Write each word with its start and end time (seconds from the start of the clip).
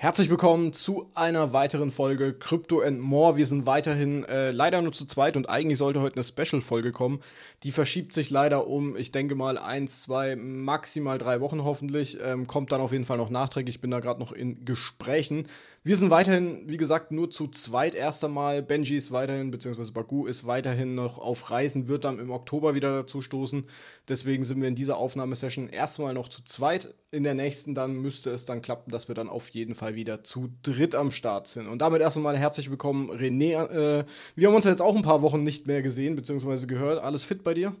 Herzlich 0.00 0.30
willkommen 0.30 0.72
zu 0.72 1.08
einer 1.16 1.52
weiteren 1.52 1.90
Folge 1.90 2.32
Crypto 2.32 2.82
and 2.82 3.00
More. 3.00 3.36
Wir 3.36 3.46
sind 3.46 3.66
weiterhin 3.66 4.22
äh, 4.26 4.52
leider 4.52 4.80
nur 4.80 4.92
zu 4.92 5.06
zweit 5.06 5.36
und 5.36 5.48
eigentlich 5.48 5.76
sollte 5.76 6.00
heute 6.00 6.14
eine 6.14 6.22
Special-Folge 6.22 6.92
kommen. 6.92 7.20
Die 7.64 7.72
verschiebt 7.72 8.12
sich 8.12 8.30
leider 8.30 8.68
um, 8.68 8.94
ich 8.96 9.10
denke 9.10 9.34
mal, 9.34 9.58
eins, 9.58 10.02
zwei, 10.02 10.36
maximal 10.36 11.18
drei 11.18 11.40
Wochen 11.40 11.64
hoffentlich. 11.64 12.16
Ähm, 12.24 12.46
kommt 12.46 12.70
dann 12.70 12.80
auf 12.80 12.92
jeden 12.92 13.06
Fall 13.06 13.16
noch 13.16 13.28
nachträglich. 13.28 13.74
Ich 13.74 13.80
bin 13.80 13.90
da 13.90 13.98
gerade 13.98 14.20
noch 14.20 14.30
in 14.30 14.64
Gesprächen. 14.64 15.48
Wir 15.88 15.96
sind 15.96 16.10
weiterhin, 16.10 16.64
wie 16.66 16.76
gesagt, 16.76 17.12
nur 17.12 17.30
zu 17.30 17.48
zweit 17.48 17.94
erst 17.94 18.22
einmal. 18.22 18.62
Benji 18.62 18.98
ist 18.98 19.10
weiterhin, 19.10 19.50
beziehungsweise 19.50 19.90
Bagu 19.90 20.26
ist 20.26 20.46
weiterhin 20.46 20.94
noch 20.94 21.16
auf 21.16 21.50
Reisen, 21.50 21.88
wird 21.88 22.04
dann 22.04 22.18
im 22.18 22.30
Oktober 22.30 22.74
wieder 22.74 22.94
dazu 22.94 23.22
stoßen. 23.22 23.64
Deswegen 24.06 24.44
sind 24.44 24.60
wir 24.60 24.68
in 24.68 24.74
dieser 24.74 24.98
Aufnahmesession 24.98 25.66
erstmal 25.70 26.12
noch 26.12 26.28
zu 26.28 26.44
zweit. 26.44 26.94
In 27.10 27.22
der 27.22 27.32
nächsten 27.32 27.74
dann 27.74 27.94
müsste 27.94 28.28
es 28.28 28.44
dann 28.44 28.60
klappen, 28.60 28.90
dass 28.90 29.08
wir 29.08 29.14
dann 29.14 29.30
auf 29.30 29.48
jeden 29.48 29.74
Fall 29.74 29.94
wieder 29.94 30.22
zu 30.22 30.50
dritt 30.62 30.94
am 30.94 31.10
Start 31.10 31.48
sind. 31.48 31.68
Und 31.68 31.80
damit 31.80 32.02
erst 32.02 32.18
einmal 32.18 32.36
herzlich 32.36 32.68
willkommen, 32.68 33.10
René. 33.10 33.54
Äh, 33.54 34.04
wir 34.36 34.48
haben 34.48 34.56
uns 34.56 34.66
jetzt 34.66 34.82
auch 34.82 34.94
ein 34.94 35.00
paar 35.00 35.22
Wochen 35.22 35.42
nicht 35.42 35.66
mehr 35.66 35.80
gesehen, 35.80 36.16
beziehungsweise 36.16 36.66
gehört. 36.66 37.02
Alles 37.02 37.24
fit 37.24 37.42
bei 37.42 37.54
dir? 37.54 37.74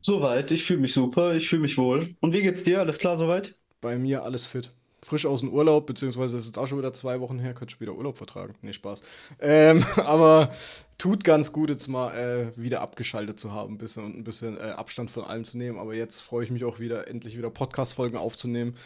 Soweit, 0.00 0.50
ich 0.50 0.64
fühle 0.64 0.80
mich 0.80 0.94
super, 0.94 1.34
ich 1.34 1.46
fühle 1.46 1.60
mich 1.60 1.76
wohl. 1.76 2.08
Und 2.20 2.32
wie 2.32 2.40
geht's 2.40 2.64
dir? 2.64 2.80
Alles 2.80 2.96
klar 2.96 3.18
soweit? 3.18 3.54
Bei 3.82 3.98
mir 3.98 4.22
alles 4.22 4.46
fit 4.46 4.72
frisch 5.04 5.26
aus 5.26 5.40
dem 5.40 5.52
Urlaub, 5.52 5.86
beziehungsweise 5.86 6.38
ist 6.38 6.46
jetzt 6.46 6.58
auch 6.58 6.66
schon 6.66 6.78
wieder 6.78 6.92
zwei 6.92 7.20
Wochen 7.20 7.38
her, 7.38 7.54
könnte 7.54 7.78
wieder 7.80 7.94
Urlaub 7.94 8.16
vertragen. 8.16 8.54
Nee, 8.62 8.72
Spaß. 8.72 9.02
Ähm, 9.40 9.84
aber 9.96 10.50
tut 10.98 11.24
ganz 11.24 11.52
gut, 11.52 11.70
jetzt 11.70 11.88
mal 11.88 12.14
äh, 12.14 12.52
wieder 12.56 12.80
abgeschaltet 12.80 13.40
zu 13.40 13.52
haben 13.52 13.78
bisschen 13.78 14.04
und 14.04 14.16
ein 14.16 14.24
bisschen 14.24 14.56
äh, 14.56 14.70
Abstand 14.70 15.10
von 15.10 15.24
allem 15.24 15.44
zu 15.44 15.58
nehmen. 15.58 15.78
Aber 15.78 15.94
jetzt 15.94 16.20
freue 16.20 16.44
ich 16.44 16.50
mich 16.50 16.64
auch 16.64 16.78
wieder, 16.78 17.08
endlich 17.08 17.36
wieder 17.36 17.50
Podcast-Folgen 17.50 18.16
aufzunehmen. 18.16 18.76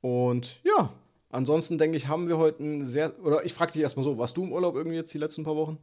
Und 0.00 0.60
ja, 0.62 0.92
ansonsten 1.30 1.78
denke 1.78 1.96
ich, 1.96 2.08
haben 2.08 2.28
wir 2.28 2.38
heute 2.38 2.62
ein 2.62 2.84
sehr, 2.84 3.12
oder 3.24 3.44
ich 3.44 3.54
frage 3.54 3.72
dich 3.72 3.82
erstmal 3.82 4.04
so, 4.04 4.18
warst 4.18 4.36
du 4.36 4.44
im 4.44 4.52
Urlaub 4.52 4.76
irgendwie 4.76 4.96
jetzt 4.96 5.12
die 5.12 5.18
letzten 5.18 5.44
paar 5.44 5.56
Wochen? 5.56 5.78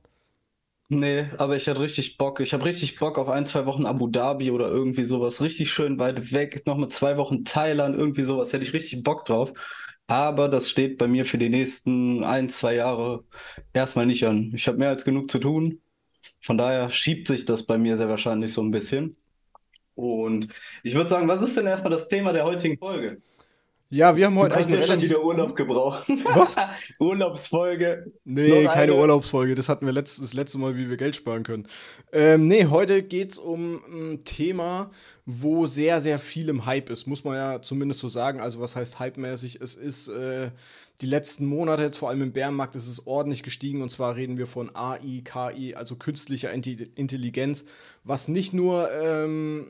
Nee, 0.94 1.28
aber 1.38 1.56
ich 1.56 1.70
hatte 1.70 1.80
richtig 1.80 2.18
Bock. 2.18 2.42
Ich 2.42 2.54
habe 2.54 2.66
richtig 2.66 3.00
Bock 3.00 3.18
auf 3.18 3.30
ein, 3.30 3.46
zwei 3.46 3.66
Wochen 3.66 3.86
Abu 3.86 4.08
Dhabi 4.08 4.52
oder 4.52 4.68
irgendwie 4.68 5.06
sowas. 5.06 5.42
Richtig 5.42 5.72
schön 5.72 5.98
weit 6.00 6.34
weg. 6.34 6.64
Noch 6.66 6.76
mit 6.76 6.92
zwei 6.92 7.16
Wochen 7.16 7.46
Thailand, 7.46 7.96
irgendwie 7.98 8.24
sowas. 8.24 8.52
Hätte 8.52 8.66
ich 8.66 8.74
richtig 8.74 9.02
Bock 9.02 9.24
drauf. 9.24 9.54
Aber 10.12 10.50
das 10.50 10.70
steht 10.70 10.98
bei 10.98 11.08
mir 11.08 11.24
für 11.24 11.38
die 11.38 11.48
nächsten 11.48 12.26
ein, 12.26 12.50
zwei 12.50 12.76
Jahre 12.76 13.24
erstmal 13.72 14.06
nicht 14.06 14.26
an. 14.26 14.52
Ich 14.54 14.68
habe 14.68 14.78
mehr 14.78 14.90
als 14.90 15.06
genug 15.06 15.32
zu 15.32 15.40
tun. 15.40 15.82
Von 16.42 16.58
daher 16.58 16.90
schiebt 16.90 17.28
sich 17.28 17.46
das 17.46 17.66
bei 17.66 17.78
mir 17.78 17.96
sehr 17.96 18.10
wahrscheinlich 18.10 18.52
so 18.52 18.62
ein 18.62 18.72
bisschen. 18.72 19.16
Und 19.96 20.50
ich 20.84 20.96
würde 20.96 21.10
sagen, 21.10 21.30
was 21.30 21.42
ist 21.42 21.56
denn 21.58 21.68
erstmal 21.68 21.92
das 21.92 22.10
Thema 22.10 22.34
der 22.34 22.44
heutigen 22.46 22.78
Folge? 22.78 23.22
Ja, 23.94 24.16
wir 24.16 24.26
haben 24.26 24.38
heute 24.40 24.56
eigentlich 24.56 24.86
schon 24.86 25.02
wieder 25.02 25.22
Urlaub 25.22 25.54
gebraucht. 25.54 26.08
Was? 26.24 26.56
Urlaubsfolge. 26.98 28.10
Nee, 28.24 28.64
keine 28.64 28.96
Urlaubsfolge. 28.96 29.54
Das 29.54 29.68
hatten 29.68 29.86
wir 29.86 29.92
letztes, 29.92 30.22
das 30.22 30.34
letzte 30.34 30.58
Mal, 30.60 30.78
wie 30.78 30.90
wir 30.90 30.96
Geld 30.96 31.14
sparen 31.14 31.44
können. 31.44 31.68
Ähm, 32.14 32.48
nee, 32.48 32.68
heute 32.68 33.04
geht 33.04 33.34
es 33.34 33.38
um 33.38 33.82
ein 33.92 34.24
Thema, 34.24 34.92
wo 35.26 35.66
sehr, 35.66 36.00
sehr 36.00 36.20
viel 36.20 36.48
im 36.48 36.66
Hype 36.66 36.90
ist. 36.90 37.06
Muss 37.06 37.26
man 37.26 37.36
ja 37.36 37.62
zumindest 37.62 38.00
so 38.00 38.08
sagen. 38.08 38.40
Also, 38.40 38.62
was 38.62 38.78
heißt 38.78 39.02
hypemäßig? 39.02 39.60
Es 39.60 39.76
ist 39.76 40.08
äh, 40.08 40.52
die 41.02 41.08
letzten 41.08 41.46
Monate, 41.46 41.82
jetzt 41.82 41.98
vor 41.98 42.08
allem 42.08 42.22
im 42.22 42.32
Bärenmarkt, 42.32 42.78
ist 42.78 42.88
es 42.88 43.06
ordentlich 43.06 43.44
gestiegen. 43.44 43.82
Und 43.82 43.90
zwar 43.90 44.16
reden 44.16 44.38
wir 44.38 44.48
von 44.48 44.74
AI, 44.74 45.22
KI, 45.26 45.76
also 45.76 45.98
künstlicher 45.98 46.54
Intelligenz, 46.54 47.66
was 48.06 48.30
nicht 48.30 48.54
nur. 48.54 48.90
Ähm, 48.94 49.68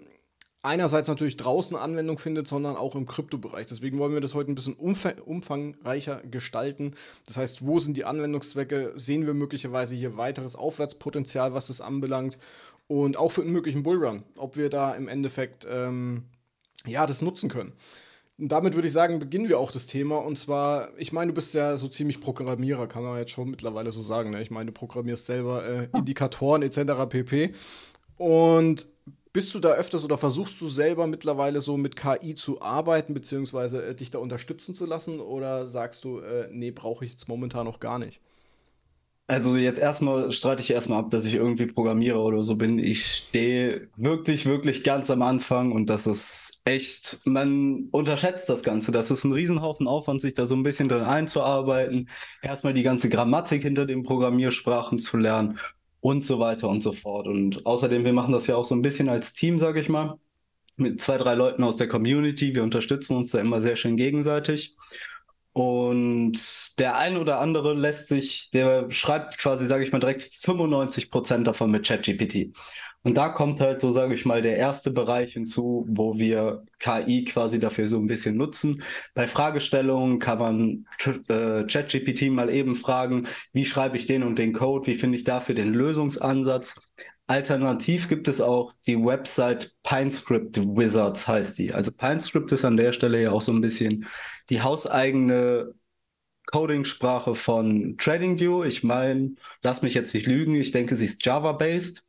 einerseits 0.64 1.08
natürlich 1.08 1.38
draußen 1.38 1.76
Anwendung 1.76 2.20
findet, 2.20 2.48
sondern 2.48 2.76
auch 2.76 2.95
im 2.95 3.08
Kryptobereich. 3.08 3.66
Deswegen 3.67 3.98
wollen 3.98 4.14
wir 4.14 4.22
das 4.22 4.36
heute 4.36 4.52
ein 4.52 4.56
bisschen 4.56 4.76
umfangreicher 4.76 6.22
gestalten. 6.30 6.94
Das 7.26 7.38
heißt, 7.38 7.66
wo 7.66 7.80
sind 7.80 7.98
die 7.98 8.06
Anwendungszwecke? 8.06 8.94
Sehen 8.95 9.26
wir 9.26 9.34
möglicherweise 9.34 9.95
hier 9.95 10.17
weiteres 10.17 10.56
Aufwärtspotenzial, 10.56 11.54
was 11.54 11.67
das 11.67 11.82
anbelangt? 11.82 12.38
Und 12.88 13.17
auch 13.17 13.32
für 13.32 13.42
einen 13.42 13.52
möglichen 13.52 13.83
Bullrun, 13.83 14.23
ob 14.38 14.58
wir 14.58 14.70
da 14.70 14.94
im 14.94 15.08
Endeffekt 15.08 15.66
ähm, 15.70 16.26
ja, 16.86 17.05
das 17.05 17.22
nutzen 17.22 17.49
können. 17.49 17.73
Und 18.38 18.52
damit 18.52 18.73
würde 18.73 18.88
ich 18.88 18.93
sagen, 18.93 19.20
beginnen 19.20 19.49
wir 19.49 19.60
auch 19.60 19.72
das 19.72 19.86
Thema. 19.88 20.17
Und 20.17 20.38
zwar, 20.38 20.89
ich 20.98 21.14
meine, 21.14 21.32
du 21.32 21.36
bist 21.36 21.54
ja 21.54 21.78
so 21.78 21.88
ziemlich 21.88 22.20
Programmierer, 22.20 22.88
kann 22.88 23.04
man 23.04 23.17
jetzt 23.17 23.32
schon 23.32 23.49
mittlerweile 23.49 23.92
so 23.92 24.02
sagen. 24.02 24.32
Ne? 24.32 24.42
Ich 24.42 24.52
meine, 24.52 24.67
du 24.67 24.72
programmierst 24.72 25.28
selber 25.28 25.64
äh, 25.64 25.89
Indikatoren 25.95 26.64
etc. 26.64 27.08
pp. 27.08 27.54
Und 28.17 28.88
bist 29.33 29.53
du 29.53 29.59
da 29.59 29.69
öfters 29.71 30.03
oder 30.03 30.17
versuchst 30.17 30.59
du 30.59 30.69
selber 30.69 31.08
mittlerweile 31.08 31.61
so 31.61 31.77
mit 31.77 31.95
KI 31.95 32.36
zu 32.36 32.61
arbeiten, 32.61 33.14
beziehungsweise 33.14 33.83
äh, 33.86 33.95
dich 33.95 34.11
da 34.11 34.19
unterstützen 34.19 34.75
zu 34.75 34.86
lassen? 34.86 35.19
Oder 35.19 35.67
sagst 35.67 36.03
du, 36.03 36.19
äh, 36.19 36.49
nee, 36.52 36.71
brauche 36.71 37.05
ich 37.05 37.11
jetzt 37.11 37.27
momentan 37.27 37.65
noch 37.65 37.80
gar 37.80 37.99
nicht? 37.99 38.21
Also 39.27 39.55
jetzt 39.55 39.80
erstmal 39.80 40.30
streite 40.33 40.61
ich 40.61 40.71
erstmal 40.71 40.99
ab, 40.99 41.09
dass 41.09 41.23
ich 41.23 41.36
irgendwie 41.36 41.65
Programmierer 41.65 42.21
oder 42.21 42.43
so 42.43 42.58
bin. 42.58 42.80
Ich 42.80 43.05
stehe 43.05 43.87
wirklich, 43.95 44.45
wirklich 44.45 44.83
ganz 44.83 45.09
am 45.09 45.21
Anfang 45.21 45.71
und 45.71 45.89
das 45.89 46.05
ist 46.05 46.61
echt, 46.65 47.19
man 47.23 47.87
unterschätzt 47.92 48.49
das 48.49 48.61
Ganze. 48.61 48.92
Das 48.92 49.09
ist 49.09 49.23
ein 49.23 49.31
Riesenhaufen 49.31 49.87
Aufwand, 49.87 50.19
sich 50.19 50.33
da 50.33 50.48
so 50.48 50.55
ein 50.55 50.63
bisschen 50.63 50.89
drin 50.89 51.03
einzuarbeiten. 51.03 52.09
Erstmal 52.42 52.73
die 52.73 52.83
ganze 52.83 53.08
Grammatik 53.08 53.61
hinter 53.61 53.86
den 53.86 54.03
Programmiersprachen 54.03 54.99
zu 54.99 55.15
lernen 55.15 55.58
und 56.02 56.23
so 56.23 56.39
weiter 56.39 56.67
und 56.67 56.82
so 56.82 56.92
fort. 56.92 57.28
Und 57.28 57.66
außerdem, 57.66 58.04
wir 58.04 58.14
machen 58.14 58.34
das 58.34 58.48
ja 58.48 58.56
auch 58.56 58.66
so 58.66 58.76
ein 58.76 58.82
bisschen 58.82 59.08
als 59.08 59.34
Team, 59.34 59.58
sage 59.58 59.80
ich 59.80 59.88
mal, 59.88 60.20
mit 60.76 61.00
zwei, 61.00 61.17
drei 61.17 61.36
Leuten 61.36 61.64
aus 61.64 61.78
der 61.78 61.88
Community. 61.88 62.54
Wir 62.56 62.64
unterstützen 62.64 63.16
uns 63.16 63.32
da 63.32 63.39
immer 63.39 63.62
sehr 63.62 63.76
schön 63.76 63.95
gegenseitig. 63.95 64.76
Und 65.54 66.80
der 66.80 66.98
ein 66.98 67.17
oder 67.17 67.40
andere 67.40 67.73
lässt 67.73 68.08
sich, 68.08 68.50
der 68.52 68.90
schreibt 68.90 69.38
quasi, 69.38 69.67
sage 69.67 69.84
ich 69.84 69.92
mal, 69.92 70.00
direkt 70.00 70.23
95 70.23 71.11
Prozent 71.11 71.45
davon 71.45 71.72
mit 71.72 71.86
ChatGPT. 71.86 72.56
Und 73.04 73.16
da 73.17 73.30
kommt 73.30 73.60
halt 73.60 73.82
so, 73.82 73.92
sage 73.92 74.14
ich 74.14 74.26
mal, 74.26 74.42
der 74.44 74.58
erste 74.58 74.92
Bereich 74.92 75.34
hinzu, 75.34 75.86
wo 75.89 76.20
wir 76.20 76.64
KI 76.80 77.26
quasi 77.26 77.58
dafür 77.58 77.88
so 77.88 77.98
ein 77.98 78.06
bisschen 78.06 78.38
nutzen. 78.38 78.84
Bei 79.16 79.28
Fragestellungen 79.28 80.20
kann 80.20 80.38
man 80.38 80.86
äh, 81.28 81.66
ChatGPT 81.66 82.30
mal 82.30 82.50
eben 82.52 82.76
fragen, 82.76 83.28
wie 83.54 83.66
schreibe 83.66 83.98
ich 83.98 84.06
den 84.06 84.22
und 84.23 84.38
den 84.38 84.54
Code, 84.54 84.86
wie 84.86 84.95
finde 84.95 85.17
ich 85.17 85.23
dafür 85.23 85.56
den 85.56 85.73
Lösungsansatz. 85.73 86.76
Alternativ 87.26 88.08
gibt 88.08 88.28
es 88.28 88.40
auch 88.40 88.73
die 88.86 89.04
Website 89.04 89.76
PineScript 89.84 90.58
Wizards 90.58 91.28
heißt 91.28 91.58
die. 91.58 91.73
Also 91.73 91.92
PineScript 91.92 92.52
ist 92.52 92.66
an 92.66 92.78
der 92.78 92.92
Stelle 92.92 93.22
ja 93.22 93.32
auch 93.32 93.42
so 93.42 93.52
ein 93.52 93.61
bisschen 93.61 94.06
die 94.50 94.61
hauseigene 94.61 95.73
Coding-Sprache 96.52 97.34
von 97.34 97.98
TradingView. 97.98 98.64
Ich 98.64 98.84
meine, 98.84 99.36
lass 99.64 99.82
mich 99.82 99.94
jetzt 99.94 100.14
nicht 100.14 100.28
lügen, 100.28 100.56
ich 100.56 100.72
denke, 100.72 100.98
sie 100.98 101.06
ist 101.06 101.26
Java-based 101.26 102.04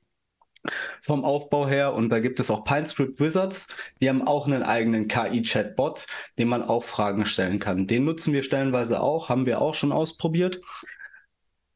vom 1.01 1.25
Aufbau 1.25 1.67
her. 1.67 1.95
Und 1.95 2.09
da 2.11 2.21
gibt 2.21 2.41
es 2.41 2.51
auch 2.51 2.65
PineScript 2.65 3.21
Wizards. 3.21 3.67
Die 4.01 4.09
haben 4.09 4.27
auch 4.27 4.47
einen 4.47 4.63
eigenen 4.63 5.09
KI-Chatbot, 5.09 6.07
den 6.39 6.49
man 6.49 6.63
auch 6.63 6.85
Fragen 6.85 7.27
stellen 7.27 7.59
kann. 7.59 7.87
Den 7.87 8.05
nutzen 8.05 8.33
wir 8.33 8.43
stellenweise 8.43 9.01
auch, 9.01 9.29
haben 9.29 9.47
wir 9.47 9.61
auch 9.61 9.75
schon 9.75 9.93
ausprobiert. 9.93 10.61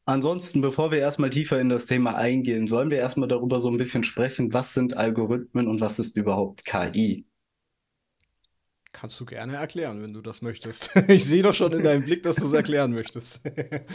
Ansonsten, 0.09 0.61
bevor 0.61 0.93
wir 0.93 1.01
erstmal 1.01 1.31
tiefer 1.31 1.61
in 1.61 1.69
das 1.69 1.87
Thema 1.87 2.15
eingehen, 2.15 2.69
sollen 2.69 2.93
wir 2.93 2.99
erstmal 2.99 3.29
darüber 3.29 3.59
so 3.59 3.69
ein 3.69 3.77
bisschen 3.77 4.05
sprechen, 4.05 4.53
was 4.53 4.73
sind 4.73 4.97
Algorithmen 4.97 5.67
und 5.67 5.81
was 5.81 5.99
ist 5.99 6.17
überhaupt 6.17 6.65
KI? 6.65 7.27
Kannst 8.93 9.19
du 9.19 9.27
gerne 9.27 9.57
erklären, 9.57 10.01
wenn 10.01 10.15
du 10.15 10.23
das 10.23 10.43
möchtest. 10.43 10.91
Ich 11.09 11.25
sehe 11.25 11.43
doch 11.43 11.55
schon 11.55 11.73
in 11.73 11.83
deinem 11.83 12.05
Blick, 12.05 12.23
dass 12.23 12.37
du 12.37 12.47
es 12.47 12.53
erklären 12.53 12.93
möchtest. 12.93 13.41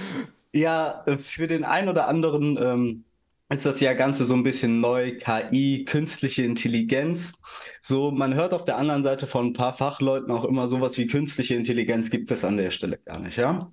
ja, 0.53 1.06
für 1.18 1.47
den 1.47 1.63
einen 1.63 1.88
oder 1.88 2.09
anderen 2.09 2.57
ähm, 2.62 3.06
ist 3.51 3.66
das 3.66 3.79
ja 3.81 3.94
Ganze 3.94 4.25
so 4.25 4.34
ein 4.34 4.44
bisschen 4.44 4.79
neu, 4.79 5.17
KI, 5.17 5.85
künstliche 5.85 6.44
Intelligenz. 6.44 7.34
So, 7.81 8.12
man 8.12 8.34
hört 8.34 8.53
auf 8.53 8.63
der 8.63 8.78
anderen 8.78 9.03
Seite 9.03 9.28
von 9.28 9.47
ein 9.47 9.53
paar 9.53 9.73
Fachleuten 9.73 10.31
auch 10.31 10.45
immer 10.45 10.67
sowas 10.67 10.97
wie 10.97 11.07
künstliche 11.07 11.56
Intelligenz 11.56 12.09
gibt 12.09 12.31
es 12.31 12.44
an 12.45 12.57
der 12.57 12.72
Stelle 12.72 12.97
gar 12.97 13.19
nicht, 13.19 13.38
ja? 13.38 13.71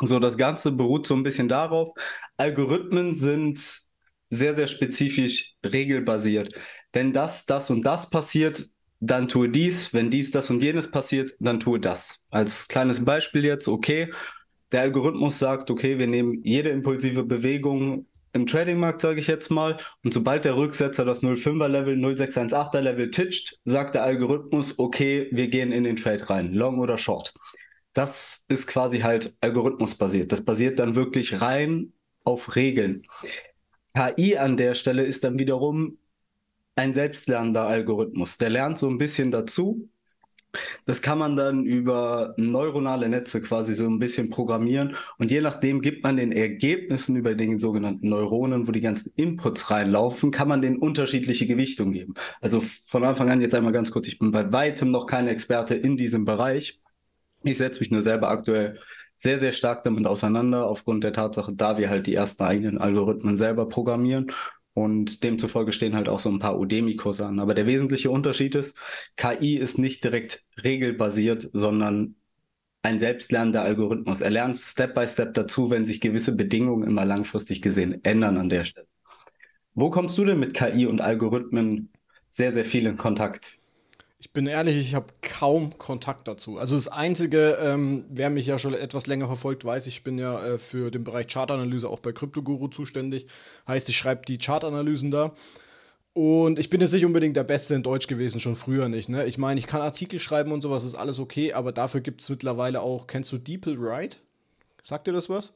So, 0.00 0.18
das 0.18 0.36
Ganze 0.36 0.72
beruht 0.72 1.06
so 1.06 1.14
ein 1.14 1.22
bisschen 1.22 1.48
darauf, 1.48 1.90
Algorithmen 2.36 3.14
sind 3.14 3.82
sehr, 4.30 4.54
sehr 4.54 4.66
spezifisch 4.66 5.54
regelbasiert. 5.64 6.58
Wenn 6.92 7.12
das, 7.12 7.46
das 7.46 7.70
und 7.70 7.84
das 7.84 8.10
passiert, 8.10 8.66
dann 8.98 9.28
tue 9.28 9.48
dies. 9.48 9.92
Wenn 9.92 10.10
dies, 10.10 10.30
das 10.30 10.50
und 10.50 10.62
jenes 10.62 10.90
passiert, 10.90 11.34
dann 11.38 11.60
tue 11.60 11.78
das. 11.78 12.22
Als 12.30 12.68
kleines 12.68 13.04
Beispiel 13.04 13.44
jetzt, 13.44 13.68
okay, 13.68 14.12
der 14.72 14.82
Algorithmus 14.82 15.38
sagt, 15.38 15.70
okay, 15.70 15.98
wir 15.98 16.06
nehmen 16.06 16.40
jede 16.44 16.70
impulsive 16.70 17.24
Bewegung 17.24 18.06
im 18.32 18.46
Tradingmarkt, 18.46 19.02
sage 19.02 19.20
ich 19.20 19.26
jetzt 19.26 19.50
mal. 19.50 19.76
Und 20.02 20.14
sobald 20.14 20.44
der 20.44 20.56
Rücksetzer 20.56 21.04
das 21.04 21.22
05er 21.22 21.68
Level, 21.68 21.96
0618er 21.96 22.80
Level 22.80 23.10
titscht, 23.10 23.58
sagt 23.64 23.94
der 23.94 24.04
Algorithmus, 24.04 24.78
okay, 24.78 25.28
wir 25.32 25.48
gehen 25.48 25.72
in 25.72 25.84
den 25.84 25.96
Trade 25.96 26.28
rein, 26.30 26.52
long 26.52 26.78
oder 26.78 26.98
short. 26.98 27.34
Das 27.92 28.44
ist 28.48 28.66
quasi 28.66 29.00
halt 29.00 29.34
algorithmusbasiert. 29.40 30.32
Das 30.32 30.42
basiert 30.44 30.78
dann 30.78 30.94
wirklich 30.94 31.42
rein 31.42 31.92
auf 32.24 32.56
Regeln. 32.56 33.02
KI 33.94 34.38
an 34.38 34.56
der 34.56 34.74
Stelle 34.74 35.04
ist 35.04 35.24
dann 35.24 35.38
wiederum 35.38 35.98
ein 36.74 36.94
selbstlernender 36.94 37.66
Algorithmus. 37.66 38.38
Der 38.38 38.48
lernt 38.48 38.78
so 38.78 38.88
ein 38.88 38.96
bisschen 38.96 39.30
dazu 39.30 39.90
Das 40.84 41.02
kann 41.02 41.18
man 41.18 41.36
dann 41.36 41.64
über 41.64 42.34
neuronale 42.36 43.08
Netze 43.08 43.40
quasi 43.40 43.74
so 43.74 43.86
ein 43.86 43.98
bisschen 43.98 44.30
programmieren 44.30 44.96
und 45.18 45.30
je 45.30 45.40
nachdem 45.40 45.80
gibt 45.80 46.04
man 46.04 46.16
den 46.16 46.32
Ergebnissen 46.32 47.16
über 47.16 47.34
den 47.34 47.58
sogenannten 47.58 48.08
Neuronen, 48.08 48.68
wo 48.68 48.72
die 48.72 48.80
ganzen 48.80 49.12
Inputs 49.16 49.70
reinlaufen, 49.70 50.30
kann 50.30 50.48
man 50.48 50.62
den 50.62 50.76
unterschiedliche 50.78 51.46
Gewichtung 51.46 51.92
geben. 51.92 52.14
Also 52.40 52.62
von 52.86 53.04
Anfang 53.04 53.30
an 53.30 53.40
jetzt 53.40 53.54
einmal 53.54 53.72
ganz 53.72 53.90
kurz, 53.90 54.08
ich 54.08 54.18
bin 54.18 54.30
bei 54.30 54.52
weitem 54.52 54.90
noch 54.90 55.06
kein 55.06 55.28
Experte 55.28 55.74
in 55.74 55.96
diesem 55.96 56.24
Bereich. 56.24 56.80
Ich 57.44 57.58
setze 57.58 57.80
mich 57.80 57.90
nur 57.90 58.02
selber 58.02 58.28
aktuell 58.28 58.78
sehr, 59.14 59.38
sehr 59.38 59.52
stark 59.52 59.84
damit 59.84 60.06
auseinander, 60.06 60.66
aufgrund 60.66 61.04
der 61.04 61.12
Tatsache, 61.12 61.52
da 61.54 61.78
wir 61.78 61.90
halt 61.90 62.06
die 62.06 62.14
ersten 62.14 62.42
eigenen 62.42 62.78
Algorithmen 62.78 63.36
selber 63.36 63.68
programmieren 63.68 64.32
und 64.74 65.22
demzufolge 65.22 65.72
stehen 65.72 65.94
halt 65.94 66.08
auch 66.08 66.18
so 66.18 66.30
ein 66.30 66.38
paar 66.38 66.58
Udemy-Kurse 66.58 67.26
an. 67.26 67.38
Aber 67.40 67.54
der 67.54 67.66
wesentliche 67.66 68.10
Unterschied 68.10 68.54
ist, 68.54 68.76
KI 69.16 69.56
ist 69.56 69.78
nicht 69.78 70.02
direkt 70.04 70.44
regelbasiert, 70.62 71.50
sondern 71.52 72.16
ein 72.82 72.98
selbstlernender 72.98 73.62
Algorithmus. 73.62 74.20
Er 74.20 74.30
lernt 74.30 74.56
Step 74.56 74.94
by 74.94 75.06
Step 75.06 75.34
dazu, 75.34 75.70
wenn 75.70 75.84
sich 75.84 76.00
gewisse 76.00 76.34
Bedingungen 76.34 76.88
immer 76.88 77.04
langfristig 77.04 77.62
gesehen 77.62 78.04
ändern 78.04 78.38
an 78.38 78.48
der 78.48 78.64
Stelle. 78.64 78.88
Wo 79.74 79.90
kommst 79.90 80.18
du 80.18 80.24
denn 80.24 80.40
mit 80.40 80.54
KI 80.54 80.86
und 80.86 81.00
Algorithmen 81.00 81.90
sehr, 82.28 82.52
sehr 82.52 82.64
viel 82.64 82.86
in 82.86 82.96
Kontakt? 82.96 83.58
Ich 84.22 84.32
bin 84.32 84.46
ehrlich, 84.46 84.78
ich 84.78 84.94
habe 84.94 85.12
kaum 85.20 85.76
Kontakt 85.78 86.28
dazu. 86.28 86.56
Also 86.56 86.76
das 86.76 86.86
Einzige, 86.86 87.58
ähm, 87.60 88.04
wer 88.08 88.30
mich 88.30 88.46
ja 88.46 88.56
schon 88.56 88.72
etwas 88.72 89.08
länger 89.08 89.26
verfolgt, 89.26 89.64
weiß, 89.64 89.88
ich 89.88 90.04
bin 90.04 90.16
ja 90.16 90.40
äh, 90.46 90.58
für 90.60 90.92
den 90.92 91.02
Bereich 91.02 91.26
Chartanalyse 91.26 91.88
auch 91.88 91.98
bei 91.98 92.12
CryptoGuru 92.12 92.68
zuständig. 92.68 93.26
Heißt, 93.66 93.88
ich 93.88 93.96
schreibe 93.96 94.24
die 94.24 94.38
Chartanalysen 94.38 95.10
da. 95.10 95.34
Und 96.12 96.60
ich 96.60 96.70
bin 96.70 96.80
jetzt 96.80 96.92
nicht 96.92 97.04
unbedingt 97.04 97.34
der 97.34 97.42
Beste 97.42 97.74
in 97.74 97.82
Deutsch 97.82 98.06
gewesen, 98.06 98.38
schon 98.38 98.54
früher 98.54 98.88
nicht. 98.88 99.08
Ne? 99.08 99.26
Ich 99.26 99.38
meine, 99.38 99.58
ich 99.58 99.66
kann 99.66 99.80
Artikel 99.80 100.20
schreiben 100.20 100.52
und 100.52 100.62
sowas, 100.62 100.84
ist 100.84 100.94
alles 100.94 101.18
okay, 101.18 101.52
aber 101.52 101.72
dafür 101.72 102.00
gibt 102.00 102.20
es 102.20 102.28
mittlerweile 102.28 102.80
auch, 102.80 103.08
kennst 103.08 103.32
du 103.32 103.38
DeepL 103.38 103.76
Write? 103.80 104.18
Sagt 104.84 105.08
dir 105.08 105.12
das 105.12 105.30
was? 105.30 105.52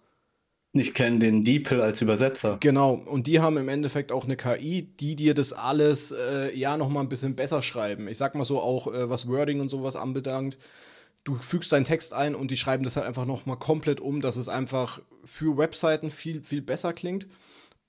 Ich 0.78 0.94
kenne 0.94 1.18
den 1.18 1.44
DeepL 1.44 1.80
als 1.80 2.00
Übersetzer. 2.00 2.58
Genau, 2.60 2.94
und 2.94 3.26
die 3.26 3.40
haben 3.40 3.56
im 3.56 3.68
Endeffekt 3.68 4.12
auch 4.12 4.24
eine 4.24 4.36
KI, 4.36 4.82
die 4.82 5.16
dir 5.16 5.34
das 5.34 5.52
alles 5.52 6.12
äh, 6.12 6.56
ja 6.56 6.76
nochmal 6.76 7.02
ein 7.02 7.08
bisschen 7.08 7.36
besser 7.36 7.62
schreiben. 7.62 8.08
Ich 8.08 8.18
sag 8.18 8.34
mal 8.34 8.44
so 8.44 8.60
auch, 8.60 8.86
äh, 8.92 9.08
was 9.08 9.28
Wording 9.28 9.60
und 9.60 9.70
sowas 9.70 9.96
anbelangt. 9.96 10.58
Du 11.24 11.34
fügst 11.34 11.72
deinen 11.72 11.84
Text 11.84 12.12
ein 12.12 12.34
und 12.34 12.50
die 12.50 12.56
schreiben 12.56 12.84
das 12.84 12.96
halt 12.96 13.06
einfach 13.06 13.24
nochmal 13.26 13.58
komplett 13.58 14.00
um, 14.00 14.20
dass 14.20 14.36
es 14.36 14.48
einfach 14.48 15.00
für 15.24 15.58
Webseiten 15.58 16.10
viel, 16.10 16.42
viel 16.44 16.62
besser 16.62 16.92
klingt. 16.92 17.26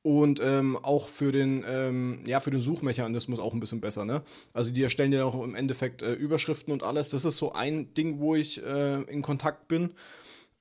Und 0.01 0.39
ähm, 0.41 0.77
auch 0.81 1.09
für 1.09 1.31
den, 1.31 1.65
ähm, 1.67 2.19
ja, 2.25 2.39
für 2.39 2.49
den 2.49 2.61
Suchmechanismus 2.61 3.39
auch 3.39 3.53
ein 3.53 3.59
bisschen 3.59 3.81
besser, 3.81 4.05
ne? 4.05 4.23
Also 4.53 4.71
die 4.71 4.81
erstellen 4.81 5.11
ja 5.11 5.25
auch 5.25 5.43
im 5.43 5.53
Endeffekt 5.53 6.01
äh, 6.01 6.13
Überschriften 6.13 6.71
und 6.71 6.81
alles. 6.81 7.09
Das 7.09 7.25
ist 7.25 7.37
so 7.37 7.51
ein 7.51 7.93
Ding, 7.93 8.19
wo 8.19 8.33
ich 8.33 8.63
äh, 8.63 9.01
in 9.03 9.21
Kontakt 9.21 9.67
bin. 9.67 9.91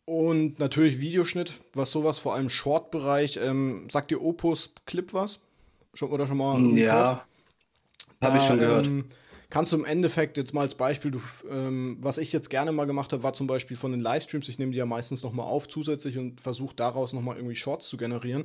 Und 0.07 0.61
natürlich 0.61 1.01
Videoschnitt, 1.01 1.59
was 1.75 1.91
sowas, 1.91 2.21
vor 2.21 2.35
allem 2.35 2.49
Short-Bereich. 2.49 3.39
Ähm, 3.43 3.89
sagt 3.91 4.11
dir 4.11 4.23
Opus 4.23 4.73
Clip 4.87 5.13
was? 5.13 5.41
Schon, 5.95 6.11
oder 6.11 6.27
schon 6.27 6.37
mal? 6.37 6.79
Ja, 6.79 7.27
habe 8.23 8.39
ich 8.39 8.45
schon 8.45 8.59
gehört. 8.59 8.87
Ähm, 8.87 9.07
kannst 9.51 9.73
du 9.73 9.77
im 9.77 9.85
Endeffekt 9.85 10.37
jetzt 10.37 10.55
mal 10.55 10.63
als 10.63 10.77
Beispiel, 10.77 11.11
du, 11.11 11.21
ähm, 11.51 11.99
was 12.01 12.19
ich 12.19 12.33
jetzt 12.33 12.51
gerne 12.51 12.71
mal 12.71 12.85
gemacht 12.87 13.13
habe, 13.13 13.25
war 13.25 13.33
zum 13.33 13.49
Beispiel 13.49 13.77
von 13.77 13.91
den 13.91 14.01
Livestreams, 14.01 14.49
ich 14.49 14.59
nehme 14.61 14.73
die 14.73 14.79
ja 14.79 14.87
meistens 14.87 15.23
nochmal 15.25 15.47
auf 15.47 15.69
zusätzlich 15.69 16.19
und 16.19 16.41
versuche 16.41 16.77
daraus 16.77 17.13
nochmal 17.13 17.37
irgendwie 17.37 17.57
Shorts 17.57 17.89
zu 17.89 17.97
generieren. 17.97 18.45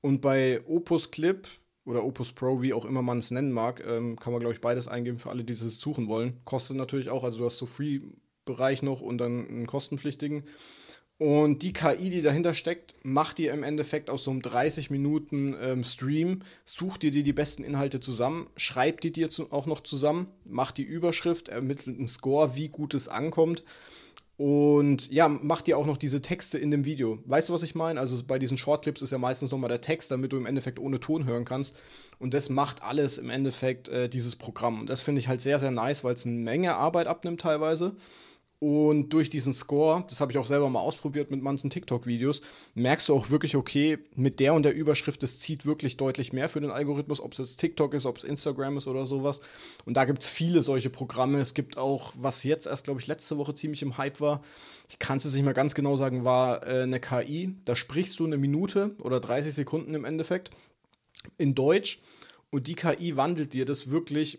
Und 0.00 0.20
bei 0.20 0.60
Opus 0.66 1.12
Clip 1.12 1.46
oder 1.84 2.04
Opus 2.04 2.32
Pro, 2.32 2.62
wie 2.62 2.72
auch 2.72 2.84
immer 2.84 3.02
man 3.02 3.18
es 3.18 3.30
nennen 3.30 3.52
mag, 3.52 3.82
ähm, 3.86 4.18
kann 4.18 4.32
man, 4.32 4.40
glaube 4.40 4.54
ich, 4.54 4.60
beides 4.60 4.88
eingeben 4.88 5.18
für 5.18 5.30
alle, 5.30 5.44
die 5.44 5.52
es 5.52 5.78
suchen 5.78 6.08
wollen. 6.08 6.40
Kostet 6.44 6.76
natürlich 6.76 7.10
auch, 7.10 7.22
also 7.22 7.38
du 7.38 7.44
hast 7.44 7.58
so 7.58 7.66
Free-Bereich 7.66 8.82
noch 8.82 9.00
und 9.00 9.18
dann 9.18 9.46
einen 9.46 9.66
kostenpflichtigen. 9.66 10.44
Und 11.20 11.60
die 11.60 11.74
KI, 11.74 12.08
die 12.08 12.22
dahinter 12.22 12.54
steckt, 12.54 12.94
macht 13.02 13.36
dir 13.36 13.52
im 13.52 13.62
Endeffekt 13.62 14.08
aus 14.08 14.24
so 14.24 14.30
einem 14.30 14.40
30 14.40 14.88
Minuten 14.88 15.54
ähm, 15.60 15.84
Stream, 15.84 16.40
sucht 16.64 17.02
dir 17.02 17.10
die 17.10 17.32
besten 17.34 17.62
Inhalte 17.62 18.00
zusammen, 18.00 18.48
schreibt 18.56 19.04
die 19.04 19.12
dir 19.12 19.28
zu, 19.28 19.52
auch 19.52 19.66
noch 19.66 19.82
zusammen, 19.82 20.28
macht 20.46 20.78
die 20.78 20.82
Überschrift, 20.82 21.48
ermittelt 21.48 21.98
einen 21.98 22.08
Score, 22.08 22.56
wie 22.56 22.68
gut 22.68 22.94
es 22.94 23.10
ankommt. 23.10 23.64
Und 24.38 25.12
ja, 25.12 25.28
macht 25.28 25.66
dir 25.66 25.76
auch 25.76 25.84
noch 25.84 25.98
diese 25.98 26.22
Texte 26.22 26.56
in 26.56 26.70
dem 26.70 26.86
Video. 26.86 27.18
Weißt 27.26 27.50
du, 27.50 27.52
was 27.52 27.64
ich 27.64 27.74
meine? 27.74 28.00
Also 28.00 28.18
bei 28.26 28.38
diesen 28.38 28.56
Shortclips 28.56 29.02
ist 29.02 29.10
ja 29.10 29.18
meistens 29.18 29.50
nochmal 29.50 29.68
der 29.68 29.82
Text, 29.82 30.10
damit 30.10 30.32
du 30.32 30.38
im 30.38 30.46
Endeffekt 30.46 30.78
ohne 30.78 31.00
Ton 31.00 31.26
hören 31.26 31.44
kannst. 31.44 31.76
Und 32.18 32.32
das 32.32 32.48
macht 32.48 32.82
alles 32.82 33.18
im 33.18 33.28
Endeffekt 33.28 33.90
äh, 33.90 34.08
dieses 34.08 34.36
Programm. 34.36 34.80
Und 34.80 34.88
das 34.88 35.02
finde 35.02 35.20
ich 35.20 35.28
halt 35.28 35.42
sehr, 35.42 35.58
sehr 35.58 35.70
nice, 35.70 36.02
weil 36.02 36.14
es 36.14 36.24
eine 36.24 36.36
Menge 36.36 36.76
Arbeit 36.76 37.08
abnimmt 37.08 37.42
teilweise. 37.42 37.94
Und 38.60 39.08
durch 39.08 39.30
diesen 39.30 39.54
Score, 39.54 40.04
das 40.06 40.20
habe 40.20 40.32
ich 40.32 40.38
auch 40.38 40.44
selber 40.44 40.68
mal 40.68 40.80
ausprobiert 40.80 41.30
mit 41.30 41.42
manchen 41.42 41.70
TikTok-Videos, 41.70 42.42
merkst 42.74 43.08
du 43.08 43.14
auch 43.14 43.30
wirklich, 43.30 43.56
okay, 43.56 43.98
mit 44.16 44.38
der 44.38 44.52
und 44.52 44.64
der 44.64 44.74
Überschrift, 44.74 45.22
das 45.22 45.38
zieht 45.38 45.64
wirklich 45.64 45.96
deutlich 45.96 46.34
mehr 46.34 46.50
für 46.50 46.60
den 46.60 46.70
Algorithmus, 46.70 47.20
ob 47.20 47.32
es 47.32 47.38
jetzt 47.38 47.56
TikTok 47.56 47.94
ist, 47.94 48.04
ob 48.04 48.18
es 48.18 48.24
Instagram 48.24 48.76
ist 48.76 48.86
oder 48.86 49.06
sowas. 49.06 49.40
Und 49.86 49.96
da 49.96 50.04
gibt 50.04 50.22
es 50.22 50.28
viele 50.28 50.62
solche 50.62 50.90
Programme. 50.90 51.40
Es 51.40 51.54
gibt 51.54 51.78
auch, 51.78 52.12
was 52.18 52.42
jetzt 52.44 52.66
erst, 52.66 52.84
glaube 52.84 53.00
ich, 53.00 53.06
letzte 53.06 53.38
Woche 53.38 53.54
ziemlich 53.54 53.80
im 53.80 53.96
Hype 53.96 54.20
war, 54.20 54.42
ich 54.90 54.98
kann 54.98 55.16
es 55.16 55.24
jetzt 55.24 55.34
nicht 55.34 55.44
mehr 55.44 55.54
ganz 55.54 55.74
genau 55.74 55.96
sagen, 55.96 56.24
war 56.24 56.66
äh, 56.66 56.82
eine 56.82 57.00
KI. 57.00 57.54
Da 57.64 57.76
sprichst 57.76 58.18
du 58.20 58.26
eine 58.26 58.36
Minute 58.36 58.94
oder 58.98 59.20
30 59.20 59.54
Sekunden 59.54 59.94
im 59.94 60.04
Endeffekt 60.04 60.50
in 61.38 61.54
Deutsch 61.54 62.02
und 62.50 62.66
die 62.66 62.74
KI 62.74 63.16
wandelt 63.16 63.52
dir 63.52 63.64
das 63.64 63.90
wirklich 63.90 64.38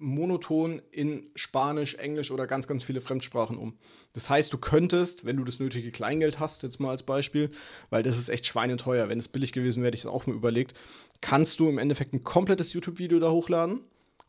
monoton 0.00 0.82
in 0.90 1.30
Spanisch, 1.36 1.94
Englisch 1.94 2.32
oder 2.32 2.48
ganz, 2.48 2.66
ganz 2.66 2.82
viele 2.82 3.00
Fremdsprachen 3.00 3.56
um. 3.56 3.78
Das 4.14 4.28
heißt, 4.28 4.52
du 4.52 4.58
könntest, 4.58 5.24
wenn 5.24 5.36
du 5.36 5.44
das 5.44 5.60
nötige 5.60 5.92
Kleingeld 5.92 6.40
hast, 6.40 6.64
jetzt 6.64 6.80
mal 6.80 6.90
als 6.90 7.04
Beispiel, 7.04 7.50
weil 7.88 8.02
das 8.02 8.18
ist 8.18 8.28
echt 8.28 8.46
schweineteuer, 8.46 9.08
wenn 9.08 9.18
es 9.18 9.28
billig 9.28 9.52
gewesen 9.52 9.82
wäre, 9.82 9.88
hätte 9.88 9.96
ich 9.96 10.04
es 10.04 10.10
auch 10.10 10.26
mal 10.26 10.34
überlegt, 10.34 10.76
kannst 11.20 11.60
du 11.60 11.68
im 11.68 11.78
Endeffekt 11.78 12.12
ein 12.12 12.24
komplettes 12.24 12.72
YouTube-Video 12.72 13.20
da 13.20 13.30
hochladen 13.30 13.80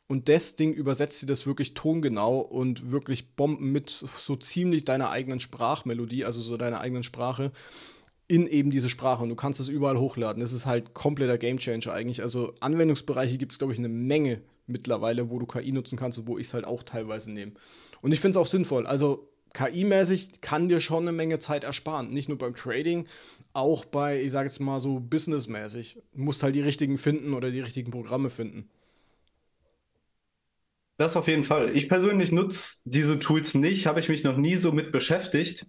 und 0.07 0.29
das 0.29 0.53
Ding 0.53 0.73
übersetzt 0.73 1.23
dir 1.23 1.25
das 1.25 1.47
wirklich 1.47 1.73
tongenau 1.73 2.39
und 2.39 2.91
wirklich 2.91 3.35
Bomben 3.35 3.71
mit 3.71 3.89
so 3.89 4.35
ziemlich 4.35 4.85
deiner 4.85 5.09
eigenen 5.09 5.39
Sprachmelodie, 5.39 6.23
also 6.23 6.39
so 6.39 6.55
deiner 6.55 6.81
eigenen 6.81 7.03
Sprache 7.03 7.51
in 8.27 8.47
eben 8.47 8.71
diese 8.71 8.89
Sprache 8.89 9.23
und 9.23 9.29
du 9.29 9.35
kannst 9.35 9.59
es 9.59 9.67
überall 9.67 9.97
hochladen. 9.97 10.41
Das 10.41 10.53
ist 10.53 10.65
halt 10.65 10.93
kompletter 10.93 11.37
Gamechanger 11.37 11.91
eigentlich. 11.91 12.21
Also 12.21 12.53
Anwendungsbereiche 12.59 13.37
gibt 13.37 13.51
es, 13.51 13.57
glaube 13.57 13.73
ich, 13.73 13.79
eine 13.79 13.89
Menge 13.89 14.41
mittlerweile, 14.65 15.29
wo 15.29 15.39
du 15.39 15.45
KI 15.45 15.71
nutzen 15.71 15.97
kannst 15.97 16.19
und 16.19 16.27
wo 16.27 16.37
ich 16.37 16.47
es 16.47 16.53
halt 16.53 16.65
auch 16.65 16.83
teilweise 16.83 17.31
nehme. 17.31 17.53
Und 18.01 18.11
ich 18.11 18.19
finde 18.19 18.37
es 18.39 18.41
auch 18.41 18.47
sinnvoll. 18.47 18.87
Also 18.87 19.29
KI-mäßig 19.53 20.41
kann 20.41 20.67
dir 20.67 20.81
schon 20.81 21.03
eine 21.03 21.11
Menge 21.11 21.39
Zeit 21.39 21.63
ersparen. 21.63 22.09
Nicht 22.09 22.27
nur 22.27 22.37
beim 22.37 22.55
Trading, 22.55 23.07
auch 23.53 23.85
bei, 23.85 24.21
ich 24.21 24.31
sage 24.31 24.47
jetzt 24.47 24.59
mal 24.59 24.79
so, 24.79 24.99
businessmäßig. 24.99 25.99
Du 26.13 26.23
musst 26.23 26.41
halt 26.43 26.55
die 26.55 26.61
richtigen 26.61 26.97
finden 26.97 27.33
oder 27.33 27.51
die 27.51 27.59
richtigen 27.59 27.91
Programme 27.91 28.29
finden. 28.29 28.69
Das 30.97 31.15
auf 31.15 31.27
jeden 31.27 31.43
Fall. 31.43 31.75
Ich 31.75 31.89
persönlich 31.89 32.31
nutze 32.31 32.77
diese 32.85 33.19
Tools 33.19 33.55
nicht, 33.55 33.87
habe 33.87 33.99
ich 33.99 34.09
mich 34.09 34.23
noch 34.23 34.37
nie 34.37 34.55
so 34.55 34.71
mit 34.71 34.91
beschäftigt. 34.91 35.65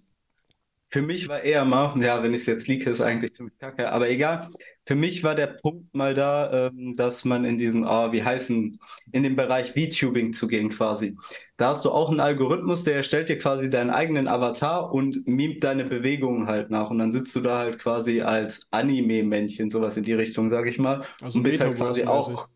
Für 0.94 1.02
mich 1.02 1.26
war 1.26 1.42
eher 1.42 1.64
mal, 1.64 2.00
ja, 2.00 2.22
wenn 2.22 2.34
ich 2.34 2.42
es 2.42 2.46
jetzt 2.46 2.68
leake, 2.68 2.88
ist 2.88 3.00
eigentlich 3.00 3.34
ziemlich 3.34 3.58
kacke, 3.58 3.90
aber 3.90 4.08
egal. 4.08 4.48
Für 4.86 4.94
mich 4.94 5.24
war 5.24 5.34
der 5.34 5.48
Punkt 5.48 5.92
mal 5.92 6.14
da, 6.14 6.68
ähm, 6.68 6.94
dass 6.94 7.24
man 7.24 7.44
in 7.44 7.58
diesen, 7.58 7.84
ah, 7.84 8.12
wie 8.12 8.22
heißen, 8.22 8.78
in 9.10 9.22
den 9.24 9.34
Bereich 9.34 9.72
VTubing 9.72 10.32
zu 10.32 10.46
gehen 10.46 10.68
quasi. 10.68 11.16
Da 11.56 11.70
hast 11.70 11.84
du 11.84 11.90
auch 11.90 12.10
einen 12.10 12.20
Algorithmus, 12.20 12.84
der 12.84 12.94
erstellt 12.94 13.28
dir 13.28 13.38
quasi 13.38 13.70
deinen 13.70 13.90
eigenen 13.90 14.28
Avatar 14.28 14.92
und 14.94 15.26
mimt 15.26 15.64
deine 15.64 15.84
Bewegungen 15.84 16.46
halt 16.46 16.70
nach. 16.70 16.90
Und 16.90 17.00
dann 17.00 17.10
sitzt 17.10 17.34
du 17.34 17.40
da 17.40 17.58
halt 17.58 17.80
quasi 17.80 18.20
als 18.20 18.60
Anime-Männchen, 18.70 19.70
sowas 19.70 19.96
in 19.96 20.04
die 20.04 20.12
Richtung, 20.12 20.48
sag 20.48 20.68
ich 20.68 20.78
mal. 20.78 21.04
Also 21.20 21.38
und 21.38 21.42
bist 21.42 21.60
halt 21.60 21.76
quasi 21.76 22.04
auch. 22.04 22.46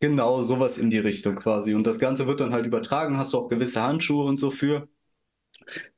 Genau, 0.00 0.40
sowas 0.40 0.78
in 0.78 0.88
die 0.88 0.98
Richtung 0.98 1.36
quasi. 1.36 1.74
Und 1.74 1.86
das 1.86 1.98
Ganze 1.98 2.26
wird 2.26 2.40
dann 2.40 2.54
halt 2.54 2.64
übertragen, 2.64 3.18
hast 3.18 3.34
du 3.34 3.38
auch 3.38 3.48
gewisse 3.50 3.82
Handschuhe 3.82 4.24
und 4.24 4.38
so 4.38 4.50
für. 4.50 4.88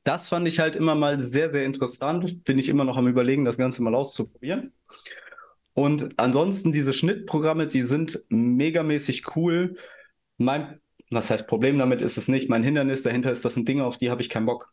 Das 0.03 0.29
fand 0.29 0.47
ich 0.47 0.59
halt 0.59 0.75
immer 0.75 0.95
mal 0.95 1.19
sehr, 1.19 1.51
sehr 1.51 1.65
interessant. 1.65 2.43
Bin 2.43 2.59
ich 2.59 2.69
immer 2.69 2.83
noch 2.83 2.97
am 2.97 3.07
Überlegen, 3.07 3.45
das 3.45 3.57
Ganze 3.57 3.81
mal 3.83 3.95
auszuprobieren. 3.95 4.73
Und 5.73 6.19
ansonsten 6.19 6.71
diese 6.71 6.93
Schnittprogramme, 6.93 7.67
die 7.67 7.81
sind 7.81 8.23
megamäßig 8.29 9.35
cool. 9.35 9.77
Mein, 10.37 10.79
was 11.09 11.29
heißt 11.29 11.47
Problem 11.47 11.77
damit 11.77 12.01
ist 12.01 12.17
es 12.17 12.27
nicht. 12.27 12.49
Mein 12.49 12.63
Hindernis 12.63 13.01
dahinter 13.01 13.31
ist, 13.31 13.43
das 13.43 13.55
sind 13.55 13.67
Dinge, 13.67 13.85
auf 13.85 13.97
die 13.97 14.09
habe 14.11 14.21
ich 14.21 14.29
keinen 14.29 14.45
Bock. 14.45 14.71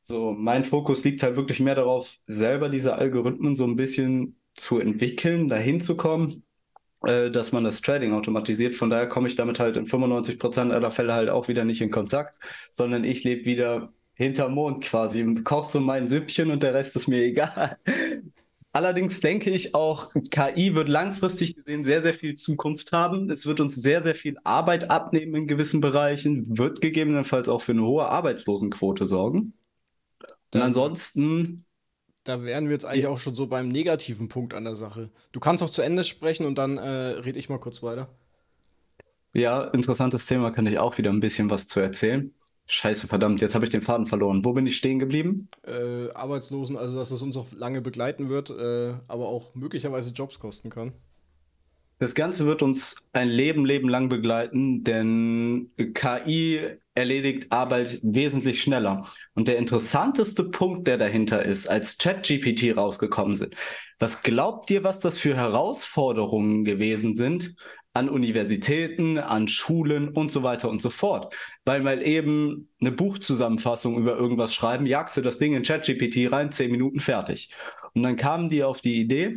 So, 0.00 0.32
mein 0.32 0.64
Fokus 0.64 1.04
liegt 1.04 1.22
halt 1.22 1.36
wirklich 1.36 1.60
mehr 1.60 1.74
darauf, 1.74 2.14
selber 2.26 2.68
diese 2.68 2.94
Algorithmen 2.96 3.54
so 3.54 3.64
ein 3.64 3.76
bisschen 3.76 4.38
zu 4.54 4.78
entwickeln, 4.78 5.48
dahin 5.48 5.80
zu 5.80 5.96
kommen, 5.96 6.44
äh, 7.04 7.30
dass 7.30 7.52
man 7.52 7.64
das 7.64 7.80
Trading 7.82 8.14
automatisiert. 8.14 8.74
Von 8.74 8.90
daher 8.90 9.08
komme 9.08 9.28
ich 9.28 9.34
damit 9.34 9.58
halt 9.58 9.76
in 9.76 9.86
95 9.86 10.38
Prozent 10.38 10.72
aller 10.72 10.90
Fälle 10.90 11.12
halt 11.12 11.28
auch 11.28 11.48
wieder 11.48 11.64
nicht 11.64 11.82
in 11.82 11.90
Kontakt, 11.90 12.38
sondern 12.70 13.04
ich 13.04 13.24
lebe 13.24 13.44
wieder 13.44 13.92
hinterm 14.16 14.54
Mond 14.54 14.82
quasi. 14.82 15.24
Kochst 15.44 15.72
so 15.72 15.80
mein 15.80 16.08
Süppchen 16.08 16.50
und 16.50 16.62
der 16.62 16.74
Rest 16.74 16.96
ist 16.96 17.06
mir 17.06 17.22
egal. 17.22 17.78
Allerdings 18.72 19.20
denke 19.20 19.50
ich 19.50 19.74
auch, 19.74 20.10
KI 20.30 20.74
wird 20.74 20.88
langfristig 20.88 21.54
gesehen 21.54 21.82
sehr, 21.82 22.02
sehr 22.02 22.12
viel 22.12 22.34
Zukunft 22.34 22.92
haben. 22.92 23.30
Es 23.30 23.46
wird 23.46 23.60
uns 23.60 23.74
sehr, 23.74 24.02
sehr 24.02 24.14
viel 24.14 24.36
Arbeit 24.44 24.90
abnehmen 24.90 25.34
in 25.34 25.46
gewissen 25.46 25.80
Bereichen, 25.80 26.58
wird 26.58 26.82
gegebenenfalls 26.82 27.48
auch 27.48 27.62
für 27.62 27.72
eine 27.72 27.84
hohe 27.84 28.06
Arbeitslosenquote 28.06 29.06
sorgen. 29.06 29.54
Und 30.52 30.60
ansonsten. 30.60 31.64
Da 32.24 32.42
wären 32.42 32.64
wir 32.64 32.72
jetzt 32.72 32.84
eigentlich 32.84 33.06
auch 33.06 33.18
schon 33.18 33.34
so 33.34 33.46
beim 33.46 33.68
negativen 33.68 34.28
Punkt 34.28 34.52
an 34.52 34.64
der 34.64 34.76
Sache. 34.76 35.10
Du 35.32 35.40
kannst 35.40 35.62
auch 35.62 35.70
zu 35.70 35.80
Ende 35.80 36.04
sprechen 36.04 36.44
und 36.44 36.58
dann 36.58 36.76
äh, 36.76 36.88
rede 36.90 37.38
ich 37.38 37.48
mal 37.48 37.58
kurz 37.58 37.82
weiter. 37.82 38.08
Ja, 39.32 39.64
interessantes 39.64 40.26
Thema, 40.26 40.50
kann 40.50 40.66
ich 40.66 40.78
auch 40.78 40.98
wieder 40.98 41.10
ein 41.10 41.20
bisschen 41.20 41.48
was 41.50 41.68
zu 41.68 41.80
erzählen. 41.80 42.34
Scheiße, 42.68 43.06
verdammt, 43.06 43.40
jetzt 43.40 43.54
habe 43.54 43.64
ich 43.64 43.70
den 43.70 43.82
Faden 43.82 44.06
verloren. 44.06 44.44
Wo 44.44 44.52
bin 44.52 44.66
ich 44.66 44.76
stehen 44.76 44.98
geblieben? 44.98 45.48
Äh, 45.64 46.10
Arbeitslosen, 46.10 46.76
also 46.76 46.98
dass 46.98 47.12
es 47.12 47.22
uns 47.22 47.36
auch 47.36 47.46
lange 47.52 47.80
begleiten 47.80 48.28
wird, 48.28 48.50
äh, 48.50 48.94
aber 49.06 49.28
auch 49.28 49.54
möglicherweise 49.54 50.10
Jobs 50.10 50.40
kosten 50.40 50.70
kann. 50.70 50.92
Das 51.98 52.14
Ganze 52.14 52.44
wird 52.44 52.62
uns 52.62 52.96
ein 53.14 53.28
Leben, 53.28 53.64
Leben 53.64 53.88
lang 53.88 54.10
begleiten, 54.10 54.84
denn 54.84 55.70
KI 55.94 56.60
erledigt 56.94 57.50
Arbeit 57.52 58.00
wesentlich 58.02 58.60
schneller. 58.60 59.06
Und 59.34 59.48
der 59.48 59.56
interessanteste 59.56 60.44
Punkt, 60.44 60.86
der 60.86 60.98
dahinter 60.98 61.42
ist, 61.42 61.68
als 61.68 61.96
ChatGPT 61.96 62.76
rausgekommen 62.76 63.36
sind, 63.36 63.54
was 63.98 64.22
glaubt 64.22 64.68
ihr, 64.70 64.84
was 64.84 65.00
das 65.00 65.18
für 65.18 65.36
Herausforderungen 65.36 66.64
gewesen 66.64 67.16
sind, 67.16 67.54
an 67.96 68.10
Universitäten, 68.10 69.18
an 69.18 69.48
Schulen 69.48 70.08
und 70.08 70.30
so 70.30 70.42
weiter 70.42 70.68
und 70.68 70.82
so 70.82 70.90
fort. 70.90 71.34
Weil 71.64 71.80
mal 71.80 72.06
eben 72.06 72.68
eine 72.80 72.92
Buchzusammenfassung 72.92 73.96
über 73.96 74.16
irgendwas 74.16 74.54
schreiben, 74.54 74.86
jagst 74.86 75.16
du 75.16 75.22
das 75.22 75.38
Ding 75.38 75.54
in 75.54 75.62
ChatGPT 75.62 76.30
rein, 76.30 76.52
zehn 76.52 76.70
Minuten 76.70 77.00
fertig. 77.00 77.50
Und 77.94 78.02
dann 78.02 78.16
kamen 78.16 78.48
die 78.48 78.62
auf 78.62 78.82
die 78.82 79.00
Idee, 79.00 79.36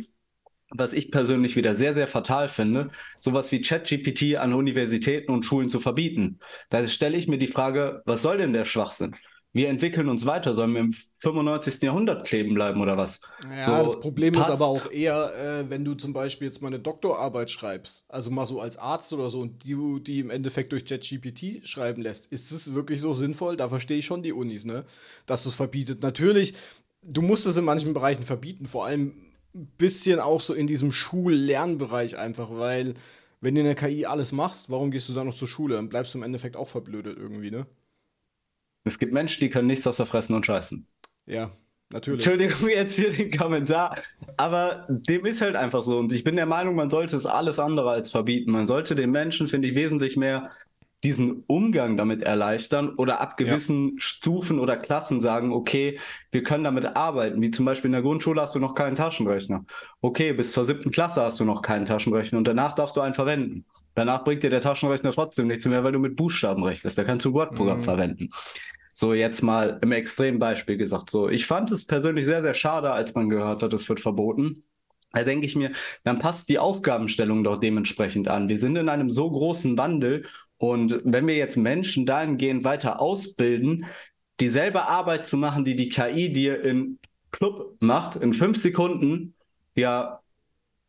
was 0.70 0.92
ich 0.92 1.10
persönlich 1.10 1.56
wieder 1.56 1.74
sehr, 1.74 1.94
sehr 1.94 2.06
fatal 2.06 2.48
finde, 2.48 2.90
sowas 3.18 3.50
wie 3.50 3.62
ChatGPT 3.62 4.36
an 4.36 4.52
Universitäten 4.52 5.32
und 5.32 5.44
Schulen 5.44 5.68
zu 5.68 5.80
verbieten. 5.80 6.38
Da 6.68 6.86
stelle 6.86 7.16
ich 7.16 7.28
mir 7.28 7.38
die 7.38 7.48
Frage, 7.48 8.02
was 8.04 8.22
soll 8.22 8.38
denn 8.38 8.52
der 8.52 8.66
Schwachsinn? 8.66 9.16
Wir 9.52 9.68
entwickeln 9.68 10.08
uns 10.08 10.26
weiter. 10.26 10.54
Sollen 10.54 10.72
wir 10.74 10.80
im 10.80 10.94
95. 11.18 11.82
Jahrhundert 11.82 12.26
kleben 12.26 12.54
bleiben 12.54 12.80
oder 12.80 12.96
was? 12.96 13.20
Ja, 13.50 13.62
so, 13.62 13.82
das 13.82 14.00
Problem 14.00 14.34
passt. 14.34 14.48
ist 14.48 14.54
aber 14.54 14.66
auch 14.66 14.90
eher, 14.90 15.34
äh, 15.36 15.70
wenn 15.70 15.84
du 15.84 15.94
zum 15.94 16.12
Beispiel 16.12 16.46
jetzt 16.46 16.62
mal 16.62 16.68
eine 16.68 16.78
Doktorarbeit 16.78 17.50
schreibst, 17.50 18.04
also 18.08 18.30
mal 18.30 18.46
so 18.46 18.60
als 18.60 18.76
Arzt 18.76 19.12
oder 19.12 19.28
so, 19.28 19.40
und 19.40 19.64
die, 19.64 19.76
die 20.02 20.20
im 20.20 20.30
Endeffekt 20.30 20.72
durch 20.72 20.88
JetGPT 20.88 21.66
schreiben 21.66 22.02
lässt. 22.02 22.26
Ist 22.26 22.52
es 22.52 22.74
wirklich 22.74 23.00
so 23.00 23.12
sinnvoll? 23.12 23.56
Da 23.56 23.68
verstehe 23.68 23.98
ich 23.98 24.06
schon 24.06 24.22
die 24.22 24.32
Unis, 24.32 24.64
ne? 24.64 24.84
Dass 25.26 25.46
es 25.46 25.54
verbietet. 25.54 26.02
Natürlich, 26.02 26.54
du 27.02 27.22
musst 27.22 27.46
es 27.46 27.56
in 27.56 27.64
manchen 27.64 27.92
Bereichen 27.92 28.22
verbieten, 28.22 28.66
vor 28.66 28.86
allem 28.86 29.14
ein 29.54 29.66
bisschen 29.78 30.20
auch 30.20 30.40
so 30.40 30.54
in 30.54 30.68
diesem 30.68 30.92
Schullernbereich 30.92 32.16
einfach, 32.16 32.50
weil 32.52 32.94
wenn 33.40 33.54
du 33.54 33.62
in 33.62 33.66
der 33.66 33.74
KI 33.74 34.06
alles 34.06 34.32
machst, 34.32 34.70
warum 34.70 34.90
gehst 34.90 35.08
du 35.08 35.12
dann 35.12 35.26
noch 35.26 35.34
zur 35.34 35.48
Schule? 35.48 35.74
Dann 35.74 35.88
bleibst 35.88 36.14
du 36.14 36.18
im 36.18 36.24
Endeffekt 36.24 36.56
auch 36.56 36.68
verblödet 36.68 37.16
irgendwie, 37.18 37.50
ne? 37.50 37.66
Es 38.84 38.98
gibt 38.98 39.12
Menschen, 39.12 39.40
die 39.40 39.50
können 39.50 39.66
nichts 39.66 39.86
außer 39.86 40.06
fressen 40.06 40.34
und 40.34 40.46
scheißen. 40.46 40.86
Ja, 41.26 41.50
natürlich. 41.92 42.26
Entschuldigung 42.26 42.68
jetzt 42.68 42.96
für 42.96 43.10
den 43.10 43.36
Kommentar, 43.36 43.98
aber 44.36 44.86
dem 44.88 45.24
ist 45.26 45.40
halt 45.40 45.56
einfach 45.56 45.82
so. 45.82 45.98
Und 45.98 46.12
ich 46.12 46.24
bin 46.24 46.36
der 46.36 46.46
Meinung, 46.46 46.74
man 46.74 46.90
sollte 46.90 47.16
es 47.16 47.26
alles 47.26 47.58
andere 47.58 47.90
als 47.90 48.10
verbieten. 48.10 48.50
Man 48.50 48.66
sollte 48.66 48.94
den 48.94 49.10
Menschen, 49.10 49.48
finde 49.48 49.68
ich, 49.68 49.74
wesentlich 49.74 50.16
mehr 50.16 50.50
diesen 51.02 51.44
Umgang 51.46 51.96
damit 51.96 52.22
erleichtern 52.22 52.94
oder 52.96 53.20
ab 53.20 53.38
gewissen 53.38 53.92
ja. 53.92 53.94
Stufen 53.98 54.58
oder 54.58 54.76
Klassen 54.76 55.22
sagen, 55.22 55.52
okay, 55.52 55.98
wir 56.30 56.42
können 56.42 56.64
damit 56.64 56.84
arbeiten. 56.84 57.40
Wie 57.40 57.50
zum 57.50 57.64
Beispiel 57.64 57.88
in 57.88 57.92
der 57.92 58.02
Grundschule 58.02 58.40
hast 58.40 58.54
du 58.54 58.58
noch 58.58 58.74
keinen 58.74 58.96
Taschenrechner. 58.96 59.64
Okay, 60.02 60.34
bis 60.34 60.52
zur 60.52 60.66
siebten 60.66 60.90
Klasse 60.90 61.22
hast 61.22 61.40
du 61.40 61.44
noch 61.44 61.62
keinen 61.62 61.86
Taschenrechner 61.86 62.36
und 62.36 62.46
danach 62.46 62.74
darfst 62.74 62.96
du 62.96 63.00
einen 63.00 63.14
verwenden. 63.14 63.64
Danach 64.00 64.24
bringt 64.24 64.42
dir 64.42 64.48
der 64.48 64.62
Taschenrechner 64.62 65.12
trotzdem 65.12 65.46
nichts 65.46 65.66
mehr, 65.66 65.84
weil 65.84 65.92
du 65.92 65.98
mit 65.98 66.16
Buchstaben 66.16 66.64
rechnest. 66.64 66.96
Da 66.96 67.04
kannst 67.04 67.26
du 67.26 67.34
Word-Programm 67.34 67.80
mhm. 67.80 67.84
verwenden. 67.84 68.30
So 68.94 69.12
jetzt 69.12 69.42
mal 69.42 69.78
im 69.82 69.92
Extrembeispiel 69.92 70.78
gesagt. 70.78 71.10
So, 71.10 71.28
ich 71.28 71.44
fand 71.44 71.70
es 71.70 71.84
persönlich 71.84 72.24
sehr, 72.24 72.40
sehr 72.40 72.54
schade, 72.54 72.92
als 72.92 73.14
man 73.14 73.28
gehört 73.28 73.62
hat, 73.62 73.74
es 73.74 73.86
wird 73.90 74.00
verboten. 74.00 74.64
Da 75.12 75.22
denke 75.22 75.44
ich 75.44 75.54
mir, 75.54 75.72
dann 76.02 76.18
passt 76.18 76.48
die 76.48 76.58
Aufgabenstellung 76.58 77.44
doch 77.44 77.60
dementsprechend 77.60 78.28
an. 78.28 78.48
Wir 78.48 78.58
sind 78.58 78.74
in 78.76 78.88
einem 78.88 79.10
so 79.10 79.30
großen 79.30 79.76
Wandel 79.76 80.24
und 80.56 81.02
wenn 81.04 81.26
wir 81.26 81.36
jetzt 81.36 81.58
Menschen 81.58 82.06
dahingehend 82.06 82.64
weiter 82.64 83.02
ausbilden, 83.02 83.84
dieselbe 84.40 84.88
Arbeit 84.88 85.26
zu 85.26 85.36
machen, 85.36 85.66
die 85.66 85.76
die 85.76 85.90
KI 85.90 86.32
dir 86.32 86.64
im 86.64 86.98
Club 87.32 87.76
macht, 87.80 88.16
in 88.16 88.32
fünf 88.32 88.56
Sekunden, 88.56 89.34
ja, 89.74 90.22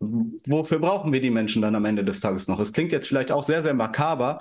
wofür 0.01 0.79
brauchen 0.79 1.13
wir 1.13 1.21
die 1.21 1.29
Menschen 1.29 1.61
dann 1.61 1.75
am 1.75 1.85
Ende 1.85 2.03
des 2.03 2.19
Tages 2.19 2.47
noch? 2.47 2.59
Es 2.59 2.73
klingt 2.73 2.91
jetzt 2.91 3.07
vielleicht 3.07 3.31
auch 3.31 3.43
sehr, 3.43 3.61
sehr 3.61 3.73
makaber, 3.73 4.39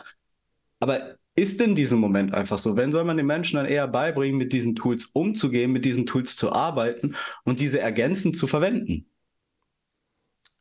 aber 0.80 1.16
ist 1.36 1.60
in 1.60 1.74
diesem 1.76 2.00
Moment 2.00 2.34
einfach 2.34 2.58
so. 2.58 2.76
Wenn 2.76 2.92
soll 2.92 3.04
man 3.04 3.16
den 3.16 3.26
Menschen 3.26 3.56
dann 3.56 3.66
eher 3.66 3.88
beibringen, 3.88 4.38
mit 4.38 4.52
diesen 4.52 4.74
Tools 4.76 5.06
umzugehen, 5.06 5.72
mit 5.72 5.84
diesen 5.84 6.06
Tools 6.06 6.36
zu 6.36 6.52
arbeiten 6.52 7.16
und 7.44 7.60
diese 7.60 7.80
ergänzend 7.80 8.36
zu 8.36 8.46
verwenden? 8.46 9.06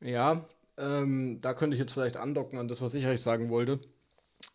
Ja, 0.01 0.45
ähm, 0.77 1.39
da 1.41 1.53
könnte 1.53 1.75
ich 1.75 1.79
jetzt 1.79 1.93
vielleicht 1.93 2.17
andocken 2.17 2.57
an 2.59 2.67
das, 2.67 2.81
was 2.81 2.93
ich 2.93 3.05
euch 3.05 3.21
sagen 3.21 3.49
wollte. 3.49 3.79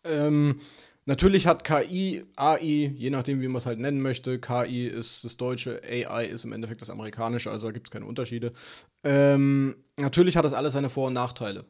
Ähm, 0.05 0.61
natürlich 1.05 1.47
hat 1.47 1.63
KI, 1.63 2.25
AI, 2.35 2.93
je 2.95 3.09
nachdem, 3.11 3.41
wie 3.41 3.47
man 3.47 3.57
es 3.57 3.65
halt 3.67 3.79
nennen 3.79 4.01
möchte, 4.01 4.39
KI 4.39 4.87
ist 4.87 5.23
das 5.25 5.37
Deutsche, 5.37 5.81
AI 5.83 6.25
ist 6.27 6.45
im 6.45 6.53
Endeffekt 6.53 6.81
das 6.81 6.89
Amerikanische, 6.91 7.51
also 7.51 7.67
da 7.67 7.73
gibt 7.73 7.87
es 7.89 7.91
keine 7.91 8.05
Unterschiede. 8.05 8.53
Ähm, 9.05 9.75
natürlich 9.97 10.35
hat 10.35 10.43
das 10.43 10.53
alles 10.53 10.73
seine 10.73 10.89
Vor- 10.89 11.07
und 11.07 11.13
Nachteile. 11.13 11.65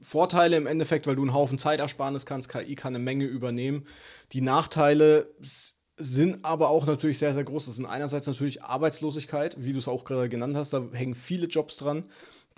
Vorteile 0.00 0.56
im 0.56 0.66
Endeffekt, 0.66 1.06
weil 1.06 1.16
du 1.16 1.22
einen 1.22 1.34
Haufen 1.34 1.58
Zeitersparnis 1.58 2.26
kannst, 2.26 2.48
KI 2.48 2.74
kann 2.76 2.94
eine 2.94 3.02
Menge 3.02 3.24
übernehmen. 3.24 3.86
Die 4.32 4.40
Nachteile 4.40 5.28
sind 5.96 6.44
aber 6.44 6.68
auch 6.68 6.86
natürlich 6.86 7.18
sehr, 7.18 7.34
sehr 7.34 7.44
groß. 7.44 7.66
Das 7.66 7.76
sind 7.76 7.86
einerseits 7.86 8.26
natürlich 8.26 8.62
Arbeitslosigkeit, 8.62 9.56
wie 9.58 9.72
du 9.72 9.78
es 9.78 9.88
auch 9.88 10.04
gerade 10.04 10.28
genannt 10.28 10.56
hast, 10.56 10.72
da 10.72 10.84
hängen 10.92 11.14
viele 11.14 11.46
Jobs 11.46 11.76
dran, 11.76 12.04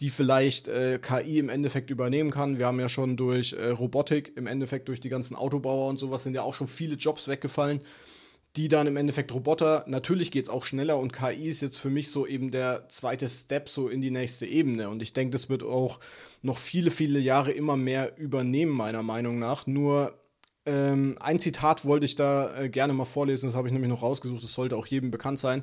die 0.01 0.11
vielleicht 0.11 0.69
äh, 0.69 0.99
KI 0.99 1.39
im 1.39 1.49
Endeffekt 1.49 1.91
übernehmen 1.91 2.31
kann. 2.31 2.59
Wir 2.59 2.67
haben 2.67 2.81
ja 2.81 2.89
schon 2.89 3.17
durch 3.17 3.53
äh, 3.53 3.69
Robotik, 3.69 4.37
im 4.37 4.47
Endeffekt 4.47 4.89
durch 4.89 5.01
die 5.01 5.09
ganzen 5.09 5.37
Autobauer 5.37 5.89
und 5.89 5.99
sowas 5.99 6.23
sind 6.23 6.35
ja 6.35 6.43
auch 6.43 6.55
schon 6.55 6.67
viele 6.67 6.97
Jobs 6.97 7.29
weggefallen 7.29 7.81
die 8.57 8.69
dann 8.69 8.87
im 8.87 8.97
Endeffekt 8.97 9.33
Roboter, 9.35 9.85
natürlich 9.87 10.31
geht 10.31 10.45
es 10.45 10.51
auch 10.51 10.65
schneller 10.65 10.99
und 10.99 11.13
KI 11.13 11.49
ist 11.49 11.61
jetzt 11.61 11.79
für 11.79 11.91
mich 11.91 12.11
so 12.11 12.27
eben 12.27 12.51
der 12.51 12.89
zweite 12.89 13.29
Step 13.29 13.69
so 13.69 13.89
in 13.89 14.01
die 14.01 14.11
nächste 14.11 14.47
Ebene. 14.47 14.89
Und 14.89 15.03
ich 15.03 15.13
denke, 15.13 15.33
das 15.33 15.49
wird 15.49 15.63
auch 15.63 16.01
noch 16.43 16.59
viele, 16.59 16.91
viele 16.91 17.19
Jahre 17.19 17.53
immer 17.53 17.77
mehr 17.77 18.17
übernehmen, 18.19 18.73
meiner 18.73 19.03
Meinung 19.03 19.39
nach. 19.39 19.67
Nur 19.67 20.15
ähm, 20.65 21.17
ein 21.21 21.39
Zitat 21.39 21.85
wollte 21.85 22.07
ich 22.07 22.15
da 22.15 22.57
äh, 22.59 22.69
gerne 22.69 22.93
mal 22.93 23.05
vorlesen, 23.05 23.47
das 23.47 23.55
habe 23.55 23.69
ich 23.69 23.73
nämlich 23.73 23.91
noch 23.91 24.03
rausgesucht, 24.03 24.43
das 24.43 24.53
sollte 24.53 24.77
auch 24.77 24.87
jedem 24.87 25.11
bekannt 25.11 25.39
sein. 25.39 25.63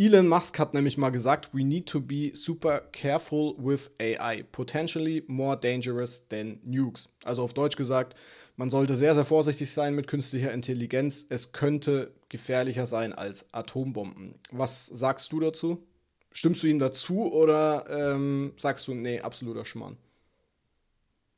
Elon 0.00 0.28
Musk 0.28 0.60
hat 0.60 0.74
nämlich 0.74 0.96
mal 0.96 1.10
gesagt, 1.10 1.48
we 1.52 1.64
need 1.64 1.86
to 1.86 2.00
be 2.00 2.30
super 2.32 2.82
careful 2.92 3.56
with 3.58 3.90
AI, 4.00 4.44
potentially 4.52 5.24
more 5.26 5.56
dangerous 5.56 6.22
than 6.28 6.60
nukes. 6.64 7.12
Also 7.24 7.42
auf 7.42 7.52
Deutsch 7.52 7.76
gesagt, 7.76 8.14
man 8.58 8.70
sollte 8.70 8.96
sehr, 8.96 9.14
sehr 9.14 9.24
vorsichtig 9.24 9.70
sein 9.70 9.94
mit 9.94 10.08
künstlicher 10.08 10.52
Intelligenz. 10.52 11.24
Es 11.28 11.52
könnte 11.52 12.12
gefährlicher 12.28 12.86
sein 12.86 13.12
als 13.12 13.46
Atombomben. 13.54 14.34
Was 14.50 14.86
sagst 14.86 15.30
du 15.30 15.38
dazu? 15.38 15.86
Stimmst 16.32 16.64
du 16.64 16.66
ihm 16.66 16.80
dazu 16.80 17.32
oder 17.32 17.84
ähm, 17.88 18.52
sagst 18.56 18.88
du, 18.88 18.94
nee, 18.94 19.20
absoluter 19.20 19.64
Schmarrn? 19.64 19.96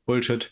Bullshit. 0.07 0.51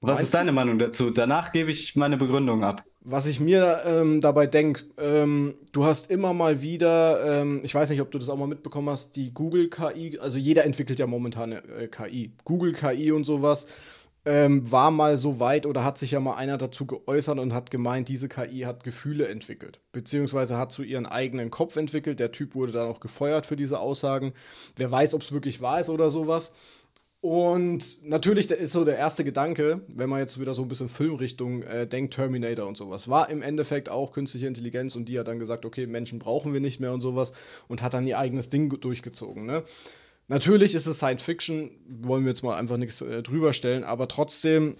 Was 0.00 0.16
Meinst 0.16 0.24
ist 0.24 0.34
deine? 0.34 0.52
Meinung 0.52 0.78
dazu? 0.78 1.10
Danach 1.10 1.52
gebe 1.52 1.70
ich 1.70 1.96
meine 1.96 2.16
Begründung 2.16 2.64
ab. 2.64 2.82
Was 3.00 3.26
ich 3.26 3.38
mir 3.38 3.82
ähm, 3.84 4.22
dabei 4.22 4.46
denke, 4.46 4.84
ähm, 4.96 5.54
du 5.72 5.84
hast 5.84 6.10
immer 6.10 6.32
mal 6.32 6.62
wieder, 6.62 7.42
ähm, 7.42 7.60
ich 7.62 7.74
weiß 7.74 7.90
nicht, 7.90 8.00
ob 8.00 8.10
du 8.10 8.18
das 8.18 8.30
auch 8.30 8.38
mal 8.38 8.46
mitbekommen 8.46 8.88
hast, 8.88 9.16
die 9.16 9.34
Google 9.34 9.68
KI, 9.68 10.18
also 10.18 10.38
jeder 10.38 10.64
entwickelt 10.64 10.98
ja 10.98 11.06
momentan 11.06 11.52
eine 11.52 11.62
äh, 11.62 11.88
KI. 11.88 12.32
Google 12.44 12.72
KI 12.72 13.12
und 13.12 13.24
sowas 13.24 13.66
ähm, 14.26 14.70
war 14.70 14.90
mal 14.90 15.18
so 15.18 15.38
weit 15.40 15.66
oder 15.66 15.84
hat 15.84 15.98
sich 15.98 16.12
ja 16.12 16.20
mal 16.20 16.34
einer 16.34 16.56
dazu 16.56 16.86
geäußert 16.86 17.38
und 17.38 17.52
hat 17.52 17.70
gemeint, 17.70 18.08
diese 18.08 18.28
KI 18.28 18.60
hat 18.60 18.84
Gefühle 18.84 19.28
entwickelt, 19.28 19.80
beziehungsweise 19.92 20.56
hat 20.56 20.72
zu 20.72 20.82
ihren 20.82 21.06
eigenen 21.06 21.50
Kopf 21.50 21.76
entwickelt. 21.76 22.20
Der 22.20 22.32
Typ 22.32 22.54
wurde 22.54 22.72
dann 22.72 22.88
auch 22.88 23.00
gefeuert 23.00 23.46
für 23.46 23.56
diese 23.56 23.80
Aussagen. 23.80 24.32
Wer 24.76 24.90
weiß, 24.90 25.14
ob 25.14 25.22
es 25.22 25.32
wirklich 25.32 25.60
wahr 25.60 25.80
ist 25.80 25.90
oder 25.90 26.10
sowas. 26.10 26.52
Und 27.20 28.04
natürlich 28.04 28.50
ist 28.50 28.72
so 28.72 28.84
der 28.84 28.98
erste 28.98 29.24
Gedanke, 29.24 29.80
wenn 29.88 30.10
man 30.10 30.18
jetzt 30.18 30.38
wieder 30.38 30.52
so 30.52 30.60
ein 30.60 30.68
bisschen 30.68 30.90
Filmrichtung 30.90 31.62
äh, 31.62 31.86
denkt, 31.86 32.12
Terminator 32.12 32.66
und 32.66 32.76
sowas, 32.76 33.08
war 33.08 33.30
im 33.30 33.40
Endeffekt 33.40 33.88
auch 33.88 34.12
künstliche 34.12 34.46
Intelligenz 34.46 34.94
und 34.94 35.06
die 35.08 35.18
hat 35.18 35.26
dann 35.26 35.38
gesagt, 35.38 35.64
okay, 35.64 35.86
Menschen 35.86 36.18
brauchen 36.18 36.52
wir 36.52 36.60
nicht 36.60 36.80
mehr 36.80 36.92
und 36.92 37.00
sowas 37.00 37.32
und 37.66 37.80
hat 37.80 37.94
dann 37.94 38.06
ihr 38.06 38.18
eigenes 38.18 38.50
Ding 38.50 38.68
durchgezogen. 38.78 39.46
Ne? 39.46 39.62
Natürlich 40.28 40.74
ist 40.74 40.86
es 40.86 40.96
Science 40.96 41.22
Fiction, 41.22 41.70
wollen 41.86 42.24
wir 42.24 42.30
jetzt 42.30 42.42
mal 42.42 42.56
einfach 42.56 42.76
nichts 42.76 43.02
äh, 43.02 43.22
drüber 43.22 43.52
stellen, 43.52 43.84
aber 43.84 44.08
trotzdem 44.08 44.76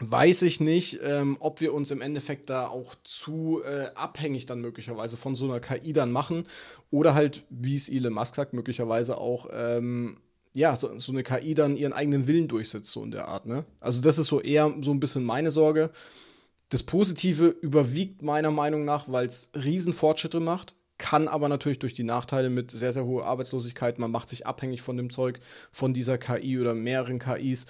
weiß 0.00 0.42
ich 0.42 0.60
nicht, 0.60 1.00
ähm, 1.02 1.36
ob 1.40 1.60
wir 1.60 1.74
uns 1.74 1.90
im 1.90 2.00
Endeffekt 2.00 2.50
da 2.50 2.68
auch 2.68 2.94
zu 3.02 3.62
äh, 3.64 3.90
abhängig 3.94 4.46
dann 4.46 4.60
möglicherweise 4.60 5.16
von 5.16 5.34
so 5.36 5.44
einer 5.44 5.60
KI 5.60 5.92
dann 5.92 6.12
machen 6.12 6.46
oder 6.90 7.14
halt, 7.14 7.44
wie 7.50 7.74
es 7.74 7.88
Elon 7.88 8.12
Musk 8.12 8.36
sagt, 8.36 8.54
möglicherweise 8.54 9.18
auch 9.18 9.48
ähm, 9.52 10.18
ja, 10.54 10.76
so, 10.76 10.98
so, 10.98 11.12
eine 11.12 11.22
KI 11.22 11.54
dann 11.54 11.76
ihren 11.76 11.92
eigenen 11.92 12.26
Willen 12.26 12.48
durchsetzt, 12.48 12.90
so 12.90 13.02
in 13.02 13.10
der 13.10 13.28
Art, 13.28 13.46
ne? 13.46 13.64
Also 13.80 14.00
das 14.00 14.18
ist 14.18 14.28
so 14.28 14.40
eher 14.40 14.72
so 14.80 14.90
ein 14.90 15.00
bisschen 15.00 15.24
meine 15.24 15.50
Sorge. 15.50 15.90
Das 16.70 16.82
Positive 16.82 17.46
überwiegt 17.46 18.22
meiner 18.22 18.50
Meinung 18.50 18.84
nach, 18.84 19.10
weil 19.10 19.26
es 19.26 19.50
Riesenfortschritte 19.54 20.40
macht, 20.40 20.74
kann 20.98 21.28
aber 21.28 21.48
natürlich 21.48 21.78
durch 21.78 21.92
die 21.94 22.04
Nachteile 22.04 22.50
mit 22.50 22.70
sehr, 22.70 22.92
sehr 22.92 23.04
hoher 23.04 23.26
Arbeitslosigkeit, 23.26 23.98
man 23.98 24.10
macht 24.10 24.28
sich 24.28 24.46
abhängig 24.46 24.82
von 24.82 24.96
dem 24.96 25.10
Zeug, 25.10 25.40
von 25.72 25.94
dieser 25.94 26.18
KI 26.18 26.60
oder 26.60 26.74
mehreren 26.74 27.18
KIs 27.18 27.66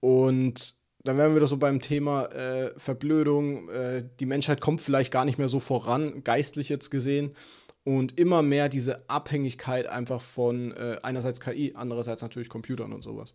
und 0.00 0.76
dann 1.04 1.18
wären 1.18 1.34
wir 1.34 1.40
doch 1.40 1.48
so 1.48 1.56
beim 1.56 1.80
Thema 1.80 2.26
äh, 2.26 2.72
Verblödung. 2.76 3.68
Äh, 3.70 4.04
die 4.20 4.26
Menschheit 4.26 4.60
kommt 4.60 4.80
vielleicht 4.80 5.12
gar 5.12 5.24
nicht 5.24 5.38
mehr 5.38 5.48
so 5.48 5.58
voran, 5.58 6.22
geistlich 6.22 6.68
jetzt 6.68 6.90
gesehen. 6.90 7.34
Und 7.84 8.18
immer 8.18 8.42
mehr 8.42 8.68
diese 8.68 9.08
Abhängigkeit 9.10 9.88
einfach 9.88 10.20
von 10.20 10.70
äh, 10.72 10.98
einerseits 11.02 11.40
KI, 11.40 11.72
andererseits 11.74 12.22
natürlich 12.22 12.48
Computern 12.48 12.92
und 12.92 13.02
sowas. 13.02 13.34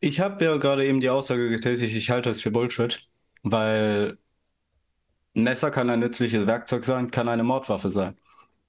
Ich 0.00 0.18
habe 0.18 0.44
ja 0.44 0.56
gerade 0.56 0.84
eben 0.84 0.98
die 0.98 1.10
Aussage 1.10 1.48
getätigt, 1.50 1.94
ich 1.94 2.10
halte 2.10 2.30
es 2.30 2.40
für 2.40 2.50
Bullshit, 2.50 3.08
weil 3.42 4.18
ein 5.40 5.44
Messer 5.44 5.70
kann 5.70 5.90
ein 5.90 6.00
nützliches 6.00 6.46
Werkzeug 6.46 6.84
sein, 6.84 7.10
kann 7.10 7.28
eine 7.28 7.42
Mordwaffe 7.44 7.90
sein 7.90 8.16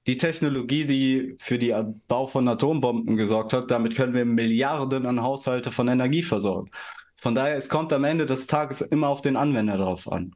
die 0.07 0.17
Technologie, 0.17 0.85
die 0.85 1.35
für 1.39 1.59
den 1.59 2.01
Bau 2.07 2.25
von 2.27 2.47
Atombomben 2.47 3.17
gesorgt 3.17 3.53
hat, 3.53 3.69
damit 3.69 3.95
können 3.95 4.13
wir 4.13 4.25
Milliarden 4.25 5.05
an 5.05 5.21
Haushalte 5.21 5.71
von 5.71 5.87
Energie 5.87 6.23
versorgen. 6.23 6.71
Von 7.17 7.35
daher, 7.35 7.55
es 7.55 7.69
kommt 7.69 7.93
am 7.93 8.03
Ende 8.03 8.25
des 8.25 8.47
Tages 8.47 8.81
immer 8.81 9.09
auf 9.09 9.21
den 9.21 9.37
Anwender 9.37 9.77
drauf 9.77 10.11
an. 10.11 10.33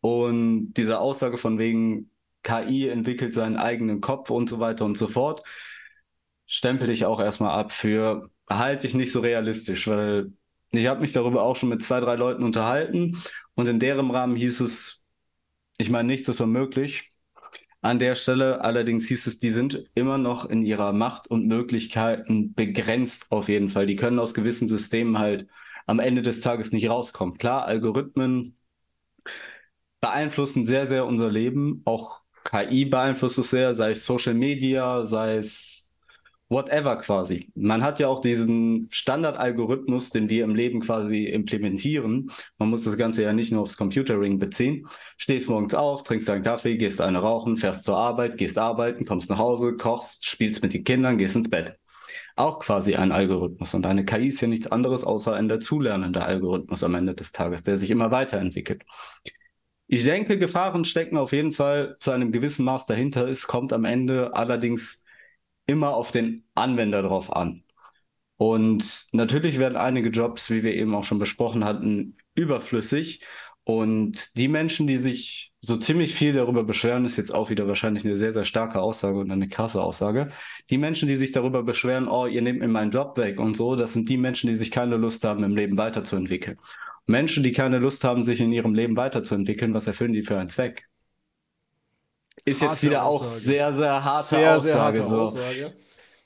Und 0.00 0.72
diese 0.74 1.00
Aussage 1.00 1.36
von 1.36 1.58
wegen 1.58 2.10
KI 2.42 2.88
entwickelt 2.88 3.34
seinen 3.34 3.56
eigenen 3.56 4.00
Kopf 4.00 4.30
und 4.30 4.48
so 4.48 4.58
weiter 4.58 4.84
und 4.86 4.96
so 4.96 5.06
fort, 5.06 5.42
stempel 6.46 6.88
ich 6.88 7.04
auch 7.04 7.20
erstmal 7.20 7.58
ab 7.58 7.72
für, 7.72 8.30
halte 8.48 8.86
ich 8.86 8.94
nicht 8.94 9.12
so 9.12 9.20
realistisch, 9.20 9.86
weil 9.86 10.32
ich 10.70 10.86
habe 10.86 11.00
mich 11.00 11.12
darüber 11.12 11.42
auch 11.42 11.56
schon 11.56 11.68
mit 11.68 11.82
zwei, 11.82 12.00
drei 12.00 12.14
Leuten 12.16 12.42
unterhalten 12.42 13.18
und 13.54 13.68
in 13.68 13.80
deren 13.80 14.10
Rahmen 14.10 14.36
hieß 14.36 14.60
es, 14.60 15.02
ich 15.78 15.90
meine, 15.90 16.08
nichts 16.08 16.28
ist 16.28 16.40
unmöglich. 16.40 17.10
An 17.80 17.98
der 18.00 18.14
Stelle 18.16 18.62
allerdings 18.62 19.08
hieß 19.08 19.26
es, 19.28 19.38
die 19.38 19.50
sind 19.50 19.84
immer 19.94 20.18
noch 20.18 20.44
in 20.46 20.64
ihrer 20.64 20.92
Macht 20.92 21.28
und 21.28 21.46
Möglichkeiten 21.46 22.54
begrenzt 22.54 23.30
auf 23.30 23.48
jeden 23.48 23.68
Fall. 23.68 23.86
Die 23.86 23.96
können 23.96 24.18
aus 24.18 24.34
gewissen 24.34 24.68
Systemen 24.68 25.18
halt 25.18 25.48
am 25.86 26.00
Ende 26.00 26.22
des 26.22 26.40
Tages 26.40 26.72
nicht 26.72 26.90
rauskommen. 26.90 27.38
Klar, 27.38 27.66
Algorithmen 27.66 28.56
beeinflussen 30.00 30.64
sehr, 30.64 30.86
sehr 30.86 31.06
unser 31.06 31.30
Leben. 31.30 31.82
Auch 31.84 32.22
KI 32.44 32.84
beeinflusst 32.84 33.38
es 33.38 33.50
sehr, 33.50 33.74
sei 33.74 33.90
es 33.92 34.04
Social 34.06 34.34
Media, 34.34 35.04
sei 35.04 35.36
es 35.36 35.87
whatever 36.48 36.96
quasi. 36.96 37.50
Man 37.54 37.82
hat 37.82 37.98
ja 37.98 38.08
auch 38.08 38.20
diesen 38.20 38.88
Standardalgorithmus, 38.90 40.10
den 40.10 40.30
wir 40.30 40.44
im 40.44 40.54
Leben 40.54 40.80
quasi 40.80 41.24
implementieren. 41.26 42.30
Man 42.58 42.70
muss 42.70 42.84
das 42.84 42.96
Ganze 42.96 43.22
ja 43.22 43.32
nicht 43.32 43.52
nur 43.52 43.62
aufs 43.62 43.76
Computering 43.76 44.38
beziehen. 44.38 44.86
Stehst 45.16 45.48
morgens 45.48 45.74
auf, 45.74 46.02
trinkst 46.02 46.30
einen 46.30 46.44
Kaffee, 46.44 46.76
gehst 46.76 47.00
eine 47.00 47.18
rauchen, 47.18 47.56
fährst 47.56 47.84
zur 47.84 47.96
Arbeit, 47.96 48.38
gehst 48.38 48.58
arbeiten, 48.58 49.04
kommst 49.04 49.30
nach 49.30 49.38
Hause, 49.38 49.76
kochst, 49.76 50.26
spielst 50.26 50.62
mit 50.62 50.72
den 50.72 50.84
Kindern, 50.84 51.18
gehst 51.18 51.36
ins 51.36 51.50
Bett. 51.50 51.78
Auch 52.36 52.60
quasi 52.60 52.94
ein 52.94 53.12
Algorithmus. 53.12 53.74
Und 53.74 53.84
eine 53.84 54.04
KI 54.04 54.28
ist 54.28 54.40
ja 54.40 54.48
nichts 54.48 54.68
anderes 54.68 55.04
außer 55.04 55.34
ein 55.34 55.48
dazulernender 55.48 56.24
Algorithmus 56.24 56.82
am 56.82 56.94
Ende 56.94 57.14
des 57.14 57.32
Tages, 57.32 57.64
der 57.64 57.76
sich 57.76 57.90
immer 57.90 58.10
weiterentwickelt. 58.10 58.84
Ich 59.86 60.04
denke, 60.04 60.38
Gefahren 60.38 60.84
stecken 60.84 61.16
auf 61.16 61.32
jeden 61.32 61.52
Fall 61.52 61.96
zu 61.98 62.10
einem 62.10 62.32
gewissen 62.32 62.64
Maß 62.64 62.86
dahinter. 62.86 63.26
Es 63.26 63.46
kommt 63.46 63.72
am 63.72 63.84
Ende 63.84 64.34
allerdings 64.34 65.02
immer 65.68 65.94
auf 65.94 66.10
den 66.10 66.44
Anwender 66.56 67.02
drauf 67.02 67.32
an. 67.32 67.62
Und 68.36 69.06
natürlich 69.12 69.58
werden 69.58 69.76
einige 69.76 70.08
Jobs, 70.08 70.50
wie 70.50 70.62
wir 70.62 70.74
eben 70.74 70.94
auch 70.94 71.04
schon 71.04 71.18
besprochen 71.18 71.64
hatten, 71.64 72.16
überflüssig. 72.34 73.20
Und 73.64 74.36
die 74.38 74.48
Menschen, 74.48 74.86
die 74.86 74.96
sich 74.96 75.52
so 75.60 75.76
ziemlich 75.76 76.14
viel 76.14 76.32
darüber 76.32 76.64
beschweren, 76.64 77.04
ist 77.04 77.18
jetzt 77.18 77.34
auch 77.34 77.50
wieder 77.50 77.68
wahrscheinlich 77.68 78.04
eine 78.04 78.16
sehr, 78.16 78.32
sehr 78.32 78.46
starke 78.46 78.80
Aussage 78.80 79.18
und 79.18 79.30
eine 79.30 79.48
krasse 79.48 79.82
Aussage. 79.82 80.30
Die 80.70 80.78
Menschen, 80.78 81.06
die 81.06 81.16
sich 81.16 81.32
darüber 81.32 81.62
beschweren, 81.62 82.08
oh, 82.08 82.26
ihr 82.26 82.40
nehmt 82.40 82.60
mir 82.60 82.68
meinen 82.68 82.92
Job 82.92 83.18
weg 83.18 83.38
und 83.38 83.56
so, 83.56 83.76
das 83.76 83.92
sind 83.92 84.08
die 84.08 84.16
Menschen, 84.16 84.48
die 84.48 84.56
sich 84.56 84.70
keine 84.70 84.96
Lust 84.96 85.24
haben, 85.24 85.44
im 85.44 85.54
Leben 85.54 85.76
weiterzuentwickeln. 85.76 86.58
Menschen, 87.06 87.42
die 87.42 87.52
keine 87.52 87.78
Lust 87.78 88.04
haben, 88.04 88.22
sich 88.22 88.40
in 88.40 88.52
ihrem 88.52 88.74
Leben 88.74 88.96
weiterzuentwickeln, 88.96 89.74
was 89.74 89.86
erfüllen 89.86 90.12
die 90.12 90.22
für 90.22 90.38
einen 90.38 90.48
Zweck? 90.48 90.88
Ist 92.44 92.62
harte 92.62 92.72
jetzt 92.74 92.82
wieder 92.82 93.04
Aussage. 93.04 93.30
auch 93.30 93.34
sehr, 93.34 93.76
sehr 93.76 94.04
harte 94.04 94.28
sehr, 94.28 94.56
Aussage. 94.56 94.62
Sehr 94.62 94.80
harte 94.80 95.04
so. 95.04 95.20
Aussage. 95.22 95.72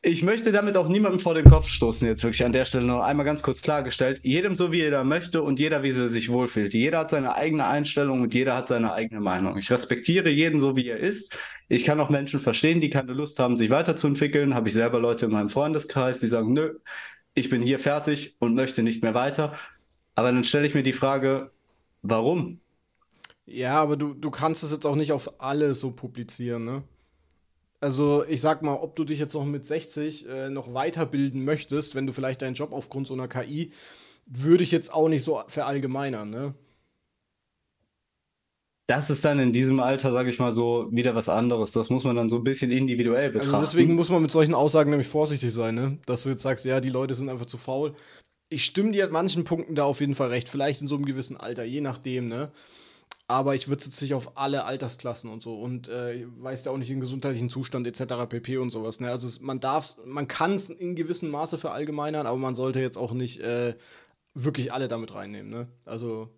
Ich 0.04 0.24
möchte 0.24 0.50
damit 0.50 0.76
auch 0.76 0.88
niemandem 0.88 1.20
vor 1.20 1.34
den 1.34 1.44
Kopf 1.44 1.68
stoßen, 1.68 2.08
jetzt 2.08 2.24
wirklich 2.24 2.44
an 2.44 2.50
der 2.50 2.64
Stelle 2.64 2.86
noch 2.86 3.02
einmal 3.02 3.24
ganz 3.24 3.40
kurz 3.40 3.62
klargestellt. 3.62 4.18
Jedem 4.24 4.56
so, 4.56 4.72
wie 4.72 4.78
jeder 4.78 5.04
möchte 5.04 5.42
und 5.42 5.60
jeder, 5.60 5.84
wie 5.84 5.90
er 5.90 6.08
sich 6.08 6.28
wohlfühlt. 6.28 6.74
Jeder 6.74 6.98
hat 6.98 7.10
seine 7.10 7.36
eigene 7.36 7.68
Einstellung 7.68 8.20
und 8.22 8.34
jeder 8.34 8.56
hat 8.56 8.66
seine 8.66 8.92
eigene 8.92 9.20
Meinung. 9.20 9.56
Ich 9.58 9.70
respektiere 9.70 10.28
jeden 10.28 10.58
so, 10.58 10.74
wie 10.74 10.88
er 10.88 10.98
ist. 10.98 11.38
Ich 11.68 11.84
kann 11.84 12.00
auch 12.00 12.10
Menschen 12.10 12.40
verstehen, 12.40 12.80
die 12.80 12.90
keine 12.90 13.12
Lust 13.12 13.38
haben, 13.38 13.56
sich 13.56 13.70
weiterzuentwickeln. 13.70 14.56
Habe 14.56 14.66
ich 14.66 14.74
selber 14.74 14.98
Leute 14.98 15.26
in 15.26 15.32
meinem 15.32 15.50
Freundeskreis, 15.50 16.18
die 16.18 16.26
sagen, 16.26 16.52
nö, 16.52 16.80
ich 17.34 17.48
bin 17.48 17.62
hier 17.62 17.78
fertig 17.78 18.34
und 18.40 18.56
möchte 18.56 18.82
nicht 18.82 19.04
mehr 19.04 19.14
weiter. 19.14 19.56
Aber 20.16 20.32
dann 20.32 20.42
stelle 20.42 20.66
ich 20.66 20.74
mir 20.74 20.82
die 20.82 20.92
Frage, 20.92 21.52
warum? 22.02 22.60
Ja, 23.52 23.82
aber 23.82 23.96
du, 23.96 24.14
du 24.14 24.30
kannst 24.30 24.62
es 24.62 24.72
jetzt 24.72 24.86
auch 24.86 24.96
nicht 24.96 25.12
auf 25.12 25.40
alle 25.40 25.74
so 25.74 25.90
publizieren, 25.90 26.64
ne? 26.64 26.82
Also, 27.80 28.24
ich 28.24 28.40
sag 28.40 28.62
mal, 28.62 28.74
ob 28.74 28.96
du 28.96 29.04
dich 29.04 29.18
jetzt 29.18 29.34
noch 29.34 29.44
mit 29.44 29.66
60 29.66 30.26
äh, 30.26 30.48
noch 30.48 30.72
weiterbilden 30.72 31.44
möchtest, 31.44 31.94
wenn 31.94 32.06
du 32.06 32.12
vielleicht 32.12 32.40
deinen 32.40 32.54
Job 32.54 32.72
aufgrund 32.72 33.08
so 33.08 33.14
einer 33.14 33.28
KI, 33.28 33.72
würde 34.24 34.62
ich 34.62 34.70
jetzt 34.70 34.94
auch 34.94 35.08
nicht 35.08 35.22
so 35.22 35.42
verallgemeinern, 35.48 36.30
ne? 36.30 36.54
Das 38.86 39.10
ist 39.10 39.24
dann 39.24 39.38
in 39.38 39.52
diesem 39.52 39.80
Alter, 39.80 40.12
sage 40.12 40.30
ich 40.30 40.38
mal 40.38 40.54
so, 40.54 40.88
wieder 40.90 41.14
was 41.14 41.28
anderes. 41.28 41.72
Das 41.72 41.90
muss 41.90 42.04
man 42.04 42.16
dann 42.16 42.28
so 42.28 42.36
ein 42.36 42.44
bisschen 42.44 42.70
individuell 42.70 43.26
also 43.26 43.32
betrachten. 43.38 43.54
Also 43.54 43.66
deswegen 43.66 43.94
muss 43.94 44.08
man 44.08 44.22
mit 44.22 44.30
solchen 44.30 44.54
Aussagen 44.54 44.90
nämlich 44.90 45.08
vorsichtig 45.08 45.52
sein, 45.52 45.74
ne? 45.74 45.98
Dass 46.06 46.22
du 46.22 46.30
jetzt 46.30 46.42
sagst, 46.42 46.64
ja, 46.64 46.80
die 46.80 46.88
Leute 46.88 47.14
sind 47.14 47.28
einfach 47.28 47.46
zu 47.46 47.58
faul. 47.58 47.94
Ich 48.48 48.64
stimme 48.64 48.92
dir 48.92 49.04
an 49.04 49.12
manchen 49.12 49.44
Punkten 49.44 49.74
da 49.74 49.84
auf 49.84 50.00
jeden 50.00 50.14
Fall 50.14 50.28
recht. 50.28 50.48
Vielleicht 50.48 50.80
in 50.80 50.88
so 50.88 50.94
einem 50.94 51.04
gewissen 51.04 51.36
Alter, 51.36 51.64
je 51.64 51.80
nachdem, 51.80 52.28
ne? 52.28 52.50
Aber 53.32 53.54
ich 53.54 53.68
würde 53.68 53.82
jetzt 53.82 54.02
nicht 54.02 54.12
auf 54.12 54.36
alle 54.36 54.64
Altersklassen 54.64 55.30
und 55.30 55.42
so 55.42 55.58
und 55.58 55.88
äh, 55.88 56.26
weiß 56.38 56.66
ja 56.66 56.70
auch 56.70 56.76
nicht 56.76 56.90
den 56.90 57.00
gesundheitlichen 57.00 57.48
Zustand 57.48 57.86
etc. 57.86 58.28
pp 58.28 58.58
und 58.58 58.70
sowas. 58.70 59.00
Ne? 59.00 59.10
Also 59.10 59.26
es, 59.26 59.40
man 59.40 59.58
darf, 59.58 59.96
man 60.04 60.28
kann 60.28 60.52
es 60.52 60.68
in 60.68 60.94
gewissem 60.94 61.30
Maße 61.30 61.56
verallgemeinern, 61.56 62.26
aber 62.26 62.36
man 62.36 62.54
sollte 62.54 62.80
jetzt 62.80 62.98
auch 62.98 63.12
nicht 63.12 63.40
äh, 63.40 63.74
wirklich 64.34 64.74
alle 64.74 64.86
damit 64.86 65.14
reinnehmen. 65.14 65.50
Ne? 65.50 65.68
Also 65.86 66.28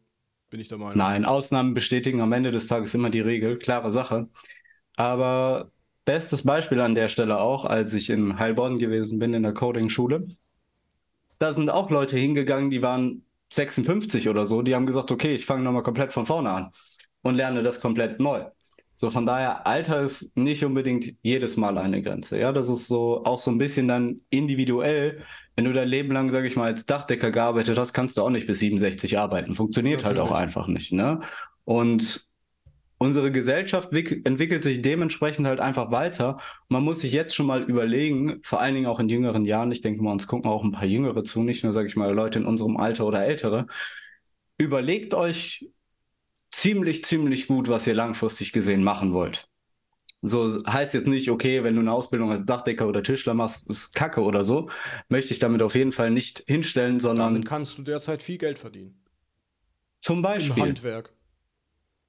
bin 0.50 0.61
ich 0.61 0.68
der 0.68 0.78
Meinung. 0.78 0.96
Nein, 0.96 1.24
Ausnahmen 1.24 1.74
bestätigen 1.74 2.20
am 2.20 2.33
Ende 2.33 2.52
des 2.52 2.68
Tages 2.68 2.94
immer 2.94 3.11
die 3.11 3.20
Regel, 3.20 3.59
klare 3.59 3.90
Sache. 3.90 4.28
Aber 4.94 5.72
bestes 6.04 6.44
Beispiel 6.44 6.80
an 6.80 6.94
der 6.94 7.09
Stelle 7.09 7.40
auch, 7.40 7.64
als 7.64 7.92
ich 7.92 8.09
in 8.09 8.38
Heilbronn 8.38 8.78
gewesen 8.78 9.18
bin 9.18 9.35
in 9.35 9.42
der 9.42 9.52
Coding-Schule. 9.52 10.28
Da 11.40 11.52
sind 11.52 11.70
auch 11.70 11.90
Leute 11.90 12.16
hingegangen, 12.16 12.70
die 12.70 12.83
waren 12.83 13.23
56 13.54 14.28
oder 14.28 14.46
so, 14.46 14.62
die 14.62 14.74
haben 14.74 14.86
gesagt, 14.86 15.10
okay, 15.10 15.34
ich 15.34 15.46
fange 15.46 15.62
nochmal 15.62 15.82
komplett 15.82 16.12
von 16.12 16.26
vorne 16.26 16.50
an 16.50 16.70
und 17.22 17.34
lerne 17.34 17.62
das 17.62 17.80
komplett 17.80 18.20
neu. 18.20 18.44
So, 18.96 19.10
von 19.10 19.26
daher, 19.26 19.66
Alter 19.66 20.02
ist 20.02 20.36
nicht 20.36 20.64
unbedingt 20.64 21.14
jedes 21.22 21.56
Mal 21.56 21.78
eine 21.78 22.00
Grenze. 22.00 22.38
Ja, 22.38 22.52
das 22.52 22.68
ist 22.68 22.86
so 22.86 23.24
auch 23.24 23.40
so 23.40 23.50
ein 23.50 23.58
bisschen 23.58 23.88
dann 23.88 24.20
individuell. 24.30 25.22
Wenn 25.56 25.64
du 25.64 25.72
dein 25.72 25.88
Leben 25.88 26.12
lang, 26.12 26.30
sag 26.30 26.44
ich 26.44 26.54
mal, 26.54 26.66
als 26.66 26.86
Dachdecker 26.86 27.32
gearbeitet 27.32 27.76
hast, 27.76 27.92
kannst 27.92 28.16
du 28.16 28.22
auch 28.22 28.30
nicht 28.30 28.46
bis 28.46 28.60
67 28.60 29.18
arbeiten. 29.18 29.54
Funktioniert 29.54 30.02
Natürlich. 30.02 30.20
halt 30.20 30.30
auch 30.30 30.36
einfach 30.36 30.68
nicht, 30.68 30.92
ne? 30.92 31.20
Und 31.64 32.28
unsere 33.04 33.30
Gesellschaft 33.30 33.92
entwickelt 33.92 34.64
sich 34.64 34.80
dementsprechend 34.80 35.46
halt 35.46 35.60
einfach 35.60 35.90
weiter. 35.90 36.40
Man 36.68 36.82
muss 36.82 37.02
sich 37.02 37.12
jetzt 37.12 37.34
schon 37.34 37.46
mal 37.46 37.62
überlegen, 37.62 38.40
vor 38.42 38.60
allen 38.60 38.74
Dingen 38.74 38.86
auch 38.86 38.98
in 38.98 39.10
jüngeren 39.10 39.44
Jahren, 39.44 39.70
ich 39.70 39.82
denke 39.82 40.02
mal, 40.02 40.12
uns 40.12 40.26
gucken 40.26 40.50
auch 40.50 40.64
ein 40.64 40.72
paar 40.72 40.86
Jüngere 40.86 41.22
zu, 41.22 41.42
nicht 41.42 41.62
nur, 41.62 41.72
sage 41.72 41.86
ich 41.86 41.96
mal, 41.96 42.12
Leute 42.12 42.38
in 42.38 42.46
unserem 42.46 42.78
Alter 42.78 43.06
oder 43.06 43.24
Ältere. 43.24 43.66
Überlegt 44.56 45.12
euch 45.12 45.68
ziemlich, 46.50 47.04
ziemlich 47.04 47.46
gut, 47.46 47.68
was 47.68 47.86
ihr 47.86 47.94
langfristig 47.94 48.52
gesehen 48.52 48.82
machen 48.82 49.12
wollt. 49.12 49.48
So 50.22 50.64
heißt 50.66 50.94
jetzt 50.94 51.06
nicht, 51.06 51.30
okay, 51.30 51.62
wenn 51.62 51.74
du 51.74 51.82
eine 51.82 51.92
Ausbildung 51.92 52.30
als 52.30 52.46
Dachdecker 52.46 52.88
oder 52.88 53.02
Tischler 53.02 53.34
machst, 53.34 53.68
ist 53.68 53.92
Kacke 53.92 54.22
oder 54.22 54.42
so. 54.42 54.70
Möchte 55.10 55.34
ich 55.34 55.38
damit 55.38 55.60
auf 55.60 55.74
jeden 55.74 55.92
Fall 55.92 56.10
nicht 56.10 56.42
hinstellen, 56.46 56.98
sondern. 57.00 57.34
Damit 57.34 57.46
kannst 57.46 57.76
du 57.76 57.82
derzeit 57.82 58.22
viel 58.22 58.38
Geld 58.38 58.58
verdienen. 58.58 59.04
Zum 60.00 60.22
Beispiel. 60.22 60.62
Im 60.62 60.68
Handwerk 60.70 61.14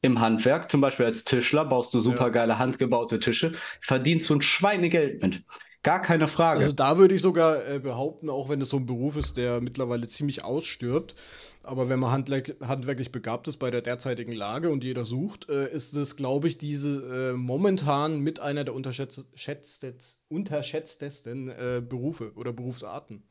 im 0.06 0.22
Handwerk, 0.22 0.72
zum 0.72 0.82
Beispiel 0.82 1.06
als 1.06 1.26
Tischler, 1.26 1.66
baust 1.66 1.94
du 1.94 2.00
super 2.00 2.32
geile 2.32 2.60
handgebaute 2.60 3.20
Tische, 3.20 3.54
verdienst 3.82 4.30
du 4.30 4.36
ein 4.36 4.42
Schweinegeld 4.42 5.22
mit. 5.22 5.44
Gar 5.84 6.02
keine 6.02 6.28
Frage. 6.28 6.62
Also 6.62 6.72
da 6.72 6.98
würde 6.98 7.14
ich 7.14 7.22
sogar 7.22 7.68
äh, 7.68 7.80
behaupten, 7.80 8.30
auch 8.30 8.50
wenn 8.50 8.60
es 8.60 8.70
so 8.70 8.78
ein 8.78 8.88
Beruf 8.88 9.18
ist, 9.18 9.38
der 9.38 9.62
mittlerweile 9.62 10.08
ziemlich 10.08 10.44
ausstirbt, 10.44 11.14
aber 11.62 11.90
wenn 11.90 12.00
man 12.00 12.12
handwerklich 12.12 13.12
begabt 13.12 13.48
ist 13.48 13.58
bei 13.58 13.70
der 13.70 13.82
derzeitigen 13.82 14.32
Lage 14.32 14.72
und 14.72 14.84
jeder 14.84 15.06
sucht, 15.06 15.48
äh, 15.50 15.72
ist 15.72 15.96
es, 15.96 16.16
glaube 16.16 16.48
ich, 16.48 16.58
diese 16.58 17.34
äh, 17.34 17.38
momentan 17.38 18.20
mit 18.20 18.40
einer 18.40 18.64
der 18.64 18.74
unterschätztesten 18.74 21.50
äh, 21.50 21.84
Berufe 21.88 22.32
oder 22.36 22.54
Berufsarten. 22.54 23.24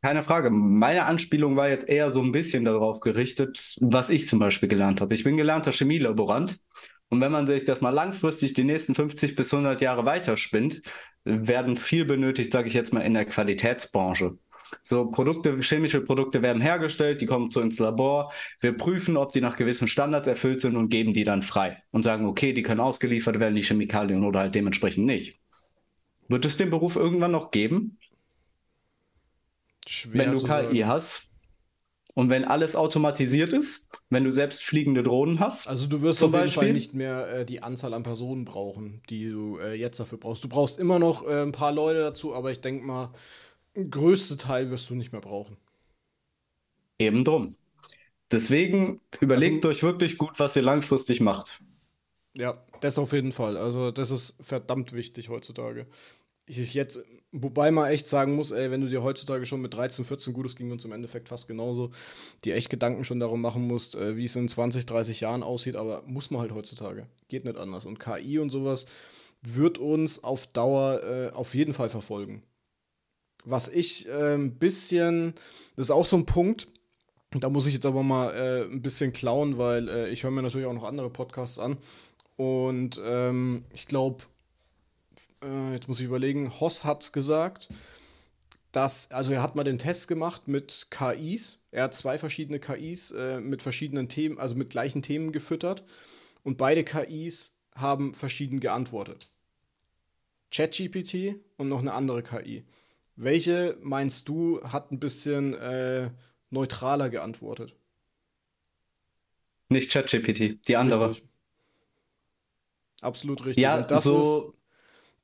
Keine 0.00 0.22
Frage. 0.22 0.50
Meine 0.50 1.06
Anspielung 1.06 1.56
war 1.56 1.68
jetzt 1.68 1.88
eher 1.88 2.12
so 2.12 2.22
ein 2.22 2.30
bisschen 2.30 2.64
darauf 2.64 3.00
gerichtet, 3.00 3.76
was 3.80 4.10
ich 4.10 4.28
zum 4.28 4.38
Beispiel 4.38 4.68
gelernt 4.68 5.00
habe. 5.00 5.12
Ich 5.14 5.24
bin 5.24 5.36
gelernter 5.36 5.72
Chemielaborant. 5.72 6.60
Und 7.08 7.20
wenn 7.20 7.32
man 7.32 7.46
sich 7.46 7.64
das 7.64 7.80
mal 7.80 7.90
langfristig 7.90 8.52
die 8.52 8.64
nächsten 8.64 8.94
50 8.94 9.34
bis 9.34 9.52
100 9.52 9.80
Jahre 9.80 10.04
weiterspinnt, 10.04 10.82
werden 11.24 11.76
viel 11.76 12.04
benötigt, 12.04 12.52
sage 12.52 12.68
ich 12.68 12.74
jetzt 12.74 12.92
mal, 12.92 13.00
in 13.00 13.14
der 13.14 13.24
Qualitätsbranche. 13.24 14.36
So 14.82 15.10
Produkte, 15.10 15.58
chemische 15.60 16.02
Produkte 16.02 16.42
werden 16.42 16.60
hergestellt, 16.60 17.20
die 17.20 17.26
kommen 17.26 17.50
zu 17.50 17.60
ins 17.60 17.78
Labor. 17.78 18.32
Wir 18.60 18.76
prüfen, 18.76 19.16
ob 19.16 19.32
die 19.32 19.40
nach 19.40 19.56
gewissen 19.56 19.88
Standards 19.88 20.28
erfüllt 20.28 20.60
sind 20.60 20.76
und 20.76 20.90
geben 20.90 21.14
die 21.14 21.24
dann 21.24 21.42
frei 21.42 21.82
und 21.90 22.02
sagen, 22.02 22.26
okay, 22.26 22.52
die 22.52 22.62
können 22.62 22.80
ausgeliefert 22.80 23.40
werden, 23.40 23.54
die 23.54 23.62
Chemikalien 23.62 24.24
oder 24.24 24.40
halt 24.40 24.54
dementsprechend 24.54 25.06
nicht. 25.06 25.40
Wird 26.28 26.44
es 26.44 26.58
den 26.58 26.70
Beruf 26.70 26.96
irgendwann 26.96 27.32
noch 27.32 27.50
geben? 27.50 27.98
Schwer 29.88 30.26
wenn 30.26 30.36
du 30.36 30.42
KI 30.42 30.80
hast 30.80 31.30
und 32.12 32.28
wenn 32.28 32.44
alles 32.44 32.76
automatisiert 32.76 33.54
ist, 33.54 33.88
wenn 34.10 34.24
du 34.24 34.30
selbst 34.32 34.62
fliegende 34.62 35.02
Drohnen 35.02 35.40
hast. 35.40 35.66
Also 35.66 35.86
du 35.86 36.02
wirst 36.02 36.22
auf 36.22 36.32
jeden 36.32 36.44
Beispiel. 36.44 36.62
Fall 36.62 36.72
nicht 36.74 36.92
mehr 36.92 37.28
äh, 37.28 37.46
die 37.46 37.62
Anzahl 37.62 37.94
an 37.94 38.02
Personen 38.02 38.44
brauchen, 38.44 39.00
die 39.08 39.30
du 39.30 39.56
äh, 39.58 39.72
jetzt 39.72 39.98
dafür 39.98 40.18
brauchst. 40.18 40.44
Du 40.44 40.48
brauchst 40.48 40.78
immer 40.78 40.98
noch 40.98 41.26
äh, 41.26 41.40
ein 41.40 41.52
paar 41.52 41.72
Leute 41.72 42.00
dazu, 42.00 42.34
aber 42.34 42.52
ich 42.52 42.60
denke 42.60 42.84
mal, 42.84 43.14
größte 43.74 44.36
Teil 44.36 44.70
wirst 44.70 44.90
du 44.90 44.94
nicht 44.94 45.12
mehr 45.12 45.22
brauchen. 45.22 45.56
Eben 46.98 47.24
drum. 47.24 47.54
Deswegen 48.30 49.00
überlegt 49.20 49.64
also, 49.64 49.68
euch 49.68 49.82
wirklich 49.82 50.18
gut, 50.18 50.38
was 50.38 50.54
ihr 50.54 50.62
langfristig 50.62 51.20
macht. 51.20 51.62
Ja, 52.34 52.62
das 52.80 52.98
auf 52.98 53.12
jeden 53.12 53.32
Fall. 53.32 53.56
Also, 53.56 53.90
das 53.90 54.10
ist 54.10 54.34
verdammt 54.40 54.92
wichtig 54.92 55.30
heutzutage. 55.30 55.86
Ich 56.48 56.74
jetzt, 56.74 57.00
wobei 57.32 57.70
man 57.70 57.90
echt 57.90 58.06
sagen 58.06 58.34
muss, 58.34 58.50
ey, 58.50 58.70
wenn 58.70 58.80
du 58.80 58.88
dir 58.88 59.02
heutzutage 59.02 59.46
schon 59.46 59.60
mit 59.60 59.74
13, 59.74 60.04
14 60.04 60.32
Gutes 60.32 60.56
ging 60.56 60.70
uns 60.70 60.84
im 60.84 60.92
Endeffekt 60.92 61.28
fast 61.28 61.46
genauso, 61.46 61.90
die 62.44 62.52
echt 62.52 62.70
Gedanken 62.70 63.04
schon 63.04 63.20
darum 63.20 63.40
machen 63.40 63.66
musst, 63.66 63.94
äh, 63.94 64.16
wie 64.16 64.24
es 64.24 64.36
in 64.36 64.48
20, 64.48 64.86
30 64.86 65.20
Jahren 65.20 65.42
aussieht, 65.42 65.76
aber 65.76 66.02
muss 66.06 66.30
man 66.30 66.40
halt 66.40 66.52
heutzutage. 66.52 67.06
Geht 67.28 67.44
nicht 67.44 67.58
anders. 67.58 67.86
Und 67.86 67.98
KI 67.98 68.38
und 68.38 68.50
sowas 68.50 68.86
wird 69.42 69.78
uns 69.78 70.24
auf 70.24 70.46
Dauer 70.46 71.02
äh, 71.02 71.30
auf 71.30 71.54
jeden 71.54 71.74
Fall 71.74 71.90
verfolgen. 71.90 72.42
Was 73.44 73.68
ich 73.68 74.08
äh, 74.08 74.34
ein 74.34 74.58
bisschen, 74.58 75.34
das 75.76 75.86
ist 75.86 75.90
auch 75.90 76.06
so 76.06 76.16
ein 76.16 76.26
Punkt, 76.26 76.66
da 77.30 77.50
muss 77.50 77.66
ich 77.66 77.74
jetzt 77.74 77.86
aber 77.86 78.02
mal 78.02 78.30
äh, 78.30 78.62
ein 78.64 78.82
bisschen 78.82 79.12
klauen, 79.12 79.58
weil 79.58 79.88
äh, 79.88 80.08
ich 80.10 80.22
höre 80.22 80.30
mir 80.30 80.42
natürlich 80.42 80.66
auch 80.66 80.72
noch 80.72 80.84
andere 80.84 81.10
Podcasts 81.10 81.58
an. 81.58 81.76
Und 82.36 83.00
ähm, 83.04 83.64
ich 83.74 83.86
glaube, 83.86 84.24
äh, 85.42 85.72
jetzt 85.74 85.88
muss 85.88 86.00
ich 86.00 86.06
überlegen, 86.06 86.60
Hoss 86.60 86.84
hat 86.84 87.12
gesagt, 87.12 87.68
dass, 88.72 89.10
also 89.10 89.32
er 89.32 89.42
hat 89.42 89.56
mal 89.56 89.64
den 89.64 89.78
Test 89.78 90.08
gemacht 90.08 90.48
mit 90.48 90.88
KIs. 90.90 91.60
Er 91.70 91.84
hat 91.84 91.94
zwei 91.94 92.18
verschiedene 92.18 92.60
KIs 92.60 93.10
äh, 93.12 93.40
mit 93.40 93.62
verschiedenen 93.62 94.08
Themen, 94.08 94.38
also 94.38 94.54
mit 94.54 94.70
gleichen 94.70 95.02
Themen 95.02 95.32
gefüttert. 95.32 95.84
Und 96.42 96.58
beide 96.58 96.84
KIs 96.84 97.52
haben 97.74 98.14
verschieden 98.14 98.60
geantwortet. 98.60 99.30
ChatGPT 100.50 101.36
und 101.56 101.68
noch 101.68 101.80
eine 101.80 101.92
andere 101.92 102.22
KI. 102.22 102.64
Welche 103.16 103.76
meinst 103.82 104.28
du 104.28 104.62
hat 104.62 104.92
ein 104.92 105.00
bisschen 105.00 105.54
äh, 105.54 106.10
neutraler 106.50 107.10
geantwortet? 107.10 107.74
Nicht 109.68 109.90
ChatGPT, 109.90 110.66
die 110.66 110.76
andere. 110.76 111.10
Richtig. 111.10 111.28
Absolut 113.00 113.44
richtig. 113.44 113.62
Ja, 113.62 113.82
das 113.82 114.04
so. 114.04 114.54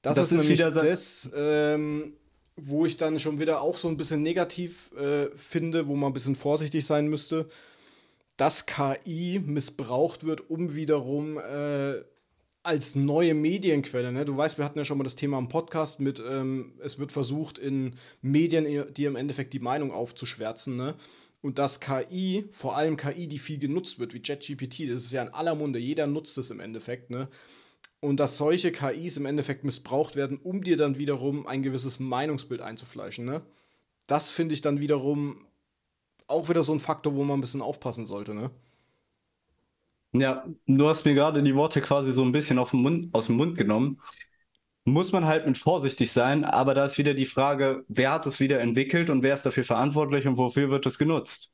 Das, 0.04 0.16
das 0.16 0.32
ist, 0.32 0.40
ist, 0.40 0.42
nämlich 0.42 0.60
das, 0.60 1.30
ähm, 1.34 2.12
wo 2.56 2.84
ich 2.84 2.98
dann 2.98 3.18
schon 3.18 3.40
wieder 3.40 3.62
auch 3.62 3.78
so 3.78 3.88
ein 3.88 3.96
bisschen 3.96 4.22
negativ 4.22 4.92
äh, 4.92 5.28
finde, 5.34 5.88
wo 5.88 5.96
man 5.96 6.10
ein 6.10 6.12
bisschen 6.12 6.36
vorsichtig 6.36 6.84
sein 6.84 7.08
müsste, 7.08 7.48
dass 8.36 8.66
KI 8.66 9.40
missbraucht 9.42 10.24
wird, 10.24 10.50
um 10.50 10.74
wiederum 10.74 11.38
äh, 11.38 12.02
als 12.62 12.94
neue 12.94 13.32
Medienquelle. 13.32 14.12
Ne? 14.12 14.26
Du 14.26 14.36
weißt, 14.36 14.58
wir 14.58 14.66
hatten 14.66 14.78
ja 14.78 14.84
schon 14.84 14.98
mal 14.98 15.04
das 15.04 15.14
Thema 15.14 15.38
im 15.38 15.48
Podcast 15.48 16.00
mit, 16.00 16.22
ähm, 16.26 16.74
es 16.82 16.98
wird 16.98 17.10
versucht, 17.10 17.58
in 17.58 17.94
Medien 18.20 18.92
dir 18.92 19.08
im 19.08 19.16
Endeffekt 19.16 19.54
die 19.54 19.58
Meinung 19.58 19.90
aufzuschwärzen. 19.90 20.76
Ne? 20.76 20.96
Und 21.40 21.58
dass 21.58 21.80
KI, 21.80 22.44
vor 22.50 22.76
allem 22.76 22.98
KI, 22.98 23.26
die 23.26 23.38
viel 23.38 23.58
genutzt 23.58 23.98
wird, 23.98 24.12
wie 24.12 24.20
ChatGPT, 24.20 24.80
das 24.90 25.04
ist 25.04 25.12
ja 25.12 25.22
in 25.22 25.32
aller 25.32 25.54
Munde, 25.54 25.78
jeder 25.78 26.06
nutzt 26.06 26.36
es 26.36 26.50
im 26.50 26.60
Endeffekt. 26.60 27.08
Ne? 27.08 27.28
Und 28.04 28.20
dass 28.20 28.36
solche 28.36 28.70
KIs 28.70 29.16
im 29.16 29.24
Endeffekt 29.24 29.64
missbraucht 29.64 30.14
werden, 30.14 30.36
um 30.36 30.62
dir 30.62 30.76
dann 30.76 30.98
wiederum 30.98 31.46
ein 31.46 31.62
gewisses 31.62 32.00
Meinungsbild 32.00 32.60
einzufleischen. 32.60 33.24
Ne? 33.24 33.40
Das 34.06 34.30
finde 34.30 34.52
ich 34.52 34.60
dann 34.60 34.78
wiederum 34.78 35.46
auch 36.26 36.50
wieder 36.50 36.62
so 36.62 36.74
ein 36.74 36.80
Faktor, 36.80 37.14
wo 37.14 37.24
man 37.24 37.38
ein 37.38 37.40
bisschen 37.40 37.62
aufpassen 37.62 38.04
sollte. 38.04 38.34
Ne? 38.34 38.50
Ja, 40.12 40.44
du 40.66 40.86
hast 40.86 41.06
mir 41.06 41.14
gerade 41.14 41.42
die 41.42 41.54
Worte 41.54 41.80
quasi 41.80 42.12
so 42.12 42.22
ein 42.22 42.32
bisschen 42.32 42.62
Mund, 42.72 43.08
aus 43.14 43.28
dem 43.28 43.36
Mund 43.36 43.56
genommen. 43.56 43.98
Muss 44.84 45.12
man 45.12 45.24
halt 45.24 45.46
mit 45.46 45.56
vorsichtig 45.56 46.12
sein, 46.12 46.44
aber 46.44 46.74
da 46.74 46.84
ist 46.84 46.98
wieder 46.98 47.14
die 47.14 47.24
Frage, 47.24 47.86
wer 47.88 48.12
hat 48.12 48.26
es 48.26 48.38
wieder 48.38 48.60
entwickelt 48.60 49.08
und 49.08 49.22
wer 49.22 49.32
ist 49.32 49.46
dafür 49.46 49.64
verantwortlich 49.64 50.26
und 50.26 50.36
wofür 50.36 50.68
wird 50.68 50.84
es 50.84 50.98
genutzt? 50.98 51.53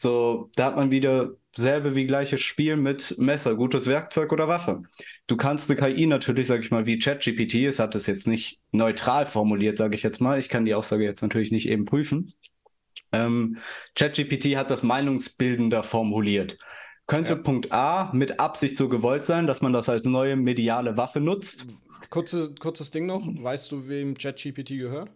So, 0.00 0.48
da 0.54 0.66
hat 0.66 0.76
man 0.76 0.92
wieder 0.92 1.32
selbe 1.56 1.96
wie 1.96 2.06
gleiches 2.06 2.40
Spiel 2.40 2.76
mit 2.76 3.18
Messer, 3.18 3.56
gutes 3.56 3.88
Werkzeug 3.88 4.32
oder 4.32 4.46
Waffe. 4.46 4.84
Du 5.26 5.36
kannst 5.36 5.68
eine 5.68 5.80
KI 5.80 6.06
natürlich, 6.06 6.46
sag 6.46 6.60
ich 6.60 6.70
mal, 6.70 6.86
wie 6.86 7.00
ChatGPT, 7.00 7.64
es 7.64 7.80
hat 7.80 7.96
es 7.96 8.06
jetzt 8.06 8.28
nicht 8.28 8.60
neutral 8.70 9.26
formuliert, 9.26 9.76
sage 9.76 9.96
ich 9.96 10.04
jetzt 10.04 10.20
mal. 10.20 10.38
Ich 10.38 10.48
kann 10.48 10.64
die 10.64 10.76
Aussage 10.76 11.02
jetzt 11.02 11.22
natürlich 11.22 11.50
nicht 11.50 11.68
eben 11.68 11.84
prüfen. 11.84 12.32
Ähm, 13.10 13.56
ChatGPT 13.96 14.54
hat 14.54 14.70
das 14.70 14.84
meinungsbildender 14.84 15.82
formuliert. 15.82 16.58
Könnte 17.08 17.32
ja. 17.32 17.40
Punkt 17.40 17.72
A 17.72 18.12
mit 18.14 18.38
Absicht 18.38 18.76
so 18.76 18.88
gewollt 18.88 19.24
sein, 19.24 19.48
dass 19.48 19.62
man 19.62 19.72
das 19.72 19.88
als 19.88 20.04
neue 20.04 20.36
mediale 20.36 20.96
Waffe 20.96 21.18
nutzt? 21.18 21.66
Kurze, 22.08 22.54
kurzes 22.54 22.92
Ding 22.92 23.06
noch. 23.06 23.26
Weißt 23.26 23.72
du, 23.72 23.88
wem 23.88 24.16
ChatGPT 24.16 24.78
gehört? 24.78 25.10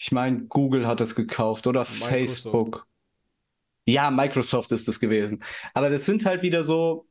Ich 0.00 0.12
meine, 0.12 0.46
Google 0.46 0.86
hat 0.86 1.00
es 1.00 1.14
gekauft 1.14 1.66
oder 1.66 1.80
Microsoft. 1.80 2.10
Facebook. 2.10 2.86
Ja, 3.86 4.10
Microsoft 4.10 4.72
ist 4.72 4.88
es 4.88 4.98
gewesen. 4.98 5.42
Aber 5.74 5.90
das 5.90 6.06
sind 6.06 6.24
halt 6.24 6.42
wieder 6.42 6.64
so, 6.64 7.06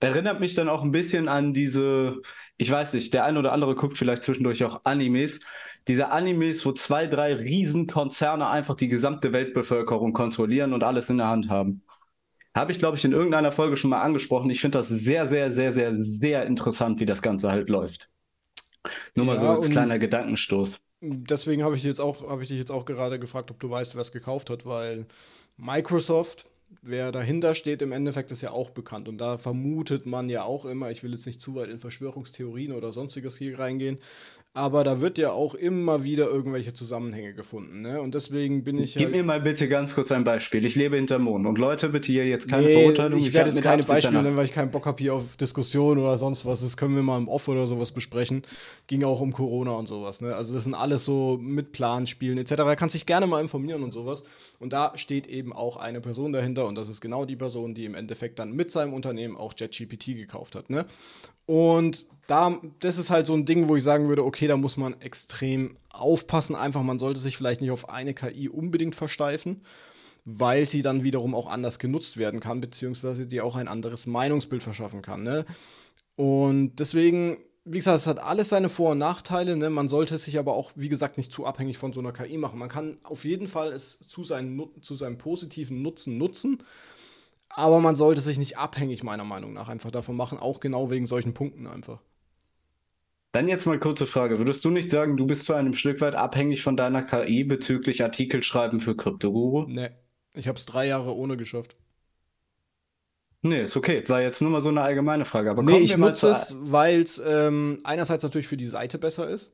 erinnert 0.00 0.40
mich 0.40 0.54
dann 0.54 0.68
auch 0.68 0.82
ein 0.82 0.92
bisschen 0.92 1.28
an 1.28 1.52
diese, 1.52 2.22
ich 2.56 2.70
weiß 2.70 2.94
nicht, 2.94 3.12
der 3.12 3.24
ein 3.24 3.36
oder 3.36 3.52
andere 3.52 3.74
guckt 3.74 3.98
vielleicht 3.98 4.22
zwischendurch 4.22 4.64
auch 4.64 4.84
Animes 4.84 5.40
diese 5.88 6.10
Animes, 6.10 6.64
wo 6.66 6.72
zwei, 6.72 7.06
drei 7.06 7.34
Riesenkonzerne 7.34 8.46
einfach 8.48 8.76
die 8.76 8.88
gesamte 8.88 9.32
Weltbevölkerung 9.32 10.12
kontrollieren 10.12 10.72
und 10.72 10.84
alles 10.84 11.10
in 11.10 11.18
der 11.18 11.28
Hand 11.28 11.48
haben. 11.48 11.82
Habe 12.54 12.72
ich, 12.72 12.78
glaube 12.78 12.96
ich, 12.96 13.04
in 13.04 13.12
irgendeiner 13.12 13.52
Folge 13.52 13.76
schon 13.76 13.90
mal 13.90 14.02
angesprochen. 14.02 14.50
Ich 14.50 14.60
finde 14.60 14.78
das 14.78 14.88
sehr, 14.88 15.26
sehr, 15.26 15.52
sehr, 15.52 15.72
sehr, 15.72 15.94
sehr 15.94 16.46
interessant, 16.46 17.00
wie 17.00 17.06
das 17.06 17.22
Ganze 17.22 17.50
halt 17.50 17.68
läuft. 17.70 18.10
Nur 19.14 19.26
mal 19.26 19.34
ja, 19.34 19.40
so 19.40 19.48
als 19.48 19.70
kleiner 19.70 19.98
Gedankenstoß. 19.98 20.82
Deswegen 21.00 21.62
habe 21.62 21.76
ich, 21.76 21.84
hab 21.84 22.40
ich 22.40 22.48
dich 22.48 22.58
jetzt 22.58 22.70
auch 22.70 22.84
gerade 22.84 23.18
gefragt, 23.18 23.50
ob 23.50 23.58
du 23.60 23.70
weißt, 23.70 23.94
wer 23.94 24.02
es 24.02 24.12
gekauft 24.12 24.50
hat, 24.50 24.66
weil 24.66 25.06
Microsoft 25.56 26.46
wer 26.82 27.12
dahinter 27.12 27.54
steht, 27.54 27.82
im 27.82 27.92
Endeffekt 27.92 28.30
ist 28.30 28.42
ja 28.42 28.52
auch 28.52 28.70
bekannt. 28.70 29.08
Und 29.08 29.18
da 29.18 29.38
vermutet 29.38 30.06
man 30.06 30.28
ja 30.28 30.44
auch 30.44 30.64
immer, 30.64 30.90
ich 30.90 31.02
will 31.02 31.12
jetzt 31.12 31.26
nicht 31.26 31.40
zu 31.40 31.54
weit 31.54 31.68
in 31.68 31.80
Verschwörungstheorien 31.80 32.72
oder 32.72 32.92
sonstiges 32.92 33.36
hier 33.36 33.58
reingehen, 33.58 33.98
aber 34.52 34.82
da 34.82 35.00
wird 35.00 35.16
ja 35.16 35.30
auch 35.30 35.54
immer 35.54 36.02
wieder 36.02 36.26
irgendwelche 36.26 36.74
Zusammenhänge 36.74 37.34
gefunden. 37.34 37.82
Ne? 37.82 38.00
Und 38.00 38.16
deswegen 38.16 38.64
bin 38.64 38.80
ich. 38.80 38.94
Gib 38.94 39.04
halt 39.04 39.12
mir 39.14 39.22
mal 39.22 39.40
bitte 39.40 39.68
ganz 39.68 39.94
kurz 39.94 40.10
ein 40.10 40.24
Beispiel. 40.24 40.64
Ich 40.64 40.74
lebe 40.74 40.96
hinter 40.96 41.20
Mond. 41.20 41.46
Und 41.46 41.56
Leute, 41.56 41.88
bitte 41.88 42.10
hier 42.10 42.26
jetzt 42.26 42.48
keine 42.48 42.64
nee, 42.64 42.74
Verurteilung. 42.74 43.20
Ich, 43.20 43.28
ich 43.28 43.34
werde 43.34 43.50
jetzt 43.50 43.62
keine 43.62 43.84
Beispiele 43.84 44.20
nennen, 44.20 44.36
weil 44.36 44.46
ich 44.46 44.52
keinen 44.52 44.72
Bock 44.72 44.86
habe 44.86 45.00
hier 45.00 45.14
auf 45.14 45.36
Diskussionen 45.36 46.00
oder 46.00 46.18
sonst 46.18 46.44
was. 46.46 46.62
Das 46.62 46.76
können 46.76 46.96
wir 46.96 47.02
mal 47.04 47.18
im 47.18 47.28
Off 47.28 47.46
oder 47.46 47.68
sowas 47.68 47.92
besprechen. 47.92 48.42
Ging 48.88 49.04
auch 49.04 49.20
um 49.20 49.32
Corona 49.32 49.70
und 49.70 49.86
sowas. 49.86 50.20
Ne? 50.20 50.34
Also, 50.34 50.52
das 50.54 50.64
sind 50.64 50.74
alles 50.74 51.04
so 51.04 51.38
mit 51.40 51.70
Planspielen 51.70 52.36
etc. 52.38 52.56
Da 52.56 52.74
kannst 52.74 52.96
dich 52.96 53.06
gerne 53.06 53.28
mal 53.28 53.40
informieren 53.40 53.84
und 53.84 53.92
sowas. 53.92 54.24
Und 54.58 54.72
da 54.72 54.92
steht 54.96 55.28
eben 55.28 55.52
auch 55.52 55.76
eine 55.76 56.00
Person 56.00 56.32
dahinter. 56.32 56.66
Und 56.66 56.74
das 56.74 56.88
ist 56.88 57.00
genau 57.00 57.24
die 57.24 57.36
Person, 57.36 57.74
die 57.76 57.84
im 57.84 57.94
Endeffekt 57.94 58.40
dann 58.40 58.50
mit 58.50 58.72
seinem 58.72 58.94
Unternehmen 58.94 59.36
auch 59.36 59.54
JetGPT 59.56 60.06
gekauft 60.16 60.56
hat. 60.56 60.70
Ne? 60.70 60.86
Und 61.50 62.06
da, 62.28 62.60
das 62.78 62.96
ist 62.96 63.10
halt 63.10 63.26
so 63.26 63.34
ein 63.34 63.44
Ding, 63.44 63.66
wo 63.66 63.74
ich 63.74 63.82
sagen 63.82 64.08
würde, 64.08 64.24
okay, 64.24 64.46
da 64.46 64.56
muss 64.56 64.76
man 64.76 65.00
extrem 65.00 65.74
aufpassen. 65.88 66.54
Einfach, 66.54 66.84
man 66.84 67.00
sollte 67.00 67.18
sich 67.18 67.36
vielleicht 67.36 67.60
nicht 67.60 67.72
auf 67.72 67.88
eine 67.88 68.14
KI 68.14 68.48
unbedingt 68.48 68.94
versteifen, 68.94 69.64
weil 70.24 70.64
sie 70.66 70.82
dann 70.82 71.02
wiederum 71.02 71.34
auch 71.34 71.48
anders 71.48 71.80
genutzt 71.80 72.18
werden 72.18 72.38
kann, 72.38 72.60
beziehungsweise 72.60 73.26
dir 73.26 73.44
auch 73.44 73.56
ein 73.56 73.66
anderes 73.66 74.06
Meinungsbild 74.06 74.62
verschaffen 74.62 75.02
kann. 75.02 75.24
Ne? 75.24 75.44
Und 76.14 76.76
deswegen 76.78 77.36
wie 77.64 77.78
gesagt, 77.78 77.98
es 77.98 78.06
hat 78.06 78.20
alles 78.20 78.50
seine 78.50 78.68
Vor- 78.68 78.92
und 78.92 78.98
Nachteile. 78.98 79.56
Ne? 79.56 79.68
Man 79.68 79.88
sollte 79.88 80.16
sich 80.18 80.38
aber 80.38 80.54
auch, 80.54 80.70
wie 80.76 80.88
gesagt, 80.88 81.18
nicht 81.18 81.32
zu 81.32 81.46
abhängig 81.46 81.78
von 81.78 81.92
so 81.92 81.98
einer 81.98 82.12
KI 82.12 82.38
machen. 82.38 82.60
Man 82.60 82.68
kann 82.68 82.98
auf 83.02 83.24
jeden 83.24 83.48
Fall 83.48 83.72
es 83.72 83.98
zu, 84.06 84.22
seinen, 84.22 84.62
zu 84.82 84.94
seinem 84.94 85.18
positiven 85.18 85.82
Nutzen 85.82 86.16
nutzen, 86.16 86.62
aber 87.50 87.80
man 87.80 87.96
sollte 87.96 88.20
sich 88.20 88.38
nicht 88.38 88.58
abhängig, 88.58 89.02
meiner 89.02 89.24
Meinung 89.24 89.52
nach, 89.52 89.68
einfach 89.68 89.90
davon 89.90 90.16
machen, 90.16 90.38
auch 90.38 90.60
genau 90.60 90.90
wegen 90.90 91.06
solchen 91.06 91.34
Punkten 91.34 91.66
einfach. 91.66 92.00
Dann 93.32 93.46
jetzt 93.46 93.66
mal 93.66 93.78
kurze 93.78 94.06
Frage. 94.06 94.38
Würdest 94.38 94.64
du 94.64 94.70
nicht 94.70 94.90
sagen, 94.90 95.16
du 95.16 95.26
bist 95.26 95.46
zu 95.46 95.54
einem 95.54 95.74
Stück 95.74 96.00
weit 96.00 96.14
abhängig 96.16 96.62
von 96.62 96.76
deiner 96.76 97.02
KI 97.02 97.44
bezüglich 97.44 98.02
Artikelschreiben 98.02 98.80
für 98.80 98.96
Kryptoguru? 98.96 99.66
Nee, 99.68 99.90
ich 100.34 100.48
habe 100.48 100.58
es 100.58 100.66
drei 100.66 100.86
Jahre 100.86 101.14
ohne 101.14 101.36
geschafft. 101.36 101.76
Nee, 103.42 103.64
ist 103.64 103.76
okay. 103.76 104.04
War 104.08 104.20
jetzt 104.20 104.42
nur 104.42 104.50
mal 104.50 104.60
so 104.60 104.68
eine 104.68 104.82
allgemeine 104.82 105.24
Frage. 105.24 105.50
Aber 105.50 105.62
nee, 105.62 105.78
ich 105.78 105.96
nutze 105.96 106.30
es, 106.30 106.54
weil 106.58 107.00
es 107.00 107.22
ähm, 107.24 107.80
einerseits 107.84 108.22
natürlich 108.22 108.48
für 108.48 108.56
die 108.56 108.66
Seite 108.66 108.98
besser 108.98 109.28
ist, 109.28 109.52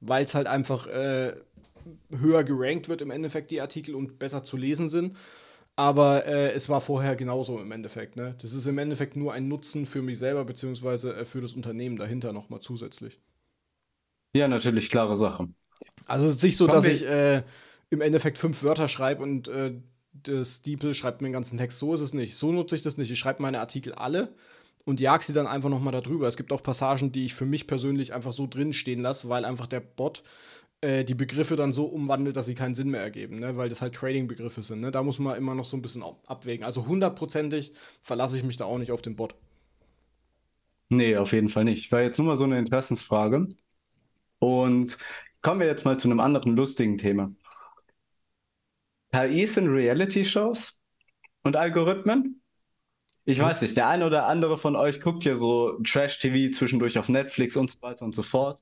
weil 0.00 0.24
es 0.24 0.34
halt 0.34 0.46
einfach 0.46 0.86
äh, 0.86 1.34
höher 2.10 2.44
gerankt 2.44 2.88
wird 2.88 3.02
im 3.02 3.10
Endeffekt, 3.10 3.50
die 3.50 3.60
Artikel 3.60 3.94
und 3.94 4.18
besser 4.18 4.42
zu 4.42 4.56
lesen 4.56 4.90
sind. 4.90 5.16
Aber 5.76 6.26
äh, 6.26 6.52
es 6.52 6.68
war 6.68 6.80
vorher 6.80 7.16
genauso 7.16 7.58
im 7.58 7.72
Endeffekt. 7.72 8.16
Ne? 8.16 8.34
Das 8.42 8.52
ist 8.52 8.66
im 8.66 8.78
Endeffekt 8.78 9.16
nur 9.16 9.32
ein 9.32 9.48
Nutzen 9.48 9.86
für 9.86 10.02
mich 10.02 10.18
selber, 10.18 10.44
beziehungsweise 10.44 11.14
äh, 11.14 11.24
für 11.24 11.40
das 11.40 11.52
Unternehmen 11.52 11.96
dahinter 11.96 12.32
nochmal 12.32 12.60
zusätzlich. 12.60 13.18
Ja, 14.34 14.48
natürlich, 14.48 14.90
klare 14.90 15.16
Sache. 15.16 15.48
Also 16.06 16.26
es 16.26 16.36
ist 16.36 16.42
nicht 16.42 16.56
so, 16.56 16.66
Komm, 16.66 16.74
dass 16.74 16.86
ich 16.86 17.06
äh, 17.06 17.42
im 17.90 18.00
Endeffekt 18.00 18.38
fünf 18.38 18.62
Wörter 18.62 18.88
schreibe 18.88 19.22
und 19.22 19.48
äh, 19.48 19.74
das 20.12 20.62
DeepL 20.62 20.94
schreibt 20.94 21.22
mir 21.22 21.28
den 21.28 21.32
ganzen 21.32 21.58
Text. 21.58 21.78
So 21.78 21.94
ist 21.94 22.00
es 22.00 22.12
nicht. 22.12 22.36
So 22.36 22.52
nutze 22.52 22.76
ich 22.76 22.82
das 22.82 22.98
nicht. 22.98 23.10
Ich 23.10 23.18
schreibe 23.18 23.42
meine 23.42 23.60
Artikel 23.60 23.94
alle 23.94 24.34
und 24.84 25.00
jag 25.00 25.22
sie 25.22 25.32
dann 25.32 25.46
einfach 25.46 25.70
nochmal 25.70 25.92
darüber. 25.92 26.28
Es 26.28 26.36
gibt 26.36 26.52
auch 26.52 26.62
Passagen, 26.62 27.12
die 27.12 27.26
ich 27.26 27.34
für 27.34 27.46
mich 27.46 27.66
persönlich 27.66 28.12
einfach 28.12 28.32
so 28.32 28.46
drin 28.46 28.72
stehen 28.72 29.00
lasse, 29.00 29.28
weil 29.28 29.44
einfach 29.44 29.66
der 29.66 29.80
Bot 29.80 30.22
äh, 30.82 31.04
die 31.04 31.14
Begriffe 31.14 31.56
dann 31.56 31.72
so 31.72 31.84
umwandelt, 31.86 32.36
dass 32.36 32.46
sie 32.46 32.54
keinen 32.54 32.74
Sinn 32.74 32.90
mehr 32.90 33.00
ergeben, 33.00 33.38
ne? 33.38 33.56
weil 33.56 33.68
das 33.68 33.80
halt 33.80 33.94
Trading-Begriffe 33.94 34.62
sind. 34.62 34.80
Ne? 34.80 34.90
Da 34.90 35.02
muss 35.02 35.18
man 35.18 35.36
immer 35.36 35.54
noch 35.54 35.64
so 35.64 35.76
ein 35.76 35.82
bisschen 35.82 36.02
abwägen. 36.26 36.64
Also 36.64 36.86
hundertprozentig 36.86 37.72
verlasse 38.02 38.36
ich 38.36 38.44
mich 38.44 38.56
da 38.56 38.64
auch 38.64 38.78
nicht 38.78 38.90
auf 38.92 39.00
den 39.00 39.16
Bot. 39.16 39.34
Nee, 40.88 41.16
auf 41.16 41.32
jeden 41.32 41.48
Fall 41.48 41.64
nicht. 41.64 41.90
War 41.90 42.02
jetzt 42.02 42.18
nur 42.18 42.26
mal 42.26 42.36
so 42.36 42.44
eine 42.44 42.58
Interessensfrage. 42.58 43.48
Und 44.40 44.98
kommen 45.40 45.60
wir 45.60 45.68
jetzt 45.68 45.84
mal 45.84 45.98
zu 45.98 46.08
einem 46.08 46.20
anderen 46.20 46.56
lustigen 46.56 46.98
Thema. 46.98 47.32
KIs 49.12 49.56
in 49.56 49.68
Reality-Shows 49.68 50.80
und 51.44 51.56
Algorithmen? 51.56 52.42
Ich 53.24 53.38
Was? 53.38 53.54
weiß 53.54 53.62
nicht, 53.62 53.76
der 53.76 53.88
eine 53.88 54.04
oder 54.04 54.26
andere 54.26 54.58
von 54.58 54.74
euch 54.74 55.00
guckt 55.00 55.24
ja 55.24 55.36
so 55.36 55.78
Trash-TV 55.84 56.50
zwischendurch 56.52 56.98
auf 56.98 57.08
Netflix 57.08 57.56
und 57.56 57.70
so 57.70 57.80
weiter 57.82 58.04
und 58.04 58.14
so 58.14 58.22
fort. 58.22 58.60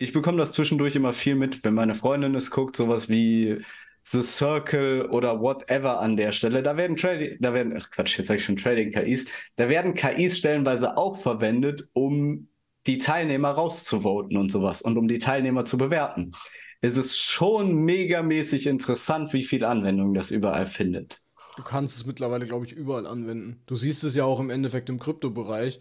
Ich 0.00 0.12
bekomme 0.12 0.38
das 0.38 0.52
zwischendurch 0.52 0.96
immer 0.96 1.12
viel 1.12 1.36
mit, 1.36 1.64
wenn 1.64 1.74
meine 1.74 1.94
Freundin 1.94 2.34
es 2.34 2.50
guckt, 2.50 2.74
sowas 2.74 3.08
wie 3.08 3.62
The 4.02 4.22
Circle 4.22 5.06
oder 5.10 5.40
whatever 5.40 6.00
an 6.00 6.16
der 6.16 6.32
Stelle. 6.32 6.62
Da 6.62 6.76
werden 6.76 6.96
Trading, 6.96 7.36
da 7.38 7.54
werden, 7.54 7.74
ach 7.76 7.90
Quatsch, 7.90 8.18
jetzt 8.18 8.26
sage 8.26 8.40
ich 8.40 8.44
schon 8.44 8.56
Trading-KIs, 8.56 9.26
da 9.56 9.68
werden 9.68 9.94
KIs 9.94 10.38
stellenweise 10.38 10.96
auch 10.96 11.18
verwendet, 11.18 11.88
um 11.92 12.48
die 12.86 12.98
Teilnehmer 12.98 13.50
rauszuvoten 13.50 14.36
und 14.36 14.50
sowas 14.50 14.82
und 14.82 14.96
um 14.96 15.06
die 15.06 15.18
Teilnehmer 15.18 15.64
zu 15.66 15.78
bewerten 15.78 16.32
es 16.80 16.96
ist 16.96 17.18
schon 17.18 17.74
megamäßig 17.74 18.66
interessant, 18.66 19.32
wie 19.32 19.42
viele 19.42 19.68
Anwendungen 19.68 20.14
das 20.14 20.30
überall 20.30 20.66
findet. 20.66 21.22
Du 21.56 21.62
kannst 21.62 21.96
es 21.96 22.06
mittlerweile, 22.06 22.46
glaube 22.46 22.64
ich, 22.64 22.72
überall 22.72 23.06
anwenden. 23.06 23.62
Du 23.66 23.76
siehst 23.76 24.02
es 24.02 24.14
ja 24.14 24.24
auch 24.24 24.40
im 24.40 24.50
Endeffekt 24.50 24.88
im 24.88 24.98
Kryptobereich, 24.98 25.80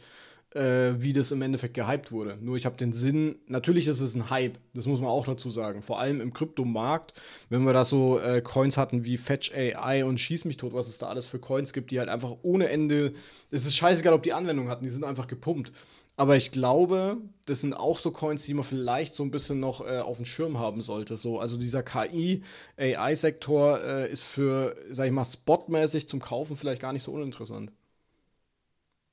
äh, 0.53 0.93
wie 0.97 1.13
das 1.13 1.31
im 1.31 1.41
Endeffekt 1.41 1.75
gehypt 1.75 2.11
wurde. 2.11 2.37
Nur 2.41 2.57
ich 2.57 2.65
habe 2.65 2.77
den 2.77 2.93
Sinn, 2.93 3.35
natürlich 3.47 3.87
ist 3.87 4.01
es 4.01 4.15
ein 4.15 4.29
Hype, 4.29 4.57
das 4.73 4.87
muss 4.87 4.99
man 4.99 5.09
auch 5.09 5.25
dazu 5.25 5.49
sagen. 5.49 5.83
Vor 5.83 5.99
allem 5.99 6.21
im 6.21 6.33
Kryptomarkt, 6.33 7.13
wenn 7.49 7.63
wir 7.63 7.73
da 7.73 7.85
so 7.85 8.19
äh, 8.19 8.41
Coins 8.41 8.77
hatten 8.77 9.05
wie 9.05 9.17
Fetch 9.17 9.53
AI 9.53 10.05
und 10.05 10.19
Schieß 10.19 10.45
mich 10.45 10.57
tot, 10.57 10.73
was 10.73 10.87
es 10.87 10.97
da 10.97 11.07
alles 11.07 11.27
für 11.27 11.39
Coins 11.39 11.73
gibt, 11.73 11.91
die 11.91 11.99
halt 11.99 12.09
einfach 12.09 12.37
ohne 12.41 12.69
Ende, 12.69 13.13
es 13.51 13.65
ist 13.65 13.75
scheißegal, 13.75 14.13
ob 14.13 14.23
die 14.23 14.33
Anwendung 14.33 14.69
hatten, 14.69 14.83
die 14.83 14.89
sind 14.89 15.03
einfach 15.03 15.27
gepumpt. 15.27 15.71
Aber 16.19 16.35
ich 16.35 16.51
glaube, 16.51 17.15
das 17.45 17.61
sind 17.61 17.73
auch 17.73 17.97
so 17.97 18.11
Coins, 18.11 18.43
die 18.43 18.53
man 18.53 18.65
vielleicht 18.65 19.15
so 19.15 19.23
ein 19.23 19.31
bisschen 19.31 19.61
noch 19.61 19.79
äh, 19.87 19.99
auf 19.99 20.17
dem 20.17 20.25
Schirm 20.25 20.59
haben 20.59 20.81
sollte. 20.81 21.15
So, 21.15 21.39
also 21.39 21.55
dieser 21.55 21.81
KI-AI-Sektor 21.81 23.81
äh, 23.81 24.11
ist 24.11 24.25
für, 24.25 24.75
sag 24.91 25.05
ich 25.05 25.13
mal, 25.13 25.23
spotmäßig 25.23 26.09
zum 26.09 26.19
Kaufen 26.19 26.57
vielleicht 26.57 26.81
gar 26.81 26.91
nicht 26.91 27.03
so 27.03 27.13
uninteressant. 27.13 27.71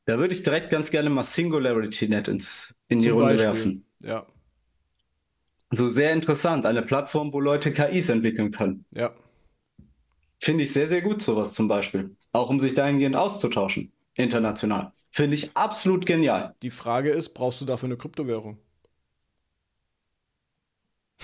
Da 0.07 0.19
würde 0.19 0.35
ich 0.35 0.43
direkt 0.43 0.71
ganz 0.71 0.91
gerne 0.91 1.11
mal 1.11 1.25
SingularityNet 1.25 2.29
ins, 2.29 2.75
in 2.89 3.01
die 3.01 3.11
Runde 3.11 3.35
Beispiel. 3.35 3.45
werfen. 3.45 3.85
Ja. 4.03 4.27
So 5.71 5.89
sehr 5.89 6.13
interessant. 6.13 6.65
Eine 6.65 6.83
Plattform, 6.83 7.33
wo 7.33 7.41
Leute 7.41 7.73
KIs 7.73 8.09
entwickeln 8.09 8.53
können. 8.53 8.87
Ja. 8.93 9.13
Finde 10.39 10.65
ich 10.65 10.73
sehr, 10.73 10.87
sehr 10.87 11.03
gut, 11.03 11.23
sowas 11.23 11.55
zum 11.55 11.67
Beispiel. 11.67 12.17
Auch 12.33 12.51
um 12.51 12.61
sich 12.61 12.75
dahingehend 12.75 13.17
auszutauschen. 13.17 13.93
International. 14.15 14.93
Finde 15.11 15.35
ich 15.35 15.57
absolut 15.57 16.07
genial. 16.07 16.55
Die 16.63 16.71
Frage 16.71 17.11
ist, 17.11 17.31
brauchst 17.31 17.61
du 17.61 17.65
dafür 17.65 17.89
eine 17.89 17.97
Kryptowährung? 17.97 18.59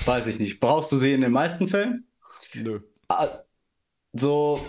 Weiß 0.06 0.26
ich 0.26 0.38
nicht. 0.38 0.58
Brauchst 0.58 0.90
du 0.90 0.98
sie 0.98 1.12
in 1.12 1.20
den 1.20 1.32
meisten 1.32 1.68
Fällen? 1.68 2.08
Nö. 2.54 2.80
So, 4.14 4.60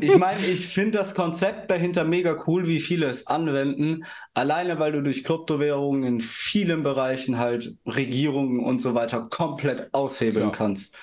ich 0.00 0.16
meine, 0.16 0.44
ich 0.44 0.66
finde 0.66 0.98
das 0.98 1.14
Konzept 1.14 1.70
dahinter 1.70 2.02
mega 2.02 2.42
cool, 2.46 2.66
wie 2.66 2.80
viele 2.80 3.06
es 3.06 3.28
anwenden. 3.28 4.04
Alleine, 4.34 4.80
weil 4.80 4.90
du 4.90 5.02
durch 5.02 5.22
Kryptowährungen 5.22 6.02
in 6.02 6.20
vielen 6.20 6.82
Bereichen 6.82 7.38
halt 7.38 7.76
Regierungen 7.86 8.58
und 8.58 8.80
so 8.80 8.94
weiter 8.94 9.28
komplett 9.28 9.94
aushebeln 9.94 10.50
Klar. 10.50 10.52
kannst. 10.52 10.98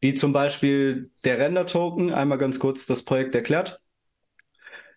Wie 0.00 0.12
zum 0.12 0.34
Beispiel 0.34 1.10
der 1.24 1.38
Render-Token, 1.38 2.12
einmal 2.12 2.36
ganz 2.36 2.58
kurz 2.58 2.84
das 2.86 3.02
Projekt 3.02 3.34
erklärt. 3.34 3.80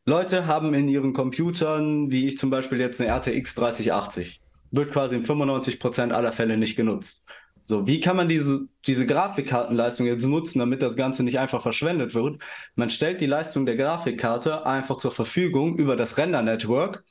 Leute 0.04 0.46
haben 0.46 0.74
in 0.74 0.90
ihren 0.90 1.14
Computern, 1.14 2.12
wie 2.12 2.28
ich 2.28 2.38
zum 2.38 2.50
Beispiel 2.50 2.80
jetzt 2.80 3.00
eine 3.00 3.10
RTX 3.10 3.56
3080, 3.56 4.42
wird 4.72 4.92
quasi 4.92 5.16
in 5.16 5.26
95% 5.26 6.12
aller 6.12 6.34
Fälle 6.34 6.58
nicht 6.58 6.76
genutzt. 6.76 7.26
So, 7.68 7.88
wie 7.88 8.00
kann 8.00 8.16
man 8.16 8.28
diese, 8.28 8.68
diese 8.86 9.08
Grafikkartenleistung 9.08 10.06
jetzt 10.06 10.28
nutzen, 10.28 10.60
damit 10.60 10.84
das 10.84 10.96
Ganze 10.96 11.24
nicht 11.24 11.40
einfach 11.40 11.64
verschwendet 11.64 12.14
wird? 12.14 12.40
Man 12.76 12.92
stellt 12.92 13.22
die 13.22 13.26
Leistung 13.26 13.66
der 13.66 13.76
Grafikkarte 13.76 14.68
einfach 14.68 14.98
zur 14.98 15.12
Verfügung 15.12 15.76
über 15.80 15.96
das 15.96 16.18
Render-Network 16.18 17.04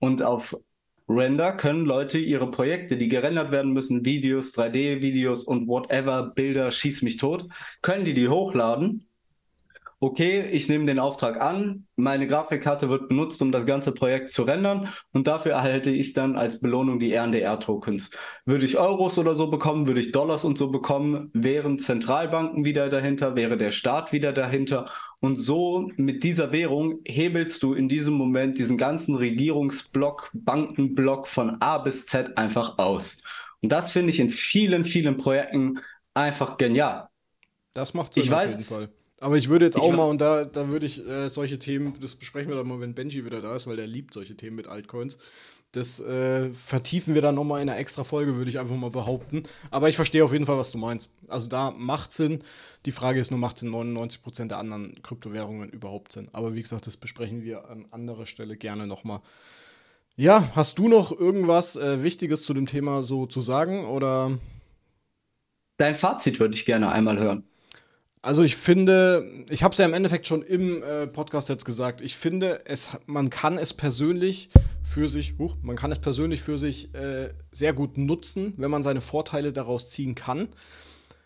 und 0.00 0.22
auf 0.22 0.54
Render 1.08 1.52
können 1.52 1.86
Leute 1.86 2.18
ihre 2.18 2.50
Projekte, 2.50 2.98
die 2.98 3.08
gerendert 3.08 3.52
werden 3.52 3.72
müssen, 3.72 4.04
Videos, 4.04 4.52
3D-Videos 4.52 5.44
und 5.44 5.66
whatever, 5.66 6.30
Bilder, 6.34 6.70
schieß 6.70 7.00
mich 7.00 7.16
tot, 7.16 7.48
können 7.80 8.04
die 8.04 8.14
die 8.14 8.28
hochladen 8.28 9.08
okay, 10.02 10.44
ich 10.50 10.68
nehme 10.68 10.84
den 10.84 10.98
Auftrag 10.98 11.40
an, 11.40 11.86
meine 11.94 12.26
Grafikkarte 12.26 12.88
wird 12.88 13.08
benutzt, 13.08 13.40
um 13.40 13.52
das 13.52 13.66
ganze 13.66 13.92
Projekt 13.92 14.30
zu 14.30 14.42
rendern 14.42 14.88
und 15.12 15.28
dafür 15.28 15.52
erhalte 15.52 15.90
ich 15.90 16.12
dann 16.12 16.34
als 16.34 16.58
Belohnung 16.58 16.98
die 16.98 17.14
RNDR-Tokens. 17.14 18.10
Würde 18.44 18.66
ich 18.66 18.78
Euros 18.78 19.16
oder 19.16 19.36
so 19.36 19.46
bekommen, 19.46 19.86
würde 19.86 20.00
ich 20.00 20.10
Dollars 20.10 20.44
und 20.44 20.58
so 20.58 20.72
bekommen, 20.72 21.30
wären 21.34 21.78
Zentralbanken 21.78 22.64
wieder 22.64 22.88
dahinter, 22.88 23.36
wäre 23.36 23.56
der 23.56 23.70
Staat 23.70 24.12
wieder 24.12 24.32
dahinter 24.32 24.90
und 25.20 25.36
so 25.36 25.88
mit 25.94 26.24
dieser 26.24 26.50
Währung 26.50 26.98
hebelst 27.04 27.62
du 27.62 27.72
in 27.72 27.88
diesem 27.88 28.14
Moment 28.14 28.58
diesen 28.58 28.78
ganzen 28.78 29.14
Regierungsblock, 29.14 30.30
Bankenblock 30.34 31.28
von 31.28 31.58
A 31.60 31.78
bis 31.78 32.06
Z 32.06 32.36
einfach 32.36 32.78
aus. 32.78 33.18
Und 33.60 33.70
das 33.70 33.92
finde 33.92 34.10
ich 34.10 34.18
in 34.18 34.30
vielen, 34.30 34.84
vielen 34.84 35.16
Projekten 35.16 35.78
einfach 36.12 36.56
genial. 36.56 37.06
Das 37.72 37.94
macht 37.94 38.14
Sinn 38.14 38.24
ich 38.24 38.30
auf 38.32 38.36
weiß, 38.36 38.50
jeden 38.50 38.64
Fall. 38.64 38.88
Aber 39.22 39.36
ich 39.36 39.48
würde 39.48 39.66
jetzt 39.66 39.78
auch 39.78 39.92
mal, 39.92 40.06
und 40.06 40.20
da, 40.20 40.44
da 40.44 40.68
würde 40.68 40.84
ich 40.84 41.06
äh, 41.06 41.28
solche 41.28 41.56
Themen, 41.56 41.94
das 42.00 42.16
besprechen 42.16 42.50
wir 42.50 42.56
dann 42.56 42.66
mal, 42.66 42.80
wenn 42.80 42.92
Benji 42.92 43.24
wieder 43.24 43.40
da 43.40 43.54
ist, 43.54 43.68
weil 43.68 43.76
der 43.76 43.86
liebt 43.86 44.12
solche 44.12 44.36
Themen 44.36 44.56
mit 44.56 44.66
Altcoins. 44.66 45.16
Das 45.70 46.00
äh, 46.00 46.50
vertiefen 46.50 47.14
wir 47.14 47.22
dann 47.22 47.36
nochmal 47.36 47.62
in 47.62 47.68
einer 47.68 47.78
extra 47.78 48.02
Folge, 48.02 48.34
würde 48.34 48.50
ich 48.50 48.58
einfach 48.58 48.74
mal 48.74 48.90
behaupten. 48.90 49.44
Aber 49.70 49.88
ich 49.88 49.94
verstehe 49.94 50.24
auf 50.24 50.32
jeden 50.32 50.44
Fall, 50.44 50.58
was 50.58 50.72
du 50.72 50.78
meinst. 50.78 51.08
Also 51.28 51.48
da 51.48 51.70
macht 51.70 52.12
Sinn. 52.12 52.42
Die 52.84 52.90
Frage 52.90 53.20
ist 53.20 53.30
nur, 53.30 53.38
macht 53.38 53.58
es 53.58 53.62
in 53.62 53.70
99% 53.70 54.48
der 54.48 54.58
anderen 54.58 55.00
Kryptowährungen 55.04 55.70
überhaupt 55.70 56.12
Sinn? 56.12 56.28
Aber 56.32 56.56
wie 56.56 56.62
gesagt, 56.62 56.88
das 56.88 56.96
besprechen 56.96 57.44
wir 57.44 57.70
an 57.70 57.86
anderer 57.92 58.26
Stelle 58.26 58.56
gerne 58.56 58.88
nochmal. 58.88 59.20
Ja, 60.16 60.50
hast 60.56 60.80
du 60.80 60.88
noch 60.88 61.12
irgendwas 61.16 61.76
äh, 61.76 62.02
Wichtiges 62.02 62.42
zu 62.42 62.54
dem 62.54 62.66
Thema 62.66 63.04
so 63.04 63.26
zu 63.26 63.40
sagen 63.40 63.84
oder? 63.84 64.36
Dein 65.76 65.94
Fazit 65.94 66.40
würde 66.40 66.54
ich 66.54 66.66
gerne 66.66 66.90
einmal 66.90 67.20
hören. 67.20 67.44
Also 68.24 68.44
ich 68.44 68.54
finde, 68.54 69.28
ich 69.50 69.64
habe 69.64 69.72
es 69.72 69.78
ja 69.78 69.84
im 69.84 69.94
Endeffekt 69.94 70.28
schon 70.28 70.42
im 70.42 70.80
äh, 70.84 71.08
Podcast 71.08 71.48
jetzt 71.48 71.64
gesagt, 71.64 72.00
ich 72.00 72.16
finde, 72.16 72.60
es, 72.66 72.90
man 73.06 73.30
kann 73.30 73.58
es 73.58 73.74
persönlich 73.74 74.48
für 74.84 75.08
sich, 75.08 75.34
huch, 75.40 75.56
man 75.60 75.74
kann 75.74 75.90
es 75.90 75.98
persönlich 75.98 76.40
für 76.40 76.56
sich 76.56 76.94
äh, 76.94 77.30
sehr 77.50 77.72
gut 77.72 77.98
nutzen, 77.98 78.54
wenn 78.58 78.70
man 78.70 78.84
seine 78.84 79.00
Vorteile 79.00 79.52
daraus 79.52 79.88
ziehen 79.88 80.14
kann. 80.14 80.48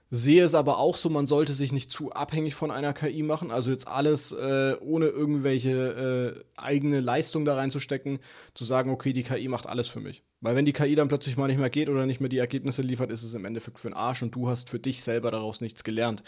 Sehe 0.08 0.44
es 0.44 0.54
aber 0.54 0.78
auch 0.78 0.96
so, 0.96 1.10
man 1.10 1.26
sollte 1.26 1.52
sich 1.52 1.72
nicht 1.72 1.90
zu 1.90 2.12
abhängig 2.12 2.54
von 2.54 2.70
einer 2.70 2.92
KI 2.92 3.22
machen. 3.22 3.50
Also 3.50 3.70
jetzt 3.70 3.88
alles 3.88 4.32
äh, 4.32 4.76
ohne 4.80 5.06
irgendwelche 5.06 6.36
äh, 6.36 6.44
eigene 6.56 7.00
Leistung 7.00 7.44
da 7.44 7.56
reinzustecken, 7.56 8.20
zu 8.54 8.64
sagen, 8.64 8.90
okay, 8.90 9.12
die 9.12 9.24
KI 9.24 9.48
macht 9.48 9.66
alles 9.66 9.88
für 9.88 10.00
mich. 10.00 10.22
Weil 10.40 10.54
wenn 10.54 10.64
die 10.64 10.72
KI 10.72 10.94
dann 10.94 11.08
plötzlich 11.08 11.36
mal 11.36 11.48
nicht 11.48 11.58
mehr 11.58 11.70
geht 11.70 11.88
oder 11.88 12.06
nicht 12.06 12.20
mehr 12.20 12.28
die 12.28 12.38
Ergebnisse 12.38 12.82
liefert, 12.82 13.10
ist 13.10 13.24
es 13.24 13.34
im 13.34 13.44
Endeffekt 13.44 13.80
für 13.80 13.88
den 13.88 13.96
Arsch 13.96 14.22
und 14.22 14.34
du 14.34 14.48
hast 14.48 14.70
für 14.70 14.78
dich 14.78 15.02
selber 15.02 15.30
daraus 15.30 15.60
nichts 15.60 15.82
gelernt. 15.82 16.22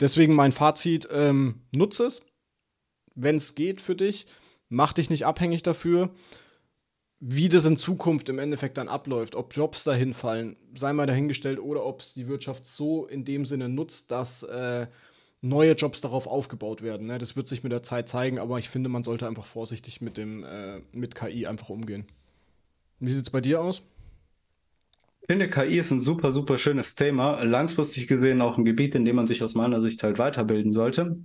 Deswegen 0.00 0.34
mein 0.34 0.52
Fazit, 0.52 1.08
ähm, 1.12 1.60
nutze 1.70 2.06
es, 2.06 2.22
wenn 3.14 3.36
es 3.36 3.54
geht 3.54 3.80
für 3.80 3.94
dich, 3.94 4.26
mach 4.68 4.92
dich 4.92 5.10
nicht 5.10 5.26
abhängig 5.26 5.62
dafür 5.62 6.10
wie 7.24 7.48
das 7.48 7.66
in 7.66 7.76
Zukunft 7.76 8.28
im 8.28 8.40
Endeffekt 8.40 8.76
dann 8.78 8.88
abläuft, 8.88 9.36
ob 9.36 9.54
Jobs 9.54 9.84
dahin 9.84 10.12
fallen, 10.12 10.56
sei 10.74 10.92
mal 10.92 11.06
dahingestellt, 11.06 11.60
oder 11.60 11.86
ob 11.86 12.00
es 12.00 12.14
die 12.14 12.26
Wirtschaft 12.26 12.66
so 12.66 13.06
in 13.06 13.24
dem 13.24 13.46
Sinne 13.46 13.68
nutzt, 13.68 14.10
dass 14.10 14.42
äh, 14.42 14.88
neue 15.40 15.74
Jobs 15.74 16.00
darauf 16.00 16.26
aufgebaut 16.26 16.82
werden. 16.82 17.06
Ne? 17.06 17.18
Das 17.18 17.36
wird 17.36 17.46
sich 17.46 17.62
mit 17.62 17.70
der 17.70 17.84
Zeit 17.84 18.08
zeigen, 18.08 18.40
aber 18.40 18.58
ich 18.58 18.68
finde, 18.68 18.88
man 18.88 19.04
sollte 19.04 19.28
einfach 19.28 19.46
vorsichtig 19.46 20.00
mit 20.00 20.16
dem 20.16 20.42
äh, 20.42 20.80
mit 20.90 21.14
KI 21.14 21.46
einfach 21.46 21.68
umgehen. 21.68 22.06
Wie 22.98 23.12
sieht 23.12 23.26
es 23.26 23.30
bei 23.30 23.40
dir 23.40 23.60
aus? 23.60 23.82
Ich 25.20 25.28
finde, 25.28 25.48
KI 25.48 25.78
ist 25.78 25.92
ein 25.92 26.00
super, 26.00 26.32
super 26.32 26.58
schönes 26.58 26.96
Thema. 26.96 27.40
Langfristig 27.44 28.08
gesehen 28.08 28.42
auch 28.42 28.58
ein 28.58 28.64
Gebiet, 28.64 28.96
in 28.96 29.04
dem 29.04 29.14
man 29.14 29.28
sich 29.28 29.44
aus 29.44 29.54
meiner 29.54 29.80
Sicht 29.80 30.02
halt 30.02 30.18
weiterbilden 30.18 30.72
sollte. 30.72 31.18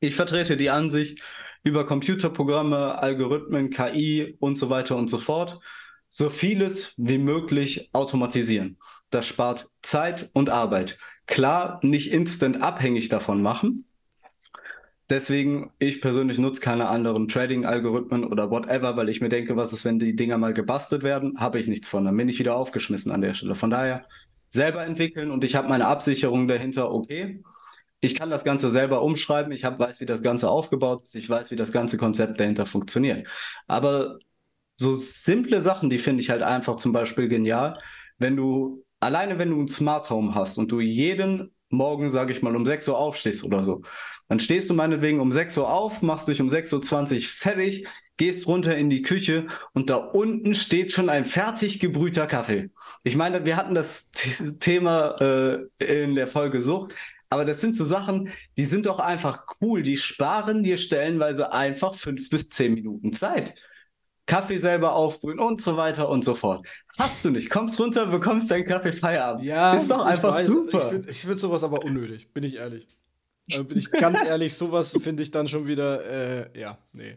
Ich 0.00 0.16
vertrete 0.16 0.56
die 0.56 0.70
Ansicht, 0.70 1.20
über 1.62 1.86
Computerprogramme, 1.86 2.98
Algorithmen, 2.98 3.70
KI 3.70 4.36
und 4.38 4.56
so 4.56 4.70
weiter 4.70 4.96
und 4.96 5.08
so 5.08 5.18
fort, 5.18 5.60
so 6.08 6.28
vieles 6.28 6.94
wie 6.96 7.18
möglich 7.18 7.90
automatisieren. 7.92 8.78
Das 9.10 9.26
spart 9.26 9.68
Zeit 9.82 10.30
und 10.32 10.50
Arbeit. 10.50 10.98
Klar, 11.26 11.80
nicht 11.82 12.12
instant 12.12 12.62
abhängig 12.62 13.08
davon 13.08 13.42
machen. 13.42 13.84
Deswegen, 15.10 15.72
ich 15.80 16.00
persönlich 16.00 16.38
nutze 16.38 16.60
keine 16.60 16.88
anderen 16.88 17.26
Trading-Algorithmen 17.26 18.24
oder 18.24 18.50
whatever, 18.50 18.96
weil 18.96 19.08
ich 19.08 19.20
mir 19.20 19.28
denke, 19.28 19.56
was 19.56 19.72
ist, 19.72 19.84
wenn 19.84 19.98
die 19.98 20.14
Dinger 20.14 20.38
mal 20.38 20.54
gebastelt 20.54 21.02
werden, 21.02 21.40
habe 21.40 21.58
ich 21.58 21.66
nichts 21.66 21.88
von. 21.88 22.04
Dann 22.04 22.16
bin 22.16 22.28
ich 22.28 22.38
wieder 22.38 22.54
aufgeschmissen 22.54 23.10
an 23.10 23.20
der 23.20 23.34
Stelle. 23.34 23.56
Von 23.56 23.70
daher 23.70 24.06
selber 24.50 24.84
entwickeln 24.84 25.32
und 25.32 25.42
ich 25.42 25.56
habe 25.56 25.68
meine 25.68 25.86
Absicherung 25.86 26.46
dahinter, 26.46 26.92
okay, 26.92 27.42
ich 28.00 28.14
kann 28.14 28.30
das 28.30 28.44
Ganze 28.44 28.70
selber 28.70 29.02
umschreiben, 29.02 29.52
ich 29.52 29.64
hab, 29.64 29.78
weiß, 29.78 30.00
wie 30.00 30.06
das 30.06 30.22
Ganze 30.22 30.50
aufgebaut 30.50 31.04
ist, 31.04 31.14
ich 31.14 31.28
weiß, 31.28 31.50
wie 31.50 31.56
das 31.56 31.72
ganze 31.72 31.98
Konzept 31.98 32.40
dahinter 32.40 32.66
funktioniert. 32.66 33.26
Aber 33.66 34.18
so 34.76 34.96
simple 34.96 35.60
Sachen, 35.60 35.90
die 35.90 35.98
finde 35.98 36.22
ich 36.22 36.30
halt 36.30 36.42
einfach 36.42 36.76
zum 36.76 36.92
Beispiel 36.92 37.28
genial, 37.28 37.78
wenn 38.18 38.36
du, 38.36 38.84
alleine 39.00 39.38
wenn 39.38 39.50
du 39.50 39.60
ein 39.60 39.68
Smart 39.68 40.08
Home 40.10 40.34
hast 40.34 40.58
und 40.58 40.72
du 40.72 40.80
jeden 40.80 41.52
Morgen, 41.68 42.10
sage 42.10 42.32
ich 42.32 42.42
mal, 42.42 42.56
um 42.56 42.66
6 42.66 42.88
Uhr 42.88 42.98
aufstehst 42.98 43.44
oder 43.44 43.62
so, 43.62 43.82
dann 44.28 44.40
stehst 44.40 44.70
du 44.70 44.74
meinetwegen 44.74 45.20
um 45.20 45.30
6 45.30 45.58
Uhr 45.58 45.70
auf, 45.70 46.02
machst 46.02 46.28
dich 46.28 46.40
um 46.40 46.48
6.20 46.48 47.14
Uhr 47.14 47.20
fertig, 47.22 47.86
gehst 48.16 48.46
runter 48.46 48.76
in 48.76 48.90
die 48.90 49.02
Küche 49.02 49.46
und 49.72 49.88
da 49.88 49.96
unten 49.96 50.54
steht 50.54 50.92
schon 50.92 51.08
ein 51.08 51.24
fertig 51.24 51.78
gebrühter 51.80 52.26
Kaffee. 52.26 52.70
Ich 53.02 53.16
meine, 53.16 53.44
wir 53.44 53.56
hatten 53.56 53.74
das 53.74 54.10
Thema 54.60 55.16
äh, 55.20 56.02
in 56.02 56.14
der 56.14 56.26
Folge 56.26 56.60
Sucht. 56.60 56.94
Aber 57.30 57.44
das 57.44 57.60
sind 57.60 57.76
so 57.76 57.84
Sachen, 57.84 58.30
die 58.56 58.64
sind 58.64 58.86
doch 58.86 58.98
einfach 58.98 59.46
cool. 59.60 59.82
Die 59.82 59.96
sparen 59.96 60.62
dir 60.62 60.76
stellenweise 60.76 61.52
einfach 61.52 61.94
fünf 61.94 62.28
bis 62.28 62.48
zehn 62.50 62.74
Minuten 62.74 63.12
Zeit. 63.12 63.54
Kaffee 64.26 64.58
selber 64.58 64.94
aufbrühen 64.94 65.38
und 65.38 65.60
so 65.60 65.76
weiter 65.76 66.08
und 66.08 66.24
so 66.24 66.34
fort. 66.34 66.66
Hast 66.98 67.24
du 67.24 67.30
nicht. 67.30 67.48
Kommst 67.50 67.78
runter, 67.80 68.06
bekommst 68.06 68.50
deinen 68.50 68.64
Kaffee 68.64 68.92
Feierabend. 68.92 69.44
Ja, 69.44 69.74
ist 69.74 69.90
doch 69.90 70.04
einfach 70.04 70.34
weiß, 70.34 70.46
super. 70.46 70.78
Ich 70.78 70.88
finde 70.88 71.12
find 71.12 71.40
sowas 71.40 71.64
aber 71.64 71.84
unnötig, 71.84 72.32
bin 72.32 72.44
ich 72.44 72.56
ehrlich. 72.56 72.86
Also 73.50 73.64
bin 73.64 73.78
ich 73.78 73.90
ganz 73.90 74.22
ehrlich, 74.22 74.54
sowas 74.54 74.96
finde 75.00 75.22
ich 75.22 75.30
dann 75.30 75.48
schon 75.48 75.66
wieder, 75.66 76.04
äh, 76.52 76.60
ja, 76.60 76.78
nee. 76.92 77.16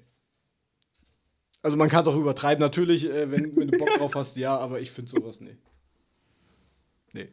Also 1.62 1.78
man 1.78 1.88
kann 1.90 2.02
es 2.02 2.08
auch 2.08 2.16
übertreiben, 2.16 2.62
natürlich, 2.62 3.10
äh, 3.10 3.30
wenn, 3.32 3.56
wenn, 3.56 3.68
du 3.68 3.78
Bock 3.78 3.90
drauf 3.98 4.16
hast, 4.16 4.36
ja, 4.38 4.58
aber 4.58 4.82
ich 4.82 4.92
finde 4.92 5.12
sowas, 5.12 5.40
nee. 5.40 5.58
Nee. 7.14 7.30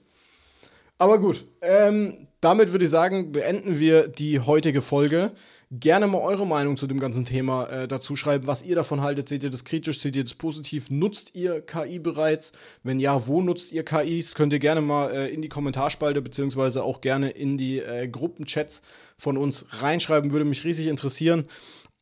Aber 1.01 1.19
gut, 1.19 1.47
ähm, 1.63 2.29
damit 2.43 2.73
würde 2.73 2.85
ich 2.85 2.91
sagen, 2.91 3.33
beenden 3.33 3.79
wir 3.79 4.07
die 4.07 4.39
heutige 4.39 4.83
Folge. 4.83 5.33
Gerne 5.71 6.07
mal 6.07 6.19
eure 6.19 6.47
Meinung 6.47 6.77
zu 6.77 6.87
dem 6.87 7.01
ganzen 7.01 7.25
Thema 7.25 7.65
äh, 7.71 7.89
dazu 7.89 8.17
schreiben, 8.17 8.47
was 8.47 8.63
ihr 8.63 8.77
davon 8.77 9.01
haltet. 9.01 9.27
Seht 9.27 9.43
ihr 9.43 9.49
das 9.49 9.65
kritisch, 9.65 9.99
seht 9.99 10.15
ihr 10.15 10.25
das 10.25 10.35
positiv? 10.35 10.91
Nutzt 10.91 11.35
ihr 11.35 11.63
KI 11.63 12.01
bereits? 12.01 12.53
Wenn 12.83 13.01
ja, 13.01 13.27
wo 13.27 13.41
nutzt 13.41 13.73
ihr 13.73 13.83
KIs? 13.83 14.35
Könnt 14.35 14.53
ihr 14.53 14.59
gerne 14.59 14.83
mal 14.83 15.11
äh, 15.11 15.29
in 15.29 15.41
die 15.41 15.49
Kommentarspalte 15.49 16.21
beziehungsweise 16.21 16.85
auch 16.85 17.01
gerne 17.01 17.31
in 17.31 17.57
die 17.57 17.79
äh, 17.79 18.07
Gruppenchats 18.07 18.83
von 19.17 19.39
uns 19.39 19.65
reinschreiben. 19.71 20.33
Würde 20.33 20.45
mich 20.45 20.65
riesig 20.65 20.89
interessieren. 20.89 21.47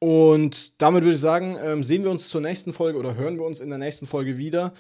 Und 0.01 0.83
damit 0.83 1.05
würde 1.05 1.15
ich 1.15 1.21
sagen, 1.21 1.57
ähm, 1.63 1.85
sehen 1.85 2.03
wir 2.03 2.11
uns 2.11 2.31
zur 2.31 2.41
nächsten 2.41 2.73
Folge 2.73 2.99
oder 2.99 3.15
hören 3.15 3.39
wir 3.39 3.47
uns 3.47 3.61
in 3.61 3.69
der 3.69 3.79
nächsten 3.79 4.07
Folge 4.07 4.39
wieder. 4.39 4.73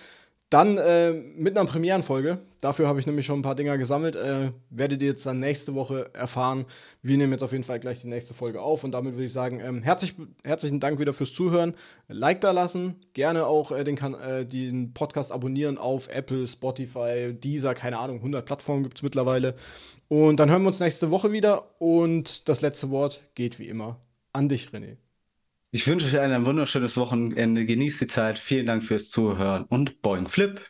Dann 0.51 0.79
äh, 0.79 1.13
mit 1.13 1.59
einer 1.59 1.69
Premierenfolge. 1.69 2.39
Dafür 2.63 2.89
habe 2.89 2.99
ich 2.99 3.07
nämlich 3.07 3.27
schon 3.27 3.41
ein 3.41 3.43
paar 3.43 3.55
Dinger 3.55 3.77
gesammelt. 3.77 4.17
Äh, 4.17 4.53
werdet 4.71 5.03
ihr 5.03 5.09
jetzt 5.09 5.27
dann 5.27 5.41
nächste 5.41 5.75
Woche 5.75 6.11
erfahren. 6.15 6.65
Wir 7.03 7.19
nehmen 7.19 7.33
jetzt 7.33 7.43
auf 7.43 7.53
jeden 7.53 7.65
Fall 7.65 7.79
gleich 7.79 8.01
die 8.01 8.09
nächste 8.09 8.33
Folge 8.33 8.63
auf. 8.63 8.83
Und 8.83 8.93
damit 8.93 9.13
würde 9.13 9.27
ich 9.27 9.33
sagen, 9.33 9.61
ähm, 9.61 9.83
herzlich, 9.83 10.15
herzlichen 10.45 10.81
Dank 10.81 10.99
wieder 11.01 11.13
fürs 11.13 11.35
Zuhören. 11.35 11.75
Like 12.09 12.41
da 12.41 12.53
lassen. 12.53 12.97
Gerne 13.13 13.47
auch 13.47 13.73
äh, 13.73 13.85
den, 13.85 13.99
äh, 13.99 14.47
den 14.47 14.95
Podcast 14.95 15.33
abonnieren 15.33 15.77
auf 15.77 16.09
Apple, 16.09 16.47
Spotify, 16.47 17.35
Deezer, 17.35 17.75
keine 17.75 17.99
Ahnung. 17.99 18.17
100 18.17 18.47
Plattformen 18.47 18.85
gibt 18.85 18.97
es 18.99 19.03
mittlerweile. 19.03 19.55
Und 20.09 20.41
dann 20.41 20.51
hören 20.51 20.63
wir 20.63 20.69
uns 20.69 20.81
nächste 20.81 21.11
Woche 21.11 21.31
wieder. 21.31 21.79
Und 21.79 22.49
das 22.49 22.63
letzte 22.63 22.91
Wort 22.91 23.21
geht 23.35 23.59
wie 23.59 23.69
immer 23.69 24.01
an 24.33 24.49
dich, 24.49 24.71
René. 24.71 24.97
Ich 25.71 25.87
wünsche 25.87 26.07
euch 26.07 26.19
ein 26.19 26.45
wunderschönes 26.45 26.97
Wochenende. 26.99 27.65
Genießt 27.65 28.01
die 28.03 28.07
Zeit. 28.07 28.39
Vielen 28.39 28.67
Dank 28.67 28.85
fürs 28.85 29.09
Zuhören 29.11 29.65
und 29.65 30.03
Boing 30.03 30.29
Flip. 30.29 30.61